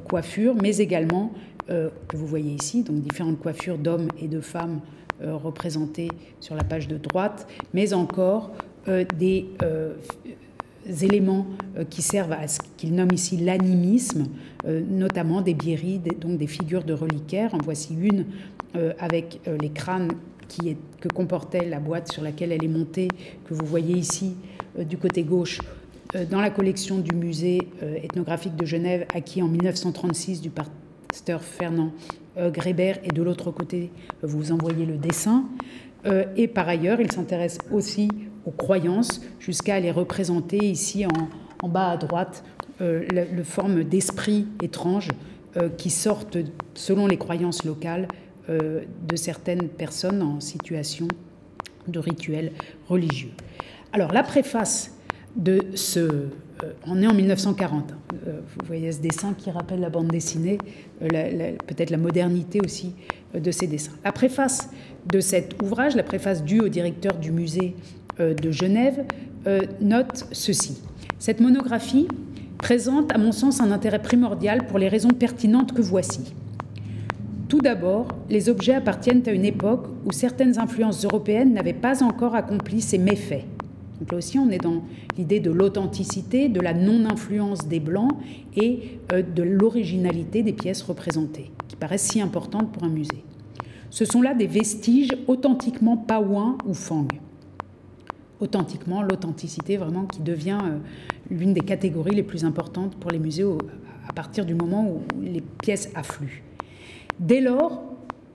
coiffures, 0.08 0.56
mais 0.62 0.78
également, 0.78 1.32
que 1.68 2.18
vous 2.18 2.28
voyez 2.28 2.54
ici, 2.54 2.84
donc 2.84 3.02
différentes 3.02 3.40
coiffures 3.40 3.78
d'hommes 3.78 4.10
et 4.20 4.28
de 4.28 4.42
femmes 4.42 4.82
représentées 5.22 6.10
sur 6.40 6.56
la 6.56 6.64
page 6.64 6.88
de 6.88 6.98
droite, 6.98 7.48
mais 7.74 7.94
encore 7.94 8.52
des 8.86 9.48
éléments 11.02 11.46
euh, 11.78 11.84
qui 11.86 12.02
servent 12.02 12.34
à 12.34 12.48
ce 12.48 12.60
qu'il 12.78 12.96
nomme 12.96 13.12
ici 13.14 13.38
l'animisme, 13.38 14.28
euh, 14.66 14.82
notamment 14.88 15.42
des 15.42 15.54
biéries, 15.54 16.00
donc 16.00 16.38
des 16.38 16.48
figures 16.48 16.84
de 16.84 16.94
reliquaires. 16.94 17.54
En 17.54 17.60
voici 17.64 17.96
une 18.00 18.26
euh, 18.76 18.94
avec 19.00 19.40
les 19.60 19.70
crânes 19.70 20.12
que 21.00 21.08
comportait 21.08 21.66
la 21.66 21.80
boîte 21.80 22.12
sur 22.12 22.24
laquelle 22.24 22.52
elle 22.52 22.64
est 22.64 22.68
montée, 22.68 23.08
que 23.46 23.54
vous 23.54 23.66
voyez 23.66 23.96
ici 23.96 24.36
du 24.78 24.98
côté 24.98 25.24
gauche, 25.24 25.60
dans 26.30 26.42
la 26.42 26.50
collection 26.50 26.98
du 26.98 27.16
musée 27.16 27.70
ethnographique 28.04 28.56
de 28.56 28.66
Genève, 28.66 29.06
acquis 29.14 29.42
en 29.42 29.48
1936 29.48 30.42
du 30.42 30.50
pasteur 30.50 31.42
Fernand 31.42 31.92
Grébert, 32.38 33.00
et 33.04 33.10
de 33.10 33.22
l'autre 33.22 33.52
côté, 33.52 33.92
vous 34.22 34.52
envoyez 34.52 34.86
le 34.86 34.98
dessin. 34.98 35.46
Et 36.36 36.48
par 36.48 36.68
ailleurs, 36.68 37.00
il 37.00 37.12
s'intéresse 37.12 37.58
aussi 37.72 38.10
aux 38.46 38.52
croyances 38.52 39.22
jusqu'à 39.40 39.80
les 39.80 39.92
représenter 39.92 40.58
ici 40.58 41.06
en, 41.06 41.68
bas 41.68 41.92
à 41.92 41.98
droite, 41.98 42.44
euh, 42.82 43.06
le, 43.12 43.44
forme 43.44 43.84
d'esprits 43.84 44.48
étranges 44.62 45.10
euh, 45.58 45.70
qui 45.70 45.90
sortent, 45.90 46.38
selon 46.74 47.08
les 47.08 47.18
croyances 47.18 47.64
locales, 47.64 48.08
euh, 48.52 48.82
de 49.08 49.16
certaines 49.16 49.70
personnes 49.70 50.22
en 50.22 50.40
situation 50.40 51.08
de 51.88 52.00
rituel 52.00 52.52
religieux. 52.88 53.32
Alors 53.94 54.12
la 54.12 54.24
préface 54.24 54.96
de 55.36 55.60
ce... 55.76 56.28
on 56.86 57.02
est 57.02 57.08
en 57.08 57.14
1940. 57.14 57.92
Hein. 57.92 57.96
vous 58.26 58.66
voyez 58.68 58.92
ce 58.92 59.00
dessin 59.00 59.34
qui 59.34 59.50
rappelle 59.50 59.80
la 59.80 59.90
bande 59.90 60.10
dessinée, 60.10 60.58
peut-être 61.00 61.90
la 61.90 61.98
modernité 61.98 62.60
aussi 62.62 62.94
de 63.34 63.52
ces 63.52 63.66
dessins. 63.66 63.94
La 64.04 64.12
préface 64.12 64.70
de 65.10 65.20
cet 65.20 65.62
ouvrage, 65.62 65.96
la 65.96 66.04
préface 66.04 66.44
due 66.44 66.60
au 66.60 66.68
directeur 66.68 67.18
du 67.18 67.32
musée 67.32 67.76
euh, 68.20 68.34
de 68.34 68.52
Genève 68.52 69.06
euh, 69.48 69.62
note 69.80 70.28
ceci. 70.32 70.82
Cette 71.18 71.40
monographie 71.40 72.08
présente, 72.58 73.12
à 73.14 73.18
mon 73.18 73.32
sens, 73.32 73.62
un 73.62 73.72
intérêt 73.72 74.02
primordial 74.02 74.68
pour 74.68 74.78
les 74.78 74.88
raisons 74.88 75.10
pertinentes 75.10 75.74
que 75.74 75.82
voici. 75.82 76.34
Tout 77.52 77.60
d'abord, 77.60 78.08
les 78.30 78.48
objets 78.48 78.76
appartiennent 78.76 79.24
à 79.26 79.32
une 79.32 79.44
époque 79.44 79.88
où 80.06 80.14
certaines 80.14 80.58
influences 80.58 81.04
européennes 81.04 81.52
n'avaient 81.54 81.74
pas 81.74 82.02
encore 82.02 82.34
accompli 82.34 82.80
ces 82.80 82.98
méfaits. 82.98 83.44
Donc 84.00 84.14
là 84.14 84.20
aussi, 84.20 84.40
on 84.40 84.50
est 84.52 84.58
dans 84.58 84.84
l'idée 85.18 85.42
de 85.42 85.52
l'authenticité, 85.52 86.48
de 86.48 86.62
la 86.62 86.74
non-influence 86.74 87.68
des 87.68 87.82
Blancs 87.82 88.14
et 88.56 89.00
euh, 89.12 89.22
de 89.22 89.44
l'originalité 89.44 90.44
des 90.44 90.54
pièces 90.54 90.82
représentées, 90.82 91.52
qui 91.68 91.76
paraissent 91.76 92.08
si 92.08 92.22
importantes 92.22 92.72
pour 92.72 92.86
un 92.86 92.90
musée. 92.90 93.26
Ce 93.90 94.06
sont 94.06 94.22
là 94.22 94.34
des 94.34 94.48
vestiges 94.48 95.12
authentiquement 95.28 95.98
paouins 95.98 96.58
ou 96.66 96.74
fang 96.74 97.06
authentiquement, 98.40 99.04
l'authenticité 99.04 99.76
vraiment 99.76 100.06
qui 100.06 100.22
devient 100.22 100.58
euh, 100.64 100.78
l'une 101.30 101.54
des 101.54 101.62
catégories 101.62 102.16
les 102.16 102.24
plus 102.24 102.46
importantes 102.46 102.96
pour 102.96 103.12
les 103.12 103.20
musées 103.20 103.44
à 104.08 104.14
partir 104.14 104.46
du 104.46 104.56
moment 104.56 104.90
où 104.90 105.02
les 105.22 105.42
pièces 105.42 105.92
affluent. 105.96 106.44
Dès 107.22 107.40
lors, 107.40 107.84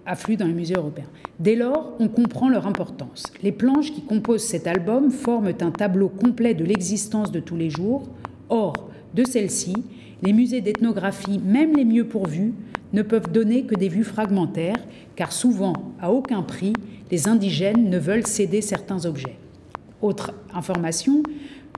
affluent 0.07 0.37
dans 0.37 0.47
les 0.47 0.53
musées 0.53 0.77
européens. 0.77 1.11
Dès 1.41 1.57
lors, 1.57 1.95
on 1.99 2.07
comprend 2.07 2.49
leur 2.49 2.69
importance. 2.69 3.25
Les 3.43 3.51
planches 3.51 3.93
qui 3.93 4.03
composent 4.03 4.45
cet 4.45 4.69
album 4.69 5.11
forment 5.11 5.53
un 5.61 5.73
tableau 5.73 6.09
complet 6.09 6.55
de 6.55 6.65
l'existence 6.65 7.33
de 7.33 7.41
tous 7.41 7.57
les 7.57 7.69
jours. 7.69 8.09
Or, 8.49 8.89
de 9.13 9.25
celles-ci, 9.25 9.75
les 10.23 10.33
musées 10.33 10.61
d'ethnographie, 10.61 11.41
même 11.41 11.75
les 11.75 11.85
mieux 11.85 12.07
pourvus, 12.07 12.55
ne 12.93 13.03
peuvent 13.03 13.33
donner 13.33 13.65
que 13.65 13.75
des 13.75 13.89
vues 13.89 14.05
fragmentaires, 14.05 14.87
car 15.17 15.33
souvent, 15.33 15.73
à 16.01 16.13
aucun 16.13 16.43
prix, 16.43 16.73
les 17.11 17.27
indigènes 17.27 17.91
ne 17.91 17.99
veulent 17.99 18.27
céder 18.27 18.61
certains 18.61 19.05
objets. 19.05 19.37
Autre 20.01 20.33
information, 20.55 21.25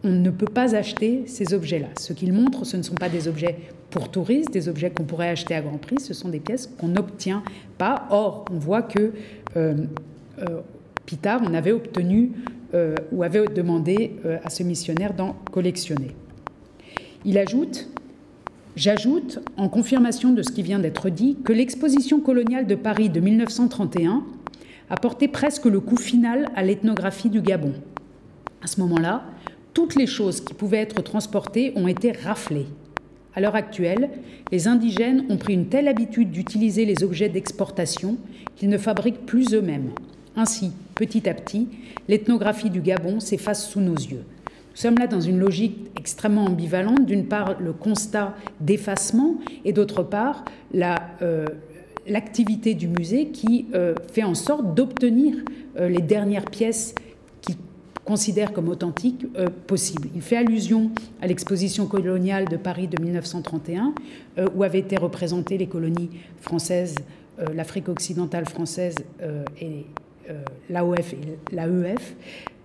on 0.04 0.11
ne 0.11 0.28
peut 0.28 0.44
pas 0.44 0.76
acheter 0.76 1.22
ces 1.24 1.54
objets-là. 1.54 1.88
Ce 1.98 2.12
qu'ils 2.12 2.34
montrent, 2.34 2.66
ce 2.66 2.76
ne 2.76 2.82
sont 2.82 2.96
pas 2.96 3.09
des 3.09 3.28
objets 3.28 3.56
pour 3.91 4.11
touristes, 4.11 4.51
des 4.53 4.68
objets 4.68 4.91
qu'on 4.91 5.05
pourrait 5.05 5.30
acheter 5.30 5.55
à 5.55 5.62
grand 5.62 5.78
prix, 5.78 6.01
ce 6.01 6.14
sont 6.14 6.28
des 6.28 6.41
pièces 6.41 6.66
qu'on 6.66 6.89
n'obtient 6.89 7.43
pas. 7.78 8.07
Or, 8.11 8.45
on 8.51 8.59
voit 8.59 8.82
que 8.82 9.12
euh, 9.57 9.74
euh 10.41 10.61
Pitard, 11.07 11.41
on 11.43 11.55
avait 11.55 11.72
obtenu 11.72 12.32
euh, 12.74 12.95
ou 13.12 13.22
avait 13.22 13.47
demandé 13.47 14.16
à 14.45 14.51
ce 14.51 14.62
missionnaire 14.62 15.14
d'en 15.14 15.34
collectionner. 15.51 16.14
Il 17.24 17.39
ajoute 17.39 17.89
J'ajoute, 18.78 19.41
en 19.57 19.68
confirmation 19.68 20.32
de 20.32 20.41
ce 20.41 20.53
qui 20.53 20.62
vient 20.62 20.78
d'être 20.78 21.11
dit, 21.11 21.36
que 21.45 21.53
l'exposition 21.53 22.20
coloniale 22.20 22.64
de 22.64 22.76
Paris 22.76 23.09
de 23.09 23.18
1931 23.18 24.22
a 24.89 24.97
porté 24.97 25.26
presque 25.26 25.64
le 25.64 25.80
coup 25.80 25.97
final 25.97 26.49
à 26.55 26.62
l'ethnographie 26.62 27.28
du 27.28 27.43
Gabon. 27.43 27.72
À 28.62 28.68
ce 28.68 28.80
moment-là, 28.80 29.24
toutes 29.74 29.97
les 29.97 30.07
choses 30.07 30.41
qui 30.41 30.55
pouvaient 30.55 30.78
être 30.78 31.03
transportées 31.03 31.72
ont 31.74 31.89
été 31.89 32.12
raflées. 32.12 32.66
À 33.39 33.41
l'heure 33.41 33.55
actuelle, 33.55 34.11
les 34.51 34.66
indigènes 34.66 35.24
ont 35.28 35.36
pris 35.36 35.55
une 35.55 35.68
telle 35.68 35.86
habitude 35.86 36.32
d'utiliser 36.32 36.84
les 36.84 37.05
objets 37.05 37.28
d'exportation 37.28 38.16
qu'ils 38.57 38.68
ne 38.68 38.78
fabriquent 38.78 39.26
plus 39.26 39.55
eux-mêmes. 39.55 39.91
Ainsi, 40.34 40.72
petit 40.97 41.28
à 41.28 41.34
petit, 41.34 41.68
l'ethnographie 42.09 42.68
du 42.68 42.80
Gabon 42.80 43.20
s'efface 43.20 43.70
sous 43.70 43.78
nos 43.78 43.95
yeux. 43.95 44.24
Nous 44.72 44.76
sommes 44.76 44.99
là 44.99 45.07
dans 45.07 45.20
une 45.20 45.39
logique 45.39 45.76
extrêmement 45.97 46.47
ambivalente. 46.47 47.07
D'une 47.07 47.26
part, 47.26 47.61
le 47.61 47.72
constat 47.72 48.34
d'effacement 48.59 49.36
et 49.64 49.72
d'autre 49.72 50.03
part, 50.03 50.45
euh, 51.22 51.47
l'activité 52.09 52.74
du 52.74 52.89
musée 52.89 53.28
qui 53.28 53.66
euh, 53.72 53.95
fait 54.12 54.24
en 54.24 54.34
sorte 54.34 54.74
d'obtenir 54.74 55.36
euh, 55.78 55.89
les 55.89 56.03
dernières 56.03 56.47
pièces 56.47 56.93
considère 58.09 58.54
comme 58.54 58.70
authentique 58.70 59.26
euh, 59.36 59.48
possible. 59.66 60.09
Il 60.14 60.22
fait 60.22 60.38
allusion 60.38 60.90
à 61.20 61.26
l'exposition 61.26 61.86
coloniale 61.86 62.46
de 62.48 62.56
Paris 62.56 62.88
de 62.88 62.98
1931, 63.02 63.92
euh, 64.38 64.48
où 64.56 64.64
avaient 64.64 64.78
été 64.78 64.96
représentées 64.96 65.59
les 65.59 65.66
colonies 65.66 66.09
françaises, 66.40 66.94
euh, 67.38 67.52
l'Afrique 67.52 67.90
occidentale 67.90 68.46
française 68.46 68.94
et 69.61 69.84
l'AOF 70.68 71.12
et 71.12 71.55
l'AEF, 71.55 72.14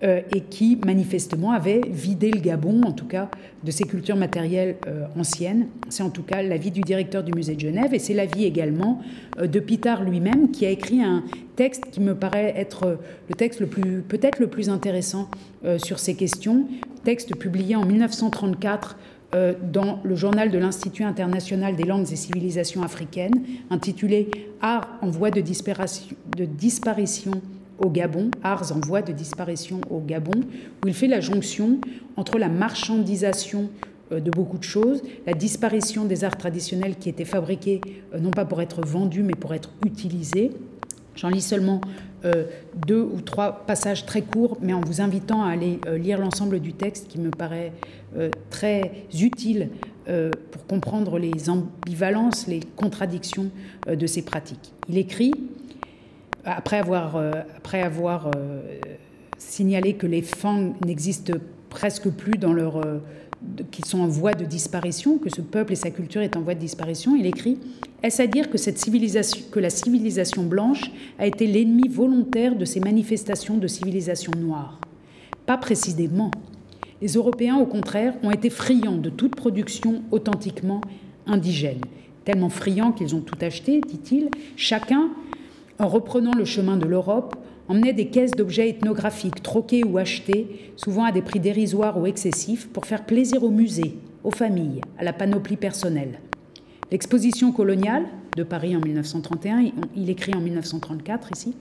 euh, 0.04 0.20
et 0.34 0.40
qui 0.40 0.76
manifestement 0.84 1.52
avait 1.52 1.80
vidé 1.88 2.30
le 2.30 2.40
Gabon, 2.40 2.82
en 2.82 2.92
tout 2.92 3.06
cas, 3.06 3.30
de 3.62 3.70
ses 3.70 3.84
cultures 3.84 4.16
matérielles 4.16 4.76
euh, 4.86 5.06
anciennes. 5.16 5.68
C'est 5.88 6.02
en 6.02 6.10
tout 6.10 6.24
cas 6.24 6.42
l'avis 6.42 6.70
du 6.70 6.82
directeur 6.82 7.22
du 7.22 7.32
musée 7.32 7.54
de 7.54 7.60
Genève 7.60 7.94
et 7.94 7.98
c'est 7.98 8.12
l'avis 8.12 8.44
également 8.44 9.00
euh, 9.38 9.46
de 9.46 9.60
Pitard 9.60 10.02
lui-même 10.02 10.50
qui 10.50 10.66
a 10.66 10.70
écrit 10.70 11.02
un 11.02 11.24
texte 11.56 11.84
qui 11.90 12.00
me 12.00 12.14
paraît 12.14 12.52
être 12.54 12.98
le 13.30 13.34
texte 13.34 13.60
le 13.60 13.66
plus, 13.66 14.02
peut-être 14.02 14.40
le 14.40 14.48
plus 14.48 14.68
intéressant 14.68 15.30
sur 15.78 16.00
ces 16.00 16.14
questions, 16.14 16.66
texte 17.04 17.36
publié 17.36 17.76
en 17.76 17.86
1934 17.86 18.98
dans 19.72 20.00
le 20.04 20.14
journal 20.14 20.50
de 20.50 20.58
l'Institut 20.58 21.04
international 21.04 21.76
des 21.76 21.84
langues 21.84 22.10
et 22.12 22.16
civilisations 22.16 22.82
africaines, 22.82 23.42
intitulé 23.70 24.30
Art 24.60 24.88
en 25.02 25.10
voie 25.10 25.30
de 25.30 25.40
disparition, 25.40 27.32
au 27.78 27.90
Gabon, 27.90 28.30
Ars 28.42 28.72
en 28.72 28.80
voie 28.86 29.02
de 29.02 29.12
disparition 29.12 29.80
au 29.90 30.00
Gabon, 30.00 30.40
où 30.84 30.88
il 30.88 30.94
fait 30.94 31.08
la 31.08 31.20
jonction 31.20 31.78
entre 32.16 32.38
la 32.38 32.48
marchandisation 32.48 33.68
de 34.10 34.30
beaucoup 34.30 34.58
de 34.58 34.64
choses, 34.64 35.02
la 35.26 35.32
disparition 35.32 36.04
des 36.04 36.24
arts 36.24 36.36
traditionnels 36.36 36.96
qui 36.96 37.08
étaient 37.08 37.24
fabriqués 37.24 37.80
non 38.20 38.30
pas 38.30 38.44
pour 38.44 38.62
être 38.62 38.82
vendus 38.86 39.22
mais 39.22 39.34
pour 39.34 39.54
être 39.54 39.70
utilisés. 39.84 40.52
J'en 41.16 41.28
lis 41.28 41.40
seulement 41.40 41.80
deux 42.86 43.02
ou 43.02 43.20
trois 43.20 43.64
passages 43.66 44.06
très 44.06 44.22
courts, 44.22 44.56
mais 44.60 44.72
en 44.72 44.80
vous 44.80 45.00
invitant 45.00 45.44
à 45.44 45.50
aller 45.50 45.78
lire 45.96 46.18
l'ensemble 46.18 46.60
du 46.60 46.72
texte 46.72 47.08
qui 47.08 47.18
me 47.18 47.30
paraît 47.30 47.72
très 48.50 48.92
utile 49.18 49.68
pour 50.06 50.66
comprendre 50.66 51.18
les 51.18 51.50
ambivalences, 51.50 52.46
les 52.46 52.60
contradictions 52.76 53.50
de 53.86 54.06
ces 54.06 54.22
pratiques. 54.22 54.72
Il 54.88 54.96
écrit 54.96 55.32
après 56.44 56.78
avoir, 56.78 57.16
euh, 57.16 57.32
après 57.56 57.82
avoir 57.82 58.30
euh, 58.36 58.62
signalé 59.38 59.94
que 59.94 60.06
les 60.06 60.22
Fang 60.22 60.74
n'existent 60.84 61.34
presque 61.70 62.08
plus 62.10 62.38
dans 62.38 62.52
leur. 62.52 62.80
Qu'ils 63.70 63.84
sont 63.84 64.00
en 64.00 64.08
voie 64.08 64.34
de 64.34 64.44
disparition, 64.44 65.18
que 65.18 65.30
ce 65.30 65.40
peuple 65.40 65.72
et 65.74 65.76
sa 65.76 65.90
culture 65.90 66.22
est 66.22 66.36
en 66.36 66.40
voie 66.40 66.54
de 66.54 66.60
disparition, 66.60 67.14
il 67.14 67.26
écrit 67.26 67.58
Est-ce 68.02 68.22
à 68.22 68.26
dire 68.26 68.50
que, 68.50 68.58
cette 68.58 68.78
civilisation, 68.78 69.42
que 69.50 69.60
la 69.60 69.70
civilisation 69.70 70.44
blanche 70.44 70.90
a 71.18 71.26
été 71.26 71.46
l'ennemi 71.46 71.88
volontaire 71.88 72.56
de 72.56 72.64
ces 72.64 72.80
manifestations 72.80 73.56
de 73.56 73.66
civilisation 73.66 74.32
noire? 74.36 74.80
Pas 75.46 75.56
précisément. 75.56 76.30
Les 77.00 77.14
Européens, 77.14 77.56
au 77.56 77.66
contraire, 77.66 78.14
ont 78.22 78.30
été 78.30 78.50
friands 78.50 78.96
de 78.96 79.10
toute 79.10 79.36
production 79.36 80.02
authentiquement 80.10 80.80
indigène. 81.26 81.80
Tellement 82.24 82.48
friands 82.48 82.92
qu'ils 82.92 83.14
ont 83.14 83.20
tout 83.20 83.38
acheté, 83.40 83.80
dit-il, 83.80 84.30
chacun 84.56 85.10
en 85.78 85.88
reprenant 85.88 86.32
le 86.36 86.44
chemin 86.44 86.76
de 86.76 86.86
l'Europe, 86.86 87.36
emmenait 87.68 87.92
des 87.92 88.08
caisses 88.08 88.32
d'objets 88.32 88.68
ethnographiques 88.68 89.42
troqués 89.42 89.84
ou 89.84 89.98
achetés, 89.98 90.72
souvent 90.76 91.04
à 91.04 91.12
des 91.12 91.22
prix 91.22 91.40
dérisoires 91.40 91.98
ou 91.98 92.06
excessifs, 92.06 92.68
pour 92.68 92.86
faire 92.86 93.06
plaisir 93.06 93.42
aux 93.42 93.50
musées, 93.50 93.96
aux 94.22 94.30
familles, 94.30 94.80
à 94.98 95.04
la 95.04 95.12
panoplie 95.12 95.56
personnelle. 95.56 96.20
L'exposition 96.90 97.52
coloniale 97.52 98.04
de 98.36 98.42
Paris 98.42 98.76
en 98.76 98.80
1931, 98.80 99.72
il 99.96 100.10
écrit 100.10 100.34
en 100.34 100.40
1934 100.40 101.30
ici, 101.34 101.54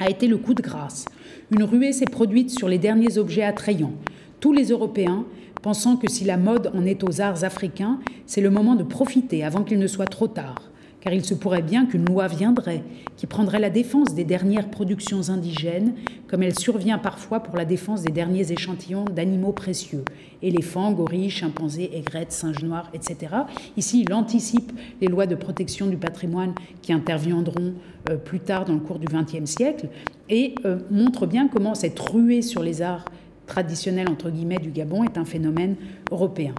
a 0.00 0.08
été 0.08 0.26
le 0.26 0.38
coup 0.38 0.54
de 0.54 0.62
grâce. 0.62 1.04
Une 1.50 1.64
ruée 1.64 1.92
s'est 1.92 2.04
produite 2.04 2.50
sur 2.50 2.68
les 2.68 2.78
derniers 2.78 3.18
objets 3.18 3.42
attrayants. 3.42 3.94
Tous 4.40 4.52
les 4.52 4.66
Européens, 4.66 5.24
pensant 5.62 5.96
que 5.96 6.10
si 6.10 6.24
la 6.24 6.36
mode 6.36 6.70
en 6.74 6.84
est 6.84 7.02
aux 7.04 7.20
arts 7.20 7.44
africains, 7.44 7.98
c'est 8.26 8.40
le 8.40 8.50
moment 8.50 8.74
de 8.74 8.84
profiter 8.84 9.44
avant 9.44 9.64
qu'il 9.64 9.78
ne 9.78 9.86
soit 9.86 10.06
trop 10.06 10.28
tard 10.28 10.70
car 11.00 11.12
il 11.12 11.24
se 11.24 11.34
pourrait 11.34 11.62
bien 11.62 11.86
qu'une 11.86 12.04
loi 12.04 12.26
viendrait 12.26 12.82
qui 13.16 13.26
prendrait 13.26 13.60
la 13.60 13.70
défense 13.70 14.14
des 14.14 14.24
dernières 14.24 14.68
productions 14.68 15.28
indigènes, 15.28 15.94
comme 16.28 16.42
elle 16.42 16.58
survient 16.58 16.98
parfois 16.98 17.40
pour 17.40 17.56
la 17.56 17.64
défense 17.64 18.02
des 18.02 18.12
derniers 18.12 18.52
échantillons 18.52 19.04
d'animaux 19.04 19.52
précieux, 19.52 20.04
éléphants, 20.42 20.92
gorilles, 20.92 21.30
chimpanzés, 21.30 21.90
aigrettes, 21.94 22.32
singes 22.32 22.62
noirs, 22.62 22.90
etc. 22.94 23.34
Ici, 23.76 24.04
il 24.06 24.12
anticipe 24.12 24.72
les 25.00 25.08
lois 25.08 25.26
de 25.26 25.34
protection 25.34 25.86
du 25.86 25.96
patrimoine 25.96 26.54
qui 26.82 26.92
interviendront 26.92 27.74
euh, 28.10 28.16
plus 28.16 28.40
tard 28.40 28.64
dans 28.64 28.74
le 28.74 28.80
cours 28.80 28.98
du 28.98 29.06
XXe 29.06 29.50
siècle 29.50 29.88
et 30.28 30.54
euh, 30.64 30.78
montre 30.90 31.26
bien 31.26 31.48
comment 31.48 31.74
cette 31.74 31.98
ruée 31.98 32.42
sur 32.42 32.62
les 32.62 32.82
arts 32.82 33.04
traditionnels 33.46 34.08
entre 34.08 34.30
guillemets 34.30 34.58
du 34.58 34.70
Gabon 34.70 35.04
est 35.04 35.18
un 35.18 35.24
phénomène 35.24 35.76
européen. 36.10 36.54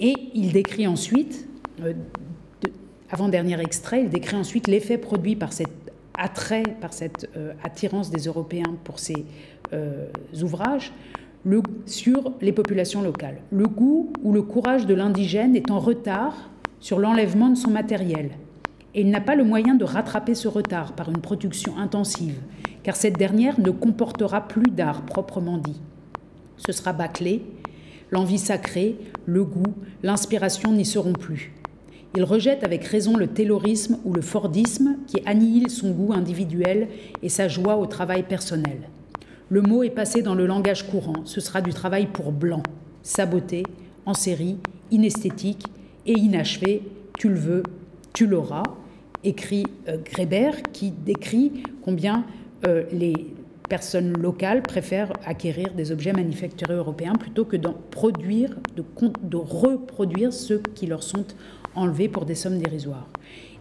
Et 0.00 0.14
il 0.34 0.52
décrit 0.52 0.86
ensuite 0.86 1.48
euh, 1.82 1.92
avant-dernier 3.10 3.60
extrait, 3.60 4.02
il 4.02 4.10
décrit 4.10 4.36
ensuite 4.36 4.68
l'effet 4.68 4.98
produit 4.98 5.36
par 5.36 5.52
cet 5.52 5.70
attrait, 6.18 6.64
par 6.80 6.92
cette 6.92 7.28
euh, 7.36 7.52
attirance 7.62 8.10
des 8.10 8.22
Européens 8.24 8.76
pour 8.84 8.98
ces 8.98 9.24
euh, 9.72 10.06
ouvrages 10.42 10.92
sur 11.86 12.32
les 12.40 12.52
populations 12.52 13.02
locales. 13.02 13.38
Le 13.50 13.66
goût 13.66 14.12
ou 14.22 14.32
le 14.32 14.42
courage 14.42 14.86
de 14.86 14.94
l'indigène 14.94 15.54
est 15.54 15.70
en 15.70 15.78
retard 15.78 16.50
sur 16.80 16.98
l'enlèvement 16.98 17.50
de 17.50 17.54
son 17.54 17.70
matériel. 17.70 18.30
Et 18.94 19.02
il 19.02 19.10
n'a 19.10 19.20
pas 19.20 19.36
le 19.36 19.44
moyen 19.44 19.74
de 19.74 19.84
rattraper 19.84 20.34
ce 20.34 20.48
retard 20.48 20.94
par 20.94 21.08
une 21.08 21.18
production 21.18 21.78
intensive, 21.78 22.40
car 22.82 22.96
cette 22.96 23.16
dernière 23.16 23.60
ne 23.60 23.70
comportera 23.70 24.48
plus 24.48 24.70
d'art 24.70 25.02
proprement 25.02 25.58
dit. 25.58 25.80
Ce 26.56 26.72
sera 26.72 26.92
bâclé, 26.92 27.42
l'envie 28.10 28.38
sacrée, 28.38 28.96
le 29.26 29.44
goût, 29.44 29.74
l'inspiration 30.02 30.72
n'y 30.72 30.86
seront 30.86 31.12
plus. 31.12 31.52
Il 32.14 32.24
rejette 32.24 32.64
avec 32.64 32.84
raison 32.84 33.16
le 33.16 33.26
taylorisme 33.26 33.98
ou 34.04 34.12
le 34.12 34.22
fordisme 34.22 34.96
qui 35.06 35.20
annihile 35.26 35.70
son 35.70 35.90
goût 35.90 36.12
individuel 36.12 36.88
et 37.22 37.28
sa 37.28 37.48
joie 37.48 37.76
au 37.76 37.86
travail 37.86 38.22
personnel. 38.22 38.88
Le 39.48 39.62
mot 39.62 39.82
est 39.82 39.90
passé 39.90 40.22
dans 40.22 40.34
le 40.34 40.46
langage 40.46 40.88
courant, 40.88 41.24
ce 41.24 41.40
sera 41.40 41.60
du 41.60 41.72
travail 41.72 42.06
pour 42.06 42.32
blanc, 42.32 42.62
saboté, 43.02 43.62
en 44.04 44.14
série, 44.14 44.56
inesthétique 44.90 45.66
et 46.06 46.12
inachevé, 46.12 46.82
tu 47.18 47.28
le 47.28 47.36
veux, 47.36 47.62
tu 48.12 48.26
l'auras, 48.26 48.62
écrit 49.24 49.66
euh, 49.88 49.98
Gréber 50.04 50.50
qui 50.72 50.90
décrit 50.90 51.62
combien 51.82 52.24
euh, 52.66 52.84
les 52.92 53.14
personnes 53.68 54.12
locales 54.12 54.62
préfèrent 54.62 55.12
acquérir 55.24 55.72
des 55.74 55.92
objets 55.92 56.12
manufacturés 56.12 56.74
européens 56.74 57.14
plutôt 57.14 57.44
que 57.44 57.56
d'en 57.56 57.74
produire, 57.90 58.56
de, 58.76 59.36
reproduire 59.36 60.32
ceux 60.32 60.62
qui 60.74 60.86
leur 60.86 61.02
sont 61.02 61.24
enlevés 61.74 62.08
pour 62.08 62.24
des 62.24 62.34
sommes 62.34 62.58
dérisoires. 62.58 63.08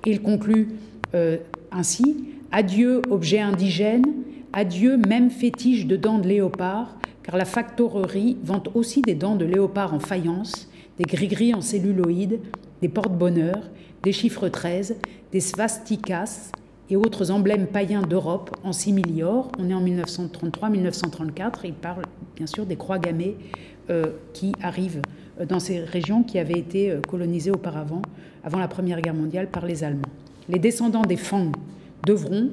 il 0.05 0.21
conclut 0.21 0.69
euh, 1.13 1.37
ainsi 1.71 2.25
Adieu 2.51 3.01
objets 3.09 3.41
indigènes, 3.41 4.13
adieu 4.53 4.95
même 4.95 5.29
fétiche 5.29 5.87
de 5.87 5.97
dents 5.97 6.19
de 6.19 6.27
léopard, 6.27 6.97
car 7.21 7.35
la 7.35 7.43
factorerie 7.43 8.37
vante 8.43 8.69
aussi 8.75 9.01
des 9.01 9.15
dents 9.15 9.35
de 9.35 9.43
léopard 9.43 9.93
en 9.93 9.99
faïence, 9.99 10.69
des 10.97 11.03
gris-gris 11.03 11.53
en 11.53 11.59
celluloïde, 11.59 12.39
des 12.81 12.87
porte-bonheur, 12.87 13.69
des 14.03 14.13
chiffres 14.13 14.47
13, 14.47 14.95
des 15.33 15.39
svastikas 15.41 16.51
et 16.89 16.95
autres 16.95 17.31
emblèmes 17.31 17.67
païens 17.67 18.01
d'Europe 18.01 18.55
en 18.63 18.71
simili-or. 18.71 19.51
On 19.57 19.69
est 19.69 19.73
en 19.73 19.83
1933-1934 19.83 21.59
il 21.65 21.73
parle 21.73 22.03
bien 22.35 22.47
sûr 22.47 22.65
des 22.65 22.75
croix 22.75 22.99
gammées 22.99 23.35
euh, 23.89 24.11
qui 24.33 24.51
arrivent 24.61 25.01
dans 25.47 25.59
ces 25.59 25.79
régions 25.79 26.23
qui 26.23 26.39
avaient 26.39 26.57
été 26.57 26.91
euh, 26.91 27.01
colonisées 27.01 27.51
auparavant, 27.51 28.01
avant 28.43 28.59
la 28.59 28.67
Première 28.67 29.01
Guerre 29.01 29.13
mondiale, 29.13 29.49
par 29.49 29.65
les 29.65 29.83
Allemands. 29.83 30.01
Les 30.47 30.59
descendants 30.59 31.01
des 31.01 31.17
Fang 31.17 31.51
devront, 32.05 32.51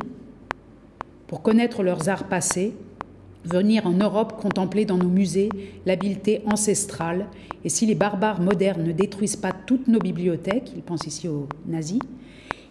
pour 1.26 1.43
connaître 1.43 1.83
leurs 1.83 2.09
arts 2.09 2.28
passés, 2.28 2.74
venir 3.45 3.87
en 3.87 3.93
Europe 3.93 4.41
contempler 4.41 4.85
dans 4.85 4.99
nos 4.99 5.09
musées 5.09 5.49
l'habileté 5.87 6.43
ancestrale, 6.47 7.26
et 7.64 7.68
si 7.68 7.87
les 7.87 7.95
barbares 7.95 8.41
modernes 8.41 8.83
ne 8.83 8.93
détruisent 8.93 9.37
pas 9.37 9.53
toutes 9.53 9.89
nos 9.89 9.99
bibliothèques, 9.99 10.72
ils 10.74 10.83
pensent 10.83 11.07
ici 11.07 11.28
aux 11.28 11.49
nazis, 11.66 12.01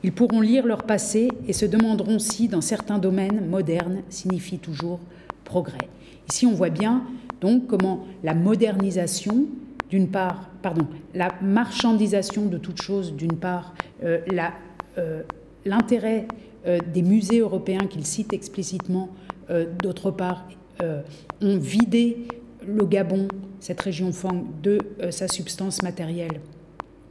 ils 0.03 0.11
pourront 0.11 0.41
lire 0.41 0.65
leur 0.65 0.83
passé 0.83 1.29
et 1.47 1.53
se 1.53 1.65
demanderont 1.65 2.19
si, 2.19 2.47
dans 2.47 2.61
certains 2.61 2.97
domaines 2.97 3.47
modernes, 3.47 4.01
signifie 4.09 4.59
toujours 4.59 4.99
progrès. 5.43 5.89
Ici, 6.29 6.45
on 6.45 6.53
voit 6.53 6.69
bien 6.69 7.03
donc 7.39 7.67
comment 7.67 8.05
la 8.23 8.33
modernisation 8.33 9.47
d'une 9.91 10.07
part, 10.07 10.49
pardon, 10.61 10.87
la 11.13 11.33
marchandisation 11.41 12.45
de 12.45 12.57
toute 12.57 12.81
chose, 12.81 13.13
d'une 13.13 13.35
part, 13.35 13.75
euh, 14.03 14.19
euh, 14.97 15.21
l'intérêt 15.65 16.27
euh, 16.65 16.79
des 16.93 17.01
musées 17.01 17.39
européens 17.39 17.85
qu'il 17.87 18.05
cite 18.05 18.33
explicitement, 18.33 19.09
d'autre 19.83 20.11
part, 20.11 20.47
ont 21.41 21.57
vidé 21.57 22.25
le 22.65 22.85
Gabon, 22.85 23.27
cette 23.59 23.81
région 23.81 24.13
Fang, 24.13 24.45
de 24.63 24.79
sa 25.09 25.27
substance 25.27 25.83
matérielle 25.83 26.39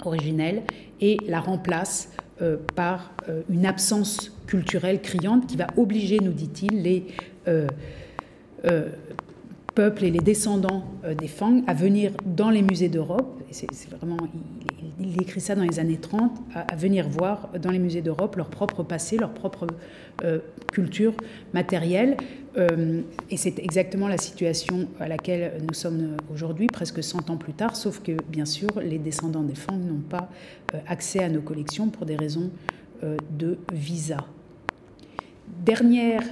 originelle 0.06 0.62
et 1.02 1.18
la 1.28 1.38
remplace 1.38 2.08
par 2.74 3.12
une 3.48 3.66
absence 3.66 4.32
culturelle 4.46 5.00
criante 5.02 5.46
qui 5.46 5.56
va 5.56 5.66
obliger, 5.76 6.18
nous 6.20 6.32
dit-il, 6.32 6.82
les 6.82 7.06
peuple 9.74 10.04
et 10.04 10.10
les 10.10 10.20
descendants 10.20 10.84
euh, 11.04 11.14
des 11.14 11.28
Fang 11.28 11.62
à 11.66 11.74
venir 11.74 12.12
dans 12.26 12.50
les 12.50 12.62
musées 12.62 12.88
d'Europe, 12.88 13.42
c'est 13.50 13.66
vraiment, 13.90 14.16
il, 15.00 15.20
écrit 15.20 15.40
ça 15.40 15.54
dans 15.54 15.64
les 15.64 15.78
années 15.78 15.96
30, 15.96 16.32
à, 16.54 16.76
venir 16.76 17.08
voir 17.08 17.48
dans 17.60 17.70
les 17.70 17.78
musées 17.78 18.02
d'Europe 18.02 18.36
leur 18.36 18.48
propre 18.48 18.82
passé, 18.82 19.16
leur 19.16 19.32
propre 19.32 19.66
euh, 20.24 20.38
culture 20.72 21.14
matérielle. 21.54 22.16
Euh, 22.58 23.00
et 23.30 23.36
c'est 23.36 23.58
exactement 23.58 24.08
la 24.08 24.18
situation 24.18 24.88
à 24.98 25.08
laquelle 25.08 25.60
nous 25.66 25.74
sommes 25.74 26.16
aujourd'hui, 26.32 26.66
presque 26.66 27.02
100 27.02 27.30
ans 27.30 27.36
plus 27.36 27.52
tard, 27.52 27.76
sauf 27.76 28.02
que, 28.02 28.12
bien 28.28 28.44
sûr, 28.44 28.68
les 28.82 28.98
descendants 28.98 29.42
des 29.44 29.54
Fang 29.54 29.76
n'ont 29.76 30.00
pas 30.00 30.28
accès 30.86 31.22
à 31.22 31.28
nos 31.28 31.40
collections 31.40 31.88
pour 31.88 32.06
des 32.06 32.16
raisons 32.16 32.50
de 33.02 33.58
visa. 33.72 34.18
Dernière 35.64 36.22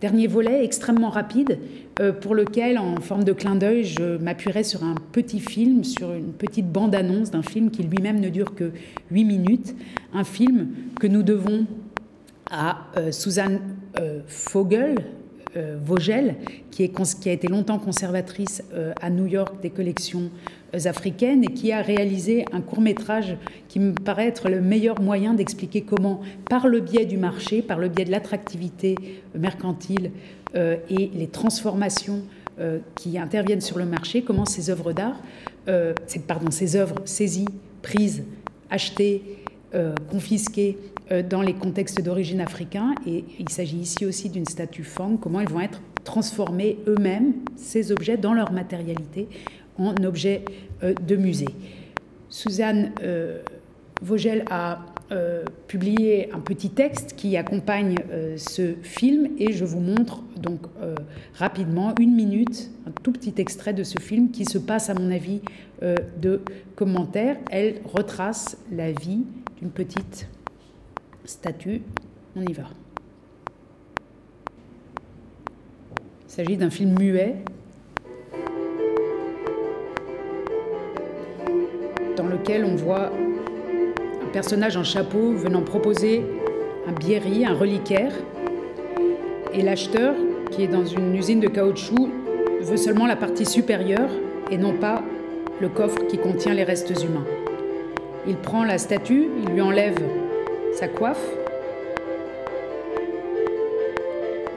Dernier 0.00 0.28
volet 0.28 0.64
extrêmement 0.64 1.10
rapide 1.10 1.58
euh, 1.98 2.12
pour 2.12 2.36
lequel, 2.36 2.78
en 2.78 3.00
forme 3.00 3.24
de 3.24 3.32
clin 3.32 3.56
d'œil, 3.56 3.82
je 3.82 4.16
m'appuierai 4.16 4.62
sur 4.62 4.84
un 4.84 4.94
petit 5.10 5.40
film, 5.40 5.82
sur 5.82 6.12
une 6.12 6.32
petite 6.32 6.70
bande-annonce 6.70 7.32
d'un 7.32 7.42
film 7.42 7.72
qui 7.72 7.82
lui-même 7.82 8.20
ne 8.20 8.28
dure 8.28 8.54
que 8.54 8.70
8 9.10 9.24
minutes. 9.24 9.74
Un 10.14 10.22
film 10.22 10.68
que 11.00 11.08
nous 11.08 11.24
devons 11.24 11.66
à 12.48 12.86
euh, 12.96 13.10
Suzanne 13.10 13.60
euh, 13.98 14.20
Fogel, 14.28 14.94
Vogel, 15.84 16.36
qui, 16.70 16.84
a 16.84 17.32
été 17.32 17.48
longtemps 17.48 17.78
conservatrice 17.78 18.62
à 19.00 19.10
New 19.10 19.26
York 19.26 19.60
des 19.62 19.70
collections 19.70 20.30
africaines 20.84 21.44
et 21.44 21.52
qui 21.52 21.72
a 21.72 21.80
réalisé 21.80 22.44
un 22.52 22.60
court 22.60 22.80
métrage 22.80 23.36
qui 23.68 23.80
me 23.80 23.92
paraît 23.92 24.26
être 24.26 24.48
le 24.48 24.60
meilleur 24.60 25.00
moyen 25.00 25.34
d'expliquer 25.34 25.82
comment, 25.82 26.20
par 26.48 26.68
le 26.68 26.80
biais 26.80 27.06
du 27.06 27.16
marché, 27.16 27.62
par 27.62 27.78
le 27.78 27.88
biais 27.88 28.04
de 28.04 28.10
l'attractivité 28.10 28.94
mercantile 29.34 30.10
et 30.54 31.10
les 31.14 31.28
transformations 31.28 32.22
qui 32.94 33.18
interviennent 33.18 33.60
sur 33.60 33.78
le 33.78 33.86
marché, 33.86 34.22
comment 34.22 34.44
ces 34.44 34.70
œuvres 34.70 34.92
d'art, 34.92 35.20
pardon, 36.26 36.50
ces 36.50 36.76
œuvres 36.76 36.96
saisies, 37.04 37.48
prises, 37.82 38.22
achetées, 38.70 39.22
euh, 39.74 39.94
confisquées 40.10 40.78
euh, 41.12 41.22
dans 41.22 41.42
les 41.42 41.52
contextes 41.52 42.00
d'origine 42.00 42.40
africain. 42.40 42.94
Et 43.06 43.26
il 43.38 43.50
s'agit 43.50 43.76
ici 43.76 44.06
aussi 44.06 44.30
d'une 44.30 44.46
statue 44.46 44.82
Fang, 44.82 45.18
comment 45.18 45.40
ils 45.40 45.48
vont 45.48 45.60
être 45.60 45.82
transformés 46.04 46.78
eux-mêmes, 46.86 47.34
ces 47.54 47.92
objets, 47.92 48.16
dans 48.16 48.32
leur 48.32 48.50
matérialité, 48.50 49.28
en 49.76 49.94
objets 50.04 50.42
euh, 50.82 50.94
de 50.94 51.16
musée. 51.16 51.50
Suzanne 52.30 52.92
Vogel 54.00 54.44
a 54.50 54.80
publié 55.66 56.30
un 56.32 56.40
petit 56.40 56.70
texte 56.70 57.14
qui 57.16 57.36
accompagne 57.38 57.96
ce 58.36 58.74
film 58.82 59.30
et 59.38 59.54
je 59.54 59.64
vous 59.64 59.80
montre 59.80 60.22
donc 60.36 60.60
rapidement 61.32 61.94
une 61.98 62.14
minute, 62.14 62.70
un 62.86 62.90
tout 63.02 63.12
petit 63.12 63.32
extrait 63.38 63.72
de 63.72 63.82
ce 63.82 63.98
film 63.98 64.30
qui 64.30 64.44
se 64.44 64.58
passe 64.58 64.90
à 64.90 64.94
mon 64.94 65.10
avis 65.10 65.40
de 65.80 66.42
commentaires. 66.76 67.38
Elle 67.50 67.76
retrace 67.86 68.58
la 68.70 68.92
vie 68.92 69.24
d'une 69.58 69.70
petite 69.70 70.28
statue. 71.24 71.82
On 72.36 72.42
y 72.42 72.52
va. 72.52 72.64
Il 76.26 76.30
s'agit 76.30 76.56
d'un 76.56 76.70
film 76.70 76.96
muet 76.98 77.36
dans 82.16 82.26
lequel 82.26 82.64
on 82.64 82.76
voit 82.76 83.10
un 84.22 84.28
personnage 84.32 84.76
en 84.76 84.84
chapeau 84.84 85.32
venant 85.32 85.62
proposer 85.62 86.24
un 86.86 86.92
biéri, 86.92 87.44
un 87.44 87.54
reliquaire, 87.54 88.12
et 89.52 89.62
l'acheteur, 89.62 90.14
qui 90.50 90.62
est 90.62 90.68
dans 90.68 90.84
une 90.84 91.16
usine 91.16 91.40
de 91.40 91.48
caoutchouc, 91.48 92.08
veut 92.60 92.76
seulement 92.76 93.06
la 93.06 93.16
partie 93.16 93.46
supérieure 93.46 94.10
et 94.50 94.58
non 94.58 94.74
pas 94.78 95.02
le 95.60 95.68
coffre 95.68 96.06
qui 96.06 96.18
contient 96.18 96.54
les 96.54 96.64
restes 96.64 96.92
humains. 97.02 97.26
Il 98.28 98.36
prend 98.36 98.62
la 98.62 98.76
statue, 98.76 99.26
il 99.42 99.54
lui 99.54 99.62
enlève 99.62 99.96
sa 100.74 100.86
coiffe 100.86 101.26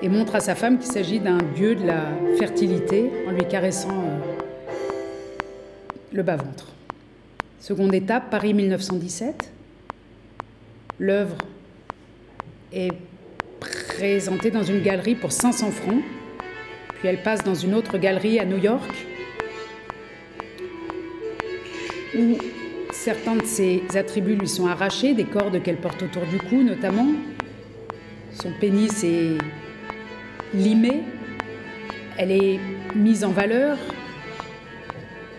et 0.01 0.09
montre 0.09 0.35
à 0.35 0.41
sa 0.41 0.55
femme 0.55 0.77
qu'il 0.77 0.91
s'agit 0.91 1.21
d'un 1.21 1.37
dieu 1.55 1.75
de 1.75 1.87
la 1.87 2.09
fertilité 2.37 3.09
en 3.29 3.31
lui 3.31 3.45
caressant 3.45 3.91
euh, 3.91 4.75
le 6.11 6.21
bas-ventre. 6.21 6.73
Seconde 7.61 7.93
étape, 7.93 8.29
Paris 8.29 8.53
1917. 8.53 9.53
L'œuvre 10.99 11.37
est 12.73 12.91
présentée 13.61 14.51
dans 14.51 14.63
une 14.63 14.81
galerie 14.81 15.15
pour 15.15 15.31
500 15.31 15.71
francs, 15.71 16.03
puis 16.95 17.07
elle 17.07 17.23
passe 17.23 17.45
dans 17.45 17.55
une 17.55 17.73
autre 17.73 17.97
galerie 17.97 18.37
à 18.37 18.43
New 18.43 18.57
York, 18.57 18.91
Certains 23.03 23.35
de 23.35 23.45
ses 23.45 23.81
attributs 23.95 24.35
lui 24.35 24.47
sont 24.47 24.67
arrachés, 24.67 25.15
des 25.15 25.23
cordes 25.23 25.59
qu'elle 25.63 25.77
porte 25.77 26.03
autour 26.03 26.21
du 26.27 26.37
cou 26.37 26.61
notamment. 26.61 27.07
Son 28.31 28.51
pénis 28.59 29.03
est 29.03 29.39
limé, 30.53 31.01
elle 32.15 32.29
est 32.29 32.59
mise 32.95 33.23
en 33.23 33.31
valeur, 33.31 33.79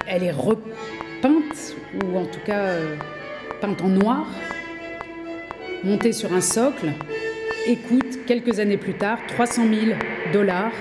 elle 0.09 0.25
est 0.25 0.33
repeinte, 0.33 1.77
ou 2.05 2.19
en 2.19 2.25
tout 2.25 2.41
cas 2.45 2.65
euh, 2.65 2.97
peinte 3.61 3.81
en 3.81 3.91
noir, 3.91 4.27
montée 5.85 6.13
sur 6.13 6.33
un 6.33 6.41
socle, 6.41 6.89
et 7.69 7.77
coûte 7.77 8.27
quelques 8.27 8.59
années 8.59 8.77
plus 8.77 8.95
tard 8.95 9.21
300 9.29 9.67
000 9.69 9.97
dollars 10.33 10.73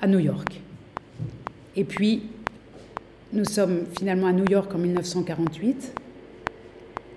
à 0.00 0.06
New 0.06 0.20
York. 0.20 0.58
Et 1.76 1.84
puis, 1.84 2.22
nous 3.32 3.44
sommes 3.44 3.84
finalement 3.98 4.26
à 4.28 4.32
New 4.32 4.46
York 4.50 4.74
en 4.74 4.78
1948. 4.78 5.92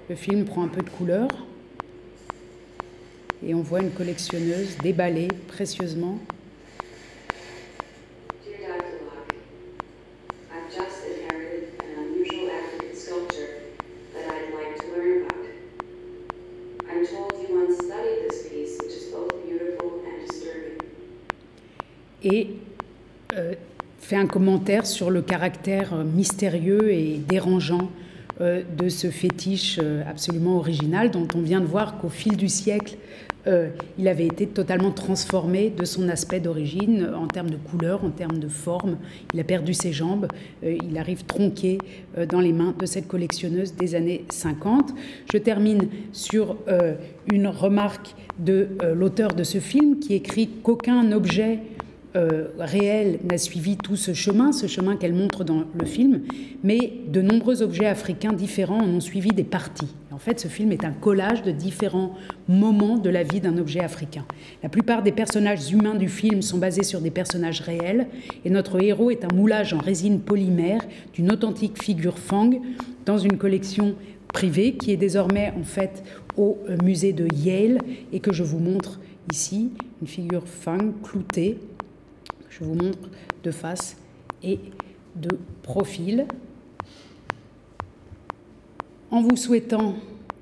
Le 0.10 0.16
film 0.16 0.44
prend 0.44 0.64
un 0.64 0.68
peu 0.68 0.82
de 0.82 0.90
couleur 0.90 1.28
et 3.46 3.54
on 3.56 3.62
voit 3.62 3.80
une 3.80 3.92
collectionneuse 3.92 4.78
déballer 4.84 5.30
précieusement 5.48 6.20
fait 24.12 24.18
un 24.18 24.28
commentaire 24.28 24.86
sur 24.86 25.10
le 25.10 25.22
caractère 25.22 25.96
mystérieux 26.04 26.92
et 26.92 27.18
dérangeant 27.30 27.90
euh, 28.42 28.62
de 28.78 28.90
ce 28.90 29.10
fétiche 29.10 29.80
euh, 29.82 30.04
absolument 30.06 30.58
original 30.58 31.12
dont 31.12 31.30
on 31.34 31.40
vient 31.40 31.62
de 31.62 31.66
voir 31.66 31.98
qu'au 31.98 32.10
fil 32.10 32.36
du 32.36 32.50
siècle, 32.50 32.98
euh, 33.48 33.70
il 33.98 34.10
avait 34.10 34.26
été 34.26 34.48
totalement 34.48 34.92
transformé 34.92 35.70
de 35.70 35.86
son 35.86 36.10
aspect 36.10 36.42
d'origine 36.42 37.10
en 37.16 37.26
termes 37.26 37.52
de 37.52 37.56
couleur, 37.56 38.04
en 38.04 38.10
termes 38.10 38.40
de 38.40 38.50
forme. 38.50 38.98
Il 39.34 39.40
a 39.40 39.46
perdu 39.46 39.74
ses 39.74 39.94
jambes, 39.94 40.28
il 40.62 40.98
arrive 40.98 41.24
tronqué 41.24 41.78
dans 42.28 42.42
les 42.42 42.52
mains 42.52 42.76
de 42.78 42.86
cette 42.86 43.08
collectionneuse 43.08 43.76
des 43.76 43.96
années 43.96 44.26
50. 44.30 44.94
Je 45.32 45.38
termine 45.38 45.88
sur 46.12 46.58
une 47.32 47.48
remarque 47.48 48.14
de 48.40 48.68
l'auteur 48.94 49.30
de 49.30 49.44
ce 49.44 49.60
film 49.60 50.00
qui 50.00 50.16
écrit 50.16 50.50
qu'aucun 50.62 51.14
objet 51.14 51.60
euh, 52.16 52.48
réel 52.60 53.20
n'a 53.30 53.38
suivi 53.38 53.78
tout 53.78 53.96
ce 53.96 54.14
chemin, 54.14 54.52
ce 54.52 54.68
chemin 54.68 54.98
qu'elle 54.98 55.14
montre 55.14 55.44
dans 55.44 55.64
le 55.74 55.86
film, 55.86 56.22
mais 56.64 56.94
de 57.08 57.22
nombreux 57.22 57.62
objets 57.62 57.86
africains 57.86 58.34
différents 58.34 58.80
en 58.82 58.88
ont 58.90 59.00
suivi 59.00 59.30
des 59.30 59.44
parties. 59.44 59.88
En 60.12 60.18
fait, 60.18 60.40
ce 60.40 60.48
film 60.48 60.72
est 60.72 60.84
un 60.84 60.92
collage 60.92 61.42
de 61.42 61.52
différents 61.52 62.16
moments 62.48 62.98
de 62.98 63.10
la 63.10 63.24
vie 63.24 63.40
d'un 63.40 63.58
objet 63.58 63.80
africain. 63.80 64.26
La 64.62 64.70
plupart 64.70 65.04
des 65.04 65.12
personnages 65.12 65.72
humains 65.72 65.96
du 65.96 66.10
film 66.10 66.42
sont 66.42 66.58
basés 66.58 66.84
sur 66.84 67.00
des 67.02 67.12
personnages 67.12 67.62
réels, 67.62 68.08
et 68.44 68.50
notre 68.50 68.82
héros 68.84 69.10
est 69.10 69.24
un 69.24 69.34
moulage 69.34 69.74
en 69.74 69.80
résine 69.80 70.20
polymère 70.20 70.82
d'une 71.14 71.32
authentique 71.32 71.82
figure 71.82 72.20
Fang 72.20 72.52
dans 73.06 73.18
une 73.18 73.38
collection 73.38 73.96
privée 74.34 74.74
qui 74.74 74.92
est 74.92 74.98
désormais 74.98 75.54
en 75.60 75.64
fait 75.64 76.04
au 76.38 76.58
euh, 76.70 76.78
musée 76.84 77.14
de 77.14 77.28
Yale 77.34 77.80
et 78.12 78.20
que 78.20 78.34
je 78.34 78.44
vous 78.44 78.60
montre 78.60 79.00
ici, 79.32 79.72
une 80.02 80.08
figure 80.08 80.48
Fang 80.48 80.94
cloutée 81.04 81.58
je 82.52 82.64
vous 82.64 82.76
montre 82.76 83.10
de 83.44 83.50
face 83.50 83.98
et 84.44 84.60
de 85.16 85.40
profil. 85.64 86.28
En 89.10 89.24
vous 89.24 89.36
souhaitant 89.36 89.96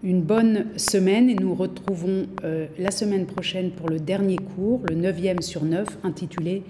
une 0.03 0.21
bonne 0.21 0.77
semaine 0.77 1.29
et 1.29 1.35
nous 1.35 1.55
retrouvons 1.55 2.27
euh, 2.43 2.67
la 2.77 2.91
semaine 2.91 3.25
prochaine 3.25 3.71
pour 3.71 3.89
le 3.89 3.99
dernier 3.99 4.35
cours, 4.37 4.81
le 4.89 4.95
9e 4.95 5.41
sur 5.41 5.63
9, 5.63 5.87
intitulé 6.03 6.63